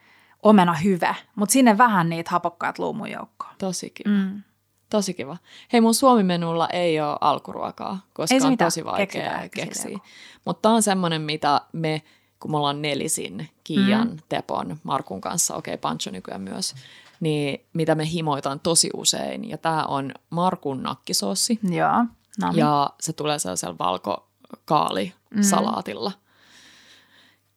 omena 0.44 0.74
hyve, 0.74 1.16
mutta 1.36 1.54
sinne 1.54 1.78
vähän 1.78 2.10
niitä 2.10 2.32
hapokkaat 2.32 2.80
luumun 2.80 3.12
joukkoon. 3.12 3.52
Tosi 3.58 3.90
kiva. 3.90 4.10
Mm. 4.16 4.44
Tosi 4.90 5.14
kiva. 5.14 5.38
Hei, 5.74 5.82
mun 5.82 5.94
suomimenulla 5.94 6.68
ei 6.70 7.02
ole 7.02 7.18
alkuruokaa, 7.22 8.00
koska 8.14 8.36
Ei 8.36 8.40
se 8.40 8.46
on 8.48 8.54
mitään. 8.54 8.68
tosi 8.68 8.86
vaikea 8.86 9.32
keksiä. 9.56 9.92
joku. 9.92 10.06
Mutta 10.46 10.62
tämä 10.62 10.76
on 10.76 10.82
semmoinen, 10.84 11.22
mitä 11.22 11.62
me, 11.74 12.02
kun 12.40 12.52
me 12.52 12.58
ollaan 12.58 12.82
nelisin, 12.82 13.50
Kiian, 13.64 14.08
Mm. 14.08 14.18
Tepon, 14.30 14.78
Markun 14.84 15.22
kanssa, 15.22 15.56
okei, 15.56 15.74
okay, 15.74 15.82
Pancho 15.82 16.12
nykyään 16.12 16.42
myös, 16.42 16.76
niin 17.20 17.66
mitä 17.74 17.96
me 17.96 18.10
himoitaan 18.10 18.60
tosi 18.60 18.90
usein. 18.94 19.50
Ja 19.50 19.58
tämä 19.58 19.86
on 19.86 20.12
Markun 20.30 20.84
nakkisoossi. 20.84 21.60
Joo. 21.64 22.06
No 22.42 22.50
niin. 22.50 22.58
Ja 22.58 22.90
se 23.00 23.14
tulee 23.14 23.40
sellaisella 23.40 23.76
valkokaalisalaatilla. 23.80 26.12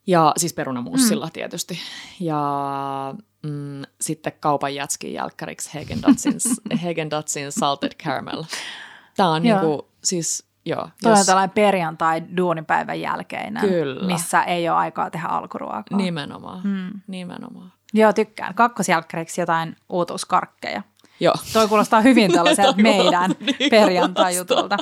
Ja 0.07 0.33
siis 0.37 0.53
perunamussilla 0.53 1.25
mm. 1.25 1.31
tietysti. 1.31 1.79
Ja 2.19 2.41
mm, 3.43 3.81
sitten 4.01 4.33
kaupan 4.39 4.75
jätskin 4.75 5.13
jälkkäriksi 5.13 5.69
Häagen-Dazsin, 5.73 6.37
Häagen-Dazsin 6.83 7.51
salted 7.59 7.91
caramel. 8.03 8.43
Tämä 9.17 9.29
on 9.29 9.45
Joo. 9.45 9.59
niinku, 9.59 9.87
siis 10.03 10.45
joo. 10.65 10.89
Toi 11.03 11.11
on 11.11 11.17
jos- 11.17 11.25
tällainen 11.25 11.53
perjantai 11.55 12.23
duunipäivän 12.37 13.01
jälkeinen, 13.01 13.61
Kyllä. 13.69 14.07
missä 14.07 14.43
ei 14.43 14.69
ole 14.69 14.77
aikaa 14.77 15.09
tehdä 15.09 15.27
alkuruokaa. 15.27 15.97
Nimenomaan, 15.97 16.61
mm. 16.63 16.89
nimenomaan. 17.07 17.73
Joo, 17.93 18.13
tykkään. 18.13 18.53
Kakkosjälkkäriksi 18.53 19.41
jotain 19.41 19.75
uutuuskarkkeja. 19.89 20.81
Joo. 21.19 21.33
Toi 21.53 21.67
kuulostaa 21.67 22.01
hyvin 22.01 22.31
tällaiselta 22.35 22.81
meidän 22.81 23.31
niin 23.39 23.69
perjantai-jutulta. 23.69 24.77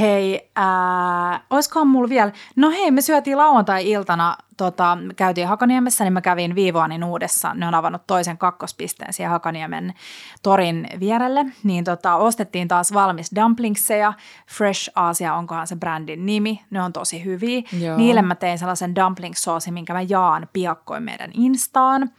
Hei, 0.00 0.50
äh, 0.58 1.42
olisikohan 1.50 1.88
mulla 1.88 2.08
vielä, 2.08 2.32
no 2.56 2.70
hei, 2.70 2.90
me 2.90 3.00
syötiin 3.00 3.38
lauantai-iltana, 3.38 4.36
tota, 4.56 4.98
käytiin 5.16 5.48
Hakaniemessä, 5.48 6.04
niin 6.04 6.12
mä 6.12 6.20
kävin 6.20 6.54
Viivoanin 6.54 7.04
uudessa, 7.04 7.54
ne 7.54 7.66
on 7.66 7.74
avannut 7.74 8.06
toisen 8.06 8.38
kakkospisteen 8.38 9.12
siihen 9.12 9.30
Hakaniemen 9.30 9.94
torin 10.42 10.88
vierelle, 11.00 11.46
niin 11.64 11.84
tota, 11.84 12.16
ostettiin 12.16 12.68
taas 12.68 12.94
valmis 12.94 13.30
dumplingseja, 13.36 14.12
Fresh 14.48 14.90
Asia, 14.94 15.34
onkohan 15.34 15.66
se 15.66 15.76
brändin 15.76 16.26
nimi, 16.26 16.60
ne 16.70 16.82
on 16.82 16.92
tosi 16.92 17.24
hyviä. 17.24 17.62
Joo. 17.80 17.96
Niille 17.96 18.22
mä 18.22 18.34
tein 18.34 18.58
sellaisen 18.58 18.94
dumpling-soosin, 18.96 19.74
minkä 19.74 19.92
mä 19.92 20.02
jaan 20.02 20.48
piakkoin 20.52 21.02
meidän 21.02 21.30
Instaan, 21.34 22.10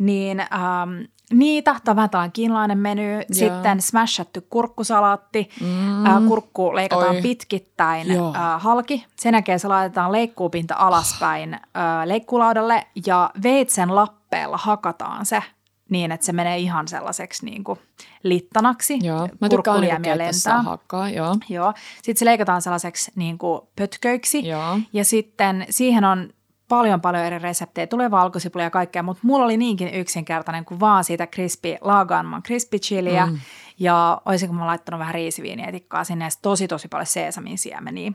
niin 0.00 0.40
ähm, 0.40 1.02
niitä, 1.32 1.76
tämä 1.84 1.92
on 1.92 1.96
vähän 1.96 2.10
tällainen 2.10 2.32
kiinalainen 2.32 2.78
meny, 2.78 3.20
sitten 3.32 3.82
smashattu 3.82 4.40
kurkkusalaatti, 4.50 5.50
mm. 5.60 6.06
äh, 6.06 6.26
kurkku 6.28 6.74
leikataan 6.74 7.16
Oi. 7.16 7.22
pitkittäin 7.22 8.12
Joo. 8.12 8.34
äh, 8.36 8.62
halki, 8.62 9.06
sen 9.16 9.34
jälkeen 9.34 9.60
se 9.60 9.68
laitetaan 9.68 10.12
leikkuupinta 10.12 10.74
alaspäin 10.78 11.54
äh, 11.54 11.60
leikkulaudalle 12.04 12.86
ja 13.06 13.30
veitsen 13.42 13.94
lappeella 13.94 14.56
hakataan 14.56 15.26
se 15.26 15.42
niin, 15.90 16.12
että 16.12 16.26
se 16.26 16.32
menee 16.32 16.58
ihan 16.58 16.88
sellaiseksi 16.88 17.44
niin 17.44 17.64
kuin 17.64 17.78
littanaksi. 18.22 18.98
Joo. 19.02 19.28
Mä 19.40 19.48
tykkään 19.48 19.80
lentää. 19.80 20.62
hakkaa, 20.62 21.10
joo. 21.10 21.36
Joo. 21.48 21.74
Sitten 21.96 22.16
se 22.16 22.24
leikataan 22.24 22.62
sellaiseksi 22.62 23.12
niin 23.14 23.38
kuin 23.38 23.60
pötköiksi. 23.76 24.48
Joo. 24.48 24.78
Ja 24.92 25.04
sitten 25.04 25.66
siihen 25.70 26.04
on 26.04 26.30
paljon 26.70 27.00
paljon 27.00 27.24
eri 27.24 27.38
reseptejä, 27.38 27.86
tulee 27.86 28.10
valkosipulia 28.10 28.66
ja 28.66 28.70
kaikkea, 28.70 29.02
mutta 29.02 29.20
mulla 29.26 29.44
oli 29.44 29.56
niinkin 29.56 29.94
yksinkertainen 29.94 30.64
kuin 30.64 30.80
vaan 30.80 31.04
siitä 31.04 31.26
crispy, 31.26 31.76
laaganman 31.80 32.42
crispy 32.42 32.78
chiliä 32.78 33.26
mm. 33.26 33.38
ja 33.78 34.22
olisinko 34.24 34.54
mä 34.54 34.66
laittanut 34.66 34.98
vähän 34.98 35.14
riisiviinietikkaa 35.14 36.04
sinne 36.04 36.24
ja 36.24 36.30
tosi 36.42 36.68
tosi 36.68 36.88
paljon 36.88 37.06
seesamin 37.06 37.58
siemeniä. 37.58 38.12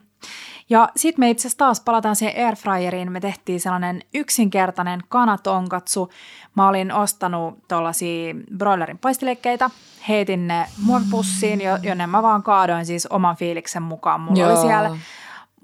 Ja 0.70 0.89
sitten 0.95 1.20
me 1.20 1.30
itse 1.30 1.41
asiassa 1.41 1.58
taas 1.58 1.82
palataan 1.82 2.16
siihen 2.16 2.45
airfryeriin, 2.45 3.12
me 3.12 3.20
tehtiin 3.20 3.60
sellainen 3.60 4.01
yksinkertainen 4.14 5.01
kanatonkatsu. 5.10 6.12
Mä 6.56 6.68
olin 6.68 6.91
ostanut 6.91 7.68
tuollaisia 7.68 8.36
broilerin 8.58 8.97
paistileikkeitä, 8.97 9.70
heitin 10.08 10.47
ne 10.47 10.66
muovipussiin, 10.84 11.62
jo- 11.62 11.80
jonne 11.84 12.08
mä 12.08 12.24
vaan 12.24 12.43
kaadoin 12.43 12.86
siis 12.86 13.06
oman 13.06 13.36
fiiliksen 13.36 13.84
mukaan. 13.84 14.22
Mulla 14.22 14.39
Joo. 14.39 14.49
oli 14.51 14.68
siellä 14.68 14.97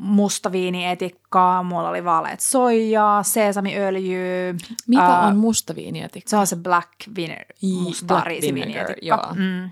mustaviinietikkaa, 0.01 1.63
mulla 1.63 1.89
oli 1.89 2.03
vaaleet 2.03 2.39
soijaa, 2.39 3.23
seesamiöljyä. 3.23 4.53
Mitä 4.87 5.03
ää, 5.03 5.21
on 5.21 5.37
mustaviinietikka? 5.37 6.29
Se 6.29 6.37
on 6.37 6.47
se 6.47 6.55
black 6.55 6.89
vinegar, 7.15 7.45
musta 7.83 8.21
riisiviinietikka. 8.21 9.35
Mm. 9.35 9.71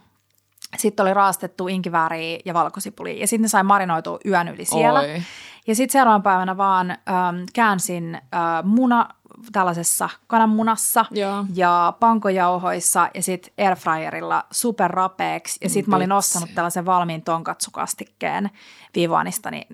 Sitten 0.78 1.04
oli 1.04 1.14
raastettu 1.14 1.68
inkivääriä 1.68 2.40
ja 2.46 2.54
valkosipulia 2.54 3.20
ja 3.20 3.28
sitten 3.28 3.42
ne 3.42 3.48
sai 3.48 3.64
marinoitua 3.64 4.20
yön 4.26 4.48
yli 4.48 4.66
siellä. 4.66 5.00
Oi. 5.00 5.22
Ja 5.68 5.76
sitten 5.76 5.94
seuraavana 5.94 6.24
päivänä 6.24 6.58
vaan 6.58 6.92
ähm, 6.92 7.44
käänsin 7.54 8.16
äh, 8.16 8.22
muna 8.64 9.10
tällaisessa 9.52 10.10
kananmunassa 10.28 11.06
Joo. 11.12 11.46
ja 11.56 11.94
pankojauhoissa 12.00 13.10
ja 13.14 13.24
sitten 13.24 13.54
airfryerilla 13.58 14.46
superrapeeksi. 14.52 15.60
Ja 15.64 15.70
sitten 15.70 15.90
mä 15.90 15.96
olin 15.96 16.12
ostanut 16.12 16.50
tällaisen 16.56 16.86
valmiin 16.86 17.22
tonkatsukastikkeen 17.22 18.50
viivaanista, 18.96 19.52
niin, 19.52 19.68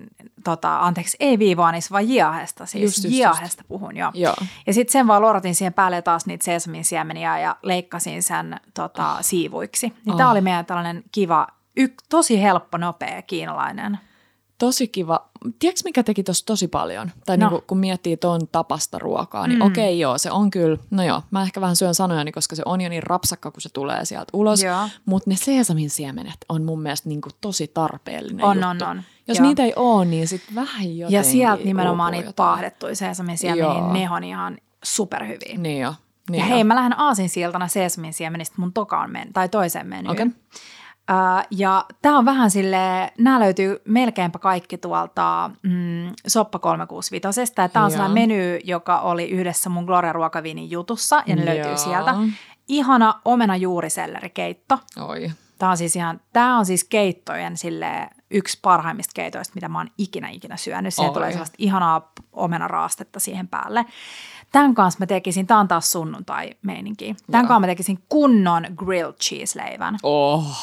tota, 0.44 0.78
anteeksi, 0.78 1.16
ei 1.20 1.38
viivaanista, 1.38 1.92
vaan 1.92 2.08
jiahesta 2.08 2.66
siis. 2.66 2.82
Just, 2.82 2.96
just, 2.96 3.04
just. 3.04 3.16
jiahesta 3.16 3.64
puhun, 3.68 3.96
joo. 3.96 4.10
Joo. 4.14 4.34
Ja 4.66 4.72
sitten 4.74 4.92
sen 4.92 5.06
vaan 5.06 5.22
lorotin 5.22 5.54
siihen 5.54 5.74
päälle 5.74 6.02
taas 6.02 6.26
niitä 6.26 6.44
seesamin 6.44 6.84
siemeniä 6.84 7.38
ja 7.38 7.56
leikkasin 7.62 8.22
sen 8.22 8.60
tota, 8.74 9.16
siivuiksi. 9.20 9.88
Niin 9.88 10.12
Oh. 10.12 10.16
tämä 10.16 10.30
oli 10.30 10.40
meidän 10.40 10.66
tällainen 10.66 11.02
kiva, 11.12 11.46
y- 11.76 11.94
tosi 12.08 12.42
helppo, 12.42 12.78
nopea 12.78 13.22
kiinalainen. 13.22 13.98
Tosi 14.58 14.88
kiva. 14.88 15.28
Tiedätkö, 15.58 15.80
mikä 15.84 16.02
teki 16.02 16.22
tuossa 16.22 16.46
tosi 16.46 16.68
paljon? 16.68 17.10
Tai 17.26 17.36
No. 17.36 17.48
niinku, 17.50 17.64
kun 17.66 17.78
miettii 17.78 18.16
ton 18.16 18.40
tapasta 18.52 18.98
ruokaa, 18.98 19.46
niin 19.46 19.58
Mm. 19.58 19.66
okei 19.66 19.98
joo, 19.98 20.18
se 20.18 20.30
on 20.30 20.50
kyllä, 20.50 20.78
no 20.90 21.02
joo, 21.04 21.22
mä 21.30 21.42
ehkä 21.42 21.60
vähän 21.60 21.76
syön 21.76 21.94
sanojani, 21.94 22.32
koska 22.32 22.56
se 22.56 22.62
on 22.64 22.80
jo 22.80 22.88
niin 22.88 23.02
rapsakka, 23.02 23.50
kun 23.50 23.60
se 23.60 23.68
tulee 23.72 24.04
sieltä 24.04 24.30
ulos. 24.32 24.62
Joo. 24.62 24.88
Mutta 25.06 25.30
ne 25.30 25.36
seesamin 25.36 25.90
siemenet 25.90 26.36
on 26.48 26.62
mun 26.64 26.82
mielestä 26.82 27.08
niinku 27.08 27.28
tosi 27.40 27.68
tarpeellinen 27.74 28.44
On, 28.44 28.56
juttu. 28.56 28.84
on, 28.84 28.90
on. 28.90 29.02
Jos 29.28 29.38
Joo. 29.38 29.46
niitä 29.46 29.62
ei 29.62 29.72
ole, 29.76 30.04
niin 30.04 30.28
sitten 30.28 30.54
vähän 30.54 30.82
jotenkin 30.96 31.16
Ja 31.16 31.22
sieltä 31.22 31.64
nimenomaan 31.64 32.12
niitä 32.12 32.28
jotain. 32.28 32.46
paahdettuja 32.48 32.96
seesamin 32.96 33.38
siemeniä, 33.38 33.64
Joo. 33.64 33.92
niin 33.92 34.08
ne 34.08 34.10
on 34.14 34.24
ihan 34.24 34.58
superhyviä. 34.84 35.54
Niin 35.58 35.80
jo. 35.82 35.94
Niin 36.30 36.38
ja 36.40 36.46
jo. 36.48 36.54
hei, 36.54 36.64
mä 36.64 36.74
lähden 36.74 36.98
aasinsiltana 37.00 37.68
seesamin 37.68 38.12
siemenistä 38.14 38.54
mun 38.58 38.72
tokaan 38.72 39.10
men- 39.10 39.32
tai 39.32 39.48
toiseen 39.48 39.86
menyyn. 39.86 40.10
Okei. 40.10 40.26
Uh, 41.10 41.46
ja 41.50 41.84
tämä 42.02 42.18
on 42.18 42.24
vähän 42.24 42.50
sille, 42.50 43.12
nämä 43.18 43.40
löytyy 43.40 43.82
melkeinpä 43.84 44.38
kaikki 44.38 44.78
tuolta 44.78 45.50
mm, 45.62 46.12
Soppa 46.26 46.58
365. 46.58 47.52
Ja 47.56 47.68
tämä 47.68 47.84
on 47.84 47.90
sellainen 47.90 48.14
meny, 48.14 48.58
joka 48.64 49.00
oli 49.00 49.30
yhdessä 49.30 49.70
mun 49.70 49.84
Gloria 49.84 50.12
Ruokaviinin 50.12 50.70
jutussa 50.70 51.22
ja 51.26 51.36
ne 51.36 51.44
Joo. 51.44 51.54
löytyy 51.54 51.76
sieltä. 51.76 52.14
Ihana 52.68 53.20
omena 53.24 53.56
juurisellerikeitto. 53.56 54.78
Oi. 55.00 55.30
Tämä 55.58 55.70
on 55.70 55.76
siis 55.76 55.96
ihan, 55.96 56.20
tämä 56.32 56.58
on 56.58 56.66
siis 56.66 56.84
keittojen 56.84 57.56
sille 57.56 58.08
yksi 58.30 58.58
parhaimmista 58.62 59.12
keitoista, 59.14 59.54
mitä 59.54 59.68
mä 59.68 59.78
oon 59.78 59.90
ikinä 59.98 60.28
ikinä 60.28 60.56
syönyt. 60.56 60.94
Siihen 60.94 61.12
tulee 61.12 61.30
sellaista 61.30 61.56
ihanaa 61.58 62.12
omenaraastetta 62.32 63.20
siihen 63.20 63.48
päälle. 63.48 63.86
Tämän 64.52 64.74
kanssa 64.74 65.00
mä 65.00 65.06
tekisin, 65.06 65.46
tämä 65.46 65.60
on 65.60 65.68
taas 65.68 65.92
sunnuntai-meininki. 65.92 67.16
Tämän 67.30 67.44
Joo. 67.44 67.48
kanssa 67.48 67.60
mä 67.60 67.66
tekisin 67.66 67.98
kunnon 68.08 68.66
grilled 68.76 69.14
cheese-leivän. 69.14 69.96
Oh. 70.02 70.56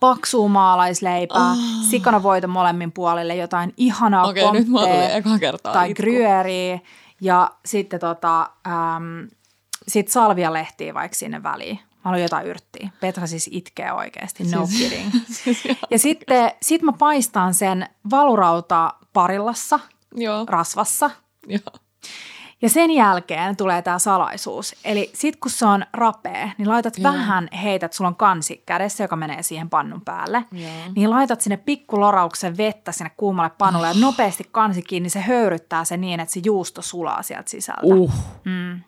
Paksua 0.00 0.48
maalaisleipää, 0.48 1.50
oh. 1.50 1.56
sikanavoita 1.90 2.46
molemmin 2.46 2.92
puolille, 2.92 3.36
jotain 3.36 3.74
ihanaa 3.76 4.28
okay, 4.28 4.52
nyt 4.52 4.68
mä 4.68 5.08
eka 5.08 5.38
kertaa 5.38 5.72
Tai 5.72 5.94
gruyeriä 5.94 6.78
ja 7.20 7.50
sitten 7.64 8.00
tota, 8.00 8.50
äm, 8.66 9.28
sit 9.88 10.08
salvialehtiä 10.08 10.94
vaikka 10.94 11.14
sinne 11.14 11.42
väliin. 11.42 11.76
Mä 11.76 12.00
haluan 12.02 12.22
jotain 12.22 12.46
yrttiä. 12.46 12.90
Petra 13.00 13.26
siis 13.26 13.50
itkee 13.52 13.92
oikeasti, 13.92 14.44
no 14.44 14.66
siis, 14.66 14.90
kidding. 14.90 15.10
siis 15.44 15.64
ja 15.90 15.98
sitten 15.98 16.50
sit 16.62 16.82
mä 16.82 16.92
paistan 16.92 17.54
sen 17.54 17.88
valurauta 18.10 18.94
parillassa, 19.12 19.80
Joo. 20.14 20.44
rasvassa. 20.48 21.10
Joo. 21.46 21.60
Ja 22.62 22.68
sen 22.68 22.90
jälkeen 22.90 23.56
tulee 23.56 23.82
tämä 23.82 23.98
salaisuus. 23.98 24.76
Eli 24.84 25.10
sit 25.14 25.36
kun 25.36 25.50
se 25.50 25.66
on 25.66 25.84
rapea, 25.92 26.50
niin 26.58 26.68
laitat 26.68 26.98
Joo. 26.98 27.12
vähän, 27.12 27.48
heität, 27.62 27.92
sulla 27.92 28.08
on 28.08 28.16
kansi 28.16 28.62
kädessä, 28.66 29.04
joka 29.04 29.16
menee 29.16 29.42
siihen 29.42 29.70
pannun 29.70 30.00
päälle. 30.00 30.44
Joo. 30.52 30.70
Niin 30.96 31.10
laitat 31.10 31.40
sinne 31.40 31.56
pikkulorauksen 31.56 32.56
vettä 32.56 32.92
sinne 32.92 33.10
kuumalle 33.16 33.50
pannulle 33.58 33.88
oh. 33.88 33.94
ja 33.94 34.00
nopeasti 34.00 34.48
kansi 34.52 34.82
kiinni, 34.82 35.04
niin 35.04 35.10
se 35.10 35.20
höyryttää 35.20 35.84
se 35.84 35.96
niin, 35.96 36.20
että 36.20 36.34
se 36.34 36.40
juusto 36.44 36.82
sulaa 36.82 37.22
sieltä 37.22 37.50
sisältä. 37.50 37.80
Uh. 37.84 38.12
Mm. 38.44 38.80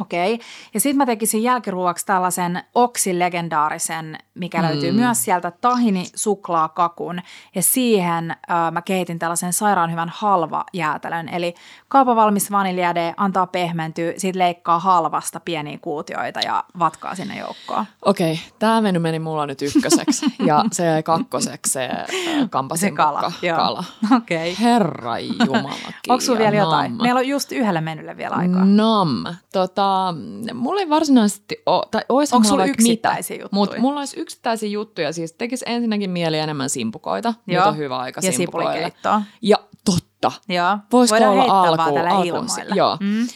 Okei. 0.00 0.34
Okay. 0.34 0.46
Ja 0.74 0.80
sitten 0.80 0.96
mä 0.96 1.06
tekisin 1.06 1.42
jälkiruoksi 1.42 2.06
tällaisen 2.06 2.62
oksin 2.74 3.18
legendaarisen, 3.18 4.18
mikä 4.34 4.58
mm. 4.58 4.64
löytyy 4.64 4.92
myös 4.92 5.24
sieltä, 5.24 5.50
tahini 5.50 6.06
suklaakakun. 6.14 7.20
Ja 7.54 7.62
siihen 7.62 8.30
äh, 8.30 8.72
mä 8.72 8.82
keitin 8.82 9.18
tällaisen 9.18 9.52
sairaan 9.52 9.90
hyvän 9.90 10.12
halva 10.14 10.64
jäätelön. 10.72 11.28
Eli 11.28 11.54
kaupan 11.88 12.16
valmis 12.16 12.50
vaniljade 12.50 13.14
antaa 13.16 13.46
pehmentyä, 13.46 14.12
sitten 14.16 14.38
leikkaa 14.38 14.78
halvasta 14.78 15.40
pieniä 15.40 15.78
kuutioita 15.78 16.40
ja 16.44 16.64
vatkaa 16.78 17.14
sinne 17.14 17.38
joukkoon. 17.38 17.84
Okei, 18.02 18.32
okay. 18.32 18.44
tämä 18.58 18.80
menu 18.80 19.00
meni 19.00 19.18
mulla 19.18 19.46
nyt 19.46 19.62
ykköseksi 19.62 20.26
ja 20.46 20.64
se 20.72 20.84
jäi 20.84 21.02
kakkoseksi 21.02 21.72
se 21.72 21.84
äh, 21.84 22.06
kampasin 22.50 22.88
se 22.90 22.96
kala. 22.96 23.32
kala. 23.56 23.84
Okei. 24.16 24.52
Okay. 24.52 24.64
Herra 24.64 25.18
Jumala. 25.18 25.92
Onko 26.08 26.38
vielä 26.38 26.56
jotain? 26.56 26.96
Meillä 27.02 27.18
on 27.18 27.28
just 27.28 27.52
yhdelle 27.52 27.80
menylle 27.80 28.16
vielä 28.16 28.36
aikaa. 28.36 28.64
Nam. 28.64 29.24
Tota, 29.52 29.87
mulla 30.54 30.80
ei 30.80 30.88
varsinaisesti 30.88 31.62
ole, 31.66 31.84
tai 31.90 32.02
olisi 32.08 32.36
Onko 32.36 32.48
sulla 32.48 32.64
yksittäisiä 32.64 33.34
mitä, 33.34 33.44
juttuja? 33.44 33.58
Mutta 33.58 33.78
mulla 33.80 34.00
olisi 34.00 34.20
yksittäisiä 34.20 34.68
juttuja, 34.68 35.12
siis 35.12 35.32
tekisi 35.32 35.64
ensinnäkin 35.68 36.10
mieli 36.10 36.38
enemmän 36.38 36.70
simpukoita, 36.70 37.34
Joo. 37.46 37.60
nyt 37.60 37.68
on 37.72 37.76
hyvä 37.76 37.98
aika 37.98 38.20
ja 38.24 38.32
simpukoille. 38.32 38.92
Ja 39.42 39.56
totta. 39.84 40.32
Joo. 40.48 40.78
Voisiko 40.92 41.14
Voidaan 41.14 41.32
olla 41.32 41.68
alku, 41.68 41.98
alkuun? 41.98 42.46
Joo. 42.74 42.96
Mm. 43.00 43.22
Uh, 43.22 43.28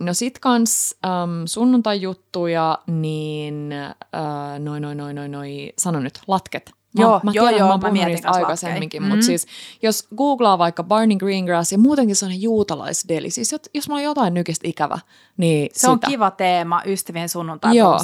no 0.00 0.14
sit 0.14 0.38
kans 0.38 0.96
um, 1.06 1.46
sunnuntai-juttuja, 1.46 2.78
niin 2.86 3.70
uh, 3.98 4.64
noin, 4.64 4.82
noin, 4.82 4.98
noin, 4.98 5.16
noin, 5.16 5.32
noi, 5.32 5.72
sano 5.78 6.00
nyt, 6.00 6.20
latket. 6.26 6.72
Mä, 6.98 7.02
joo, 7.02 7.20
mä 7.22 7.30
joo, 7.34 7.46
tiedän, 7.46 7.58
joo, 7.58 7.78
mä, 7.78 7.86
mä 7.86 7.92
mietin 7.92 8.26
aikaisemminkin, 8.26 9.02
mutta 9.02 9.16
mm. 9.16 9.22
siis 9.22 9.46
jos 9.82 10.08
googlaa 10.16 10.58
vaikka 10.58 10.82
Barney 10.82 11.16
Greengrass 11.16 11.72
ja 11.72 11.78
muutenkin 11.78 12.16
se 12.16 12.26
on 12.26 12.42
juutalaisdeli, 12.42 13.30
siis 13.30 13.52
jos, 13.52 13.60
jos 13.74 13.88
mulla 13.88 13.98
on 13.98 14.04
jotain 14.04 14.34
nykistä 14.34 14.68
ikävä, 14.68 14.98
niin 15.36 15.70
Se 15.72 15.78
sitä. 15.78 15.90
on 15.90 16.00
kiva 16.00 16.30
teema 16.30 16.82
ystävien 16.86 17.28
sunnuntai 17.28 17.76
Joo, 17.76 17.98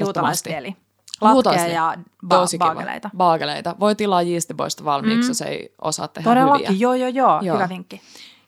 juutalaisdeli. 0.00 0.76
Latkeja 1.20 1.66
ja 1.66 1.94
ba- 2.26 2.58
baageleita. 2.58 3.10
Baageleita. 3.16 3.76
Voi 3.80 3.94
tilaa 3.94 4.22
jiistiboista 4.22 4.84
valmiiksi, 4.84 5.22
mm. 5.22 5.30
jos 5.30 5.42
ei 5.42 5.74
osaa 5.82 6.08
tehdä 6.08 6.30
Todellakin, 6.30 6.68
hyviä. 6.68 6.78
joo, 6.80 6.94
joo, 6.94 7.08
joo, 7.08 7.40
joo. 7.42 7.56
hyvä 7.56 7.68
vinkki. 7.68 8.00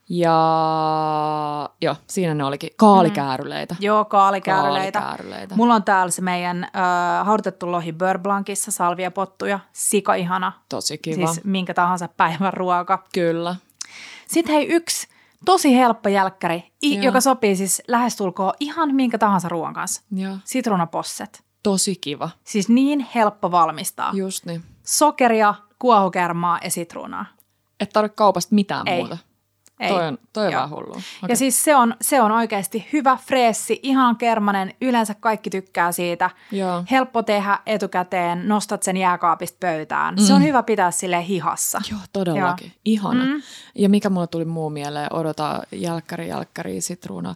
Ja 0.08 1.70
joo, 1.80 1.96
siinä 2.06 2.34
ne 2.34 2.44
olikin. 2.44 2.70
Kaalikääryleitä. 2.76 3.74
Mm. 3.74 3.78
Joo, 3.84 4.04
kaalikääryleitä. 4.04 5.00
kaalikääryleitä. 5.00 5.56
Mulla 5.56 5.74
on 5.74 5.82
täällä 5.84 6.10
se 6.10 6.22
meidän 6.22 6.64
äh, 6.64 7.26
haudutettu 7.26 7.72
lohi 7.72 7.92
Bourblankissa, 7.92 8.70
salviapottuja, 8.70 9.60
sika 9.72 10.14
ihana. 10.14 10.52
Tosi 10.68 10.98
kiva. 10.98 11.26
Siis 11.26 11.44
minkä 11.44 11.74
tahansa 11.74 12.08
päivän 12.08 12.52
ruoka. 12.52 13.04
Kyllä. 13.14 13.56
Sitten 14.28 14.54
hei 14.54 14.66
yksi 14.68 15.08
tosi 15.44 15.76
helppo 15.76 16.08
jälkkäri, 16.08 16.72
i- 16.82 17.04
joka 17.04 17.20
sopii 17.20 17.56
siis 17.56 17.82
lähestulkoon 17.88 18.52
ihan 18.60 18.94
minkä 18.94 19.18
tahansa 19.18 19.48
ruoan 19.48 19.74
kanssa. 19.74 20.02
Joo. 20.12 20.36
Sitruunaposset. 20.44 21.42
Tosi 21.62 21.96
kiva. 21.96 22.30
Siis 22.44 22.68
niin 22.68 23.06
helppo 23.14 23.50
valmistaa. 23.50 24.10
Just 24.14 24.44
niin. 24.46 24.62
Sokeria, 24.82 25.54
kuohukermaa 25.78 26.58
ja 26.64 26.70
sitruunaa. 26.70 27.26
Et 27.80 27.90
tarvitse 27.90 28.16
kaupasta 28.16 28.54
mitään 28.54 28.88
Ei. 28.88 28.98
muuta. 28.98 29.18
Ei. 29.80 29.88
Toi 29.88 30.06
on, 30.06 30.18
toi 30.32 30.46
on 30.46 30.52
vähän 30.52 30.70
hullu. 30.70 30.90
Okay. 30.90 31.02
Ja 31.28 31.36
siis 31.36 31.64
se 31.64 31.76
on, 31.76 31.94
se 32.00 32.22
on 32.22 32.32
oikeasti 32.32 32.88
hyvä, 32.92 33.18
freessi, 33.26 33.80
ihan 33.82 34.16
kermanen. 34.16 34.74
Yleensä 34.80 35.14
kaikki 35.14 35.50
tykkää 35.50 35.92
siitä. 35.92 36.30
Joo. 36.52 36.84
Helppo 36.90 37.22
tehdä 37.22 37.58
etukäteen, 37.66 38.48
nostat 38.48 38.82
sen 38.82 38.96
jääkaapista 38.96 39.56
pöytään. 39.60 40.14
Mm. 40.14 40.20
Se 40.20 40.34
on 40.34 40.42
hyvä 40.42 40.62
pitää 40.62 40.90
sille 40.90 41.26
hihassa. 41.26 41.80
Joo, 41.90 42.00
todellakin. 42.12 42.66
Joo. 42.66 42.80
Ihana. 42.84 43.24
Mm. 43.24 43.42
Ja 43.74 43.88
mikä 43.88 44.10
mulle 44.10 44.26
tuli 44.26 44.44
muu 44.44 44.70
mieleen, 44.70 45.12
odota 45.12 45.62
jälkkäri, 45.72 46.28
jälkkäri, 46.28 46.80
sitruuna. 46.80 47.34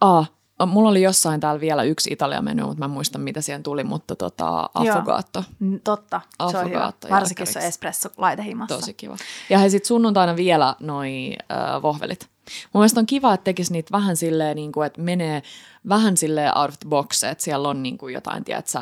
Ah, 0.00 0.30
Mulla 0.66 0.90
oli 0.90 1.02
jossain 1.02 1.40
täällä 1.40 1.60
vielä 1.60 1.82
yksi 1.82 2.12
Italia 2.12 2.42
menu, 2.42 2.66
mutta 2.66 2.78
mä 2.78 2.84
en 2.84 2.90
muista, 2.90 3.18
mitä 3.18 3.40
siihen 3.40 3.62
tuli, 3.62 3.84
mutta 3.84 4.16
tota, 4.16 4.70
affogaatto. 4.74 5.44
Joo, 5.60 5.78
totta, 5.84 6.20
se 6.50 6.58
on 6.58 6.70
hyvä. 6.70 6.92
Varsinkin 7.10 7.46
se 7.46 7.60
espresso 7.60 8.08
laitehimassa. 8.16 8.74
Tosi 8.74 8.94
kiva. 8.94 9.16
Ja 9.50 9.58
he 9.58 9.68
sitten 9.68 9.88
sunnuntaina 9.88 10.36
vielä 10.36 10.76
noi 10.80 11.36
äh, 11.52 11.82
vohvelit. 11.82 12.28
Mun 12.72 12.80
mielestä 12.80 13.00
on 13.00 13.06
kiva, 13.06 13.34
että 13.34 13.44
tekisi 13.44 13.72
niitä 13.72 13.92
vähän 13.92 14.16
silleen, 14.16 14.56
niin 14.56 14.72
kuin, 14.72 14.86
että 14.86 15.00
menee 15.00 15.42
vähän 15.88 16.16
silleen 16.16 16.58
out 16.58 16.68
of 16.68 16.78
the 16.78 16.88
box, 16.88 17.22
että 17.22 17.44
siellä 17.44 17.68
on 17.68 17.82
niin 17.82 17.98
kuin 17.98 18.14
jotain, 18.14 18.44
tiedätkö, 18.44 18.78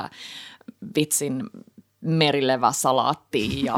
vitsin 0.96 1.42
merileväsalaattia 2.00 3.64
ja 3.64 3.74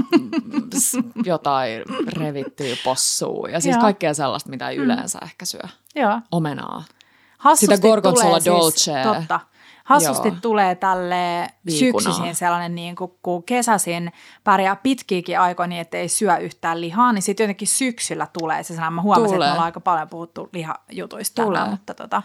jotain 1.24 1.82
revittyä 2.06 2.76
possua 2.84 3.48
ja 3.48 3.60
siis 3.60 3.74
Joo. 3.74 3.82
kaikkea 3.82 4.14
sellaista, 4.14 4.50
mitä 4.50 4.68
ei 4.68 4.78
mm. 4.78 4.84
yleensä 4.84 5.18
mm. 5.18 5.24
ehkä 5.24 5.44
syö. 5.44 5.62
Joo. 5.94 6.20
Omenaa. 6.30 6.84
Hassusti 7.42 7.76
Sitä 7.76 7.88
gorgonzola 7.88 8.40
tulee 8.40 8.58
dolce. 8.60 8.92
Siis, 8.92 9.02
totta. 9.02 9.40
Hassusti 9.84 10.28
Joo. 10.28 10.36
tulee 10.42 10.74
tälle 10.74 11.48
syksysin 11.68 12.34
sellainen, 12.34 12.74
niin 12.74 12.96
kuin, 12.96 13.10
kun 13.22 13.42
kesäsin 13.42 14.12
pärjää 14.44 14.76
pitkiäkin 14.76 15.40
aikoja 15.40 15.66
niin, 15.66 15.80
että 15.80 15.96
ei 15.96 16.08
syö 16.08 16.36
yhtään 16.36 16.80
lihaa, 16.80 17.12
niin 17.12 17.22
sitten 17.22 17.44
jotenkin 17.44 17.68
syksyllä 17.68 18.26
tulee 18.38 18.62
se 18.62 18.66
sellainen. 18.66 18.92
Mä 18.92 19.02
huomasin, 19.02 19.34
tulee. 19.34 19.36
että 19.36 19.46
me 19.46 19.52
ollaan 19.52 19.64
aika 19.64 19.80
paljon 19.80 20.08
puhuttu 20.08 20.48
lihajutuista 20.52 21.42
tulee. 21.42 21.58
tänään, 21.58 21.70
mutta, 21.70 21.94
tota, 21.94 22.22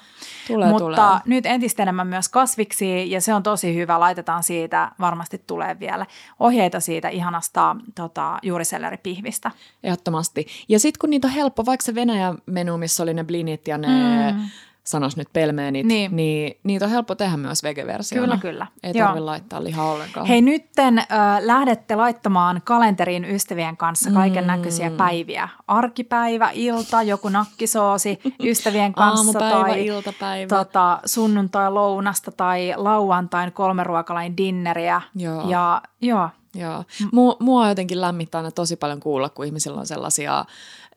tulee, 0.48 0.70
mutta 0.70 0.86
tulee. 0.86 1.22
nyt 1.26 1.46
entistä 1.46 1.84
enemmän 1.84 2.08
myös 2.08 2.30
kasviksi 2.30 3.12
ja 3.12 3.22
se 3.22 3.34
on 3.34 3.44
tosi 3.44 3.76
hyvä. 3.76 4.00
Laitetaan 4.00 4.44
siitä, 4.44 4.92
varmasti 5.00 5.44
tulee 5.48 5.80
vielä 5.80 6.06
ohjeita 6.40 6.80
siitä 6.80 7.10
ihanasta 7.10 7.76
tota, 7.96 8.40
juuriselleripihvistä. 8.44 9.52
Ehdottomasti. 9.84 10.48
Ja 10.70 10.80
sitten 10.80 11.00
kun 11.00 11.10
niitä 11.10 11.28
on 11.28 11.34
helppo, 11.34 11.66
vaikka 11.66 11.86
se 11.86 11.96
Venäjän 11.96 12.38
menu, 12.46 12.78
missä 12.78 13.04
oli 13.04 13.14
ne 13.14 13.24
blinit 13.24 13.68
ja 13.68 13.78
ne... 13.78 13.88
Mm 14.32 14.50
sanois 14.88 15.18
nyt 15.18 15.28
pelmeenit, 15.34 15.86
niin. 15.86 16.16
niin 16.16 16.60
niitä 16.64 16.86
on 16.86 16.92
helppo 16.92 17.16
tehdä 17.16 17.38
myös 17.38 17.64
vegeversiona. 17.64 18.38
Kyllä, 18.38 18.38
kyllä. 18.38 18.68
Ei 18.84 18.94
tarvitse 18.94 19.20
laittaa 19.20 19.64
lihaa 19.64 19.92
ollenkaan. 19.92 20.26
Hei, 20.26 20.42
nytten 20.42 21.00
äh, 21.00 21.06
lähdette 21.40 21.96
laittamaan 21.96 22.62
kalenteriin 22.64 23.26
ystävien 23.26 23.78
kanssa 23.78 24.12
kaiken 24.12 24.48
näköisiä 24.48 24.90
mm. 24.90 24.98
päiviä. 24.98 25.50
Arkipäivä, 25.68 26.50
ilta, 26.54 27.04
joku 27.04 27.30
nakkisoosi 27.30 28.20
ystävien 28.50 28.94
kanssa. 28.94 29.40
Aamupäivä, 29.40 29.68
tai 29.68 29.86
iltapäivä. 29.86 30.48
Tota, 30.48 31.00
sunnuntai 31.06 31.72
lounasta 31.72 32.32
tai 32.32 32.74
lauantain 32.76 33.52
kolmeruokalain 33.52 34.38
dinneriä. 34.38 35.02
Joo. 35.16 35.50
Ja 35.50 35.82
joo, 36.02 36.30
Joo. 36.56 36.84
Mua, 37.12 37.38
mua 37.40 37.70
jotenkin 37.70 38.02
lämmittää 38.02 38.40
aina 38.40 38.52
tosi 38.52 38.76
paljon 38.76 39.00
kuulla, 39.00 39.30
kun 39.30 39.46
ihmisillä 39.46 39.80
on 39.80 39.88
sellaisia 39.88 40.46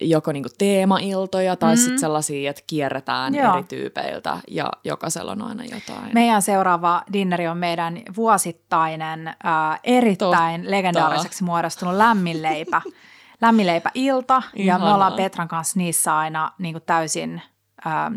joko 0.00 0.32
niinku 0.32 0.48
teemailtoja 0.58 1.56
tai 1.56 1.74
mm. 1.74 1.78
sitten 1.78 1.98
sellaisia, 1.98 2.50
että 2.50 2.62
kierretään 2.66 3.34
Joo. 3.34 3.54
eri 3.54 3.64
tyypeiltä 3.64 4.36
ja 4.48 4.70
jokaisella 4.84 5.32
on 5.32 5.42
aina 5.42 5.64
jotain. 5.64 6.14
Meidän 6.14 6.42
seuraava 6.42 7.02
dinneri 7.12 7.48
on 7.48 7.58
meidän 7.58 8.02
vuosittainen, 8.16 9.28
äh, 9.28 9.80
erittäin 9.84 10.60
Totta. 10.60 10.70
legendaariseksi 10.70 11.44
muodostunut 11.44 11.94
lämminleipä. 11.94 12.82
lämminleipä 13.40 13.90
ilta 13.94 14.42
ja 14.56 14.78
me 14.78 14.84
ollaan 14.84 15.12
Petran 15.12 15.48
kanssa 15.48 15.78
niissä 15.78 16.16
aina 16.16 16.52
niin 16.58 16.74
kuin 16.74 16.82
täysin 16.86 17.42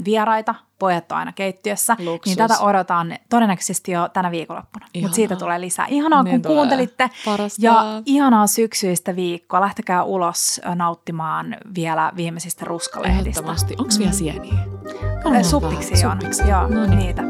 vieraita, 0.06 0.56
pojat 0.80 1.12
on 1.12 1.18
aina 1.18 1.32
keittiössä, 1.32 1.96
Luksus. 2.00 2.26
niin 2.26 2.38
tätä 2.38 2.60
odotan 2.64 3.18
todennäköisesti 3.30 3.92
jo 3.92 4.10
tänä 4.10 4.32
viikonloppuna. 4.32 4.86
Mutta 5.02 5.16
siitä 5.16 5.36
tulee 5.36 5.62
lisää. 5.62 5.86
Ihanaa, 5.90 6.24
Niin 6.24 6.32
kun 6.32 6.42
tulee. 6.42 6.56
kuuntelitte. 6.58 7.10
Parasta. 7.26 7.62
Ja 7.62 7.84
ihanaa 8.06 8.48
syksyistä 8.48 9.16
viikkoa. 9.16 9.62
Lähtekää 9.62 10.04
ulos 10.04 10.62
nauttimaan 10.76 11.56
vielä 11.76 12.12
viimeisistä 12.16 12.66
ruskalehdistä. 12.66 13.30
Ehdottomasti. 13.30 13.76
Onko 13.80 13.92
vielä 14.00 14.12
sieniä? 14.12 14.54
Äh, 14.54 15.24
Varmaan 15.24 15.44
Suppiksi 15.46 15.94
vähän. 15.94 16.12
on. 16.12 16.22
Suppiksi. 16.22 16.48
Joo, 16.50 16.68
No 16.68 16.86
niin. 16.86 16.98
niitä. 17.00 17.24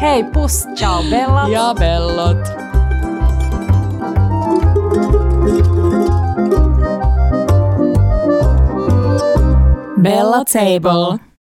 Hei, 0.00 0.24
pus, 0.24 0.66
ciao, 0.74 1.02
Bella. 1.10 1.48
Ja 1.48 1.74
bellot. 1.78 2.66
Bella 10.02 10.44
Table. 10.44 11.18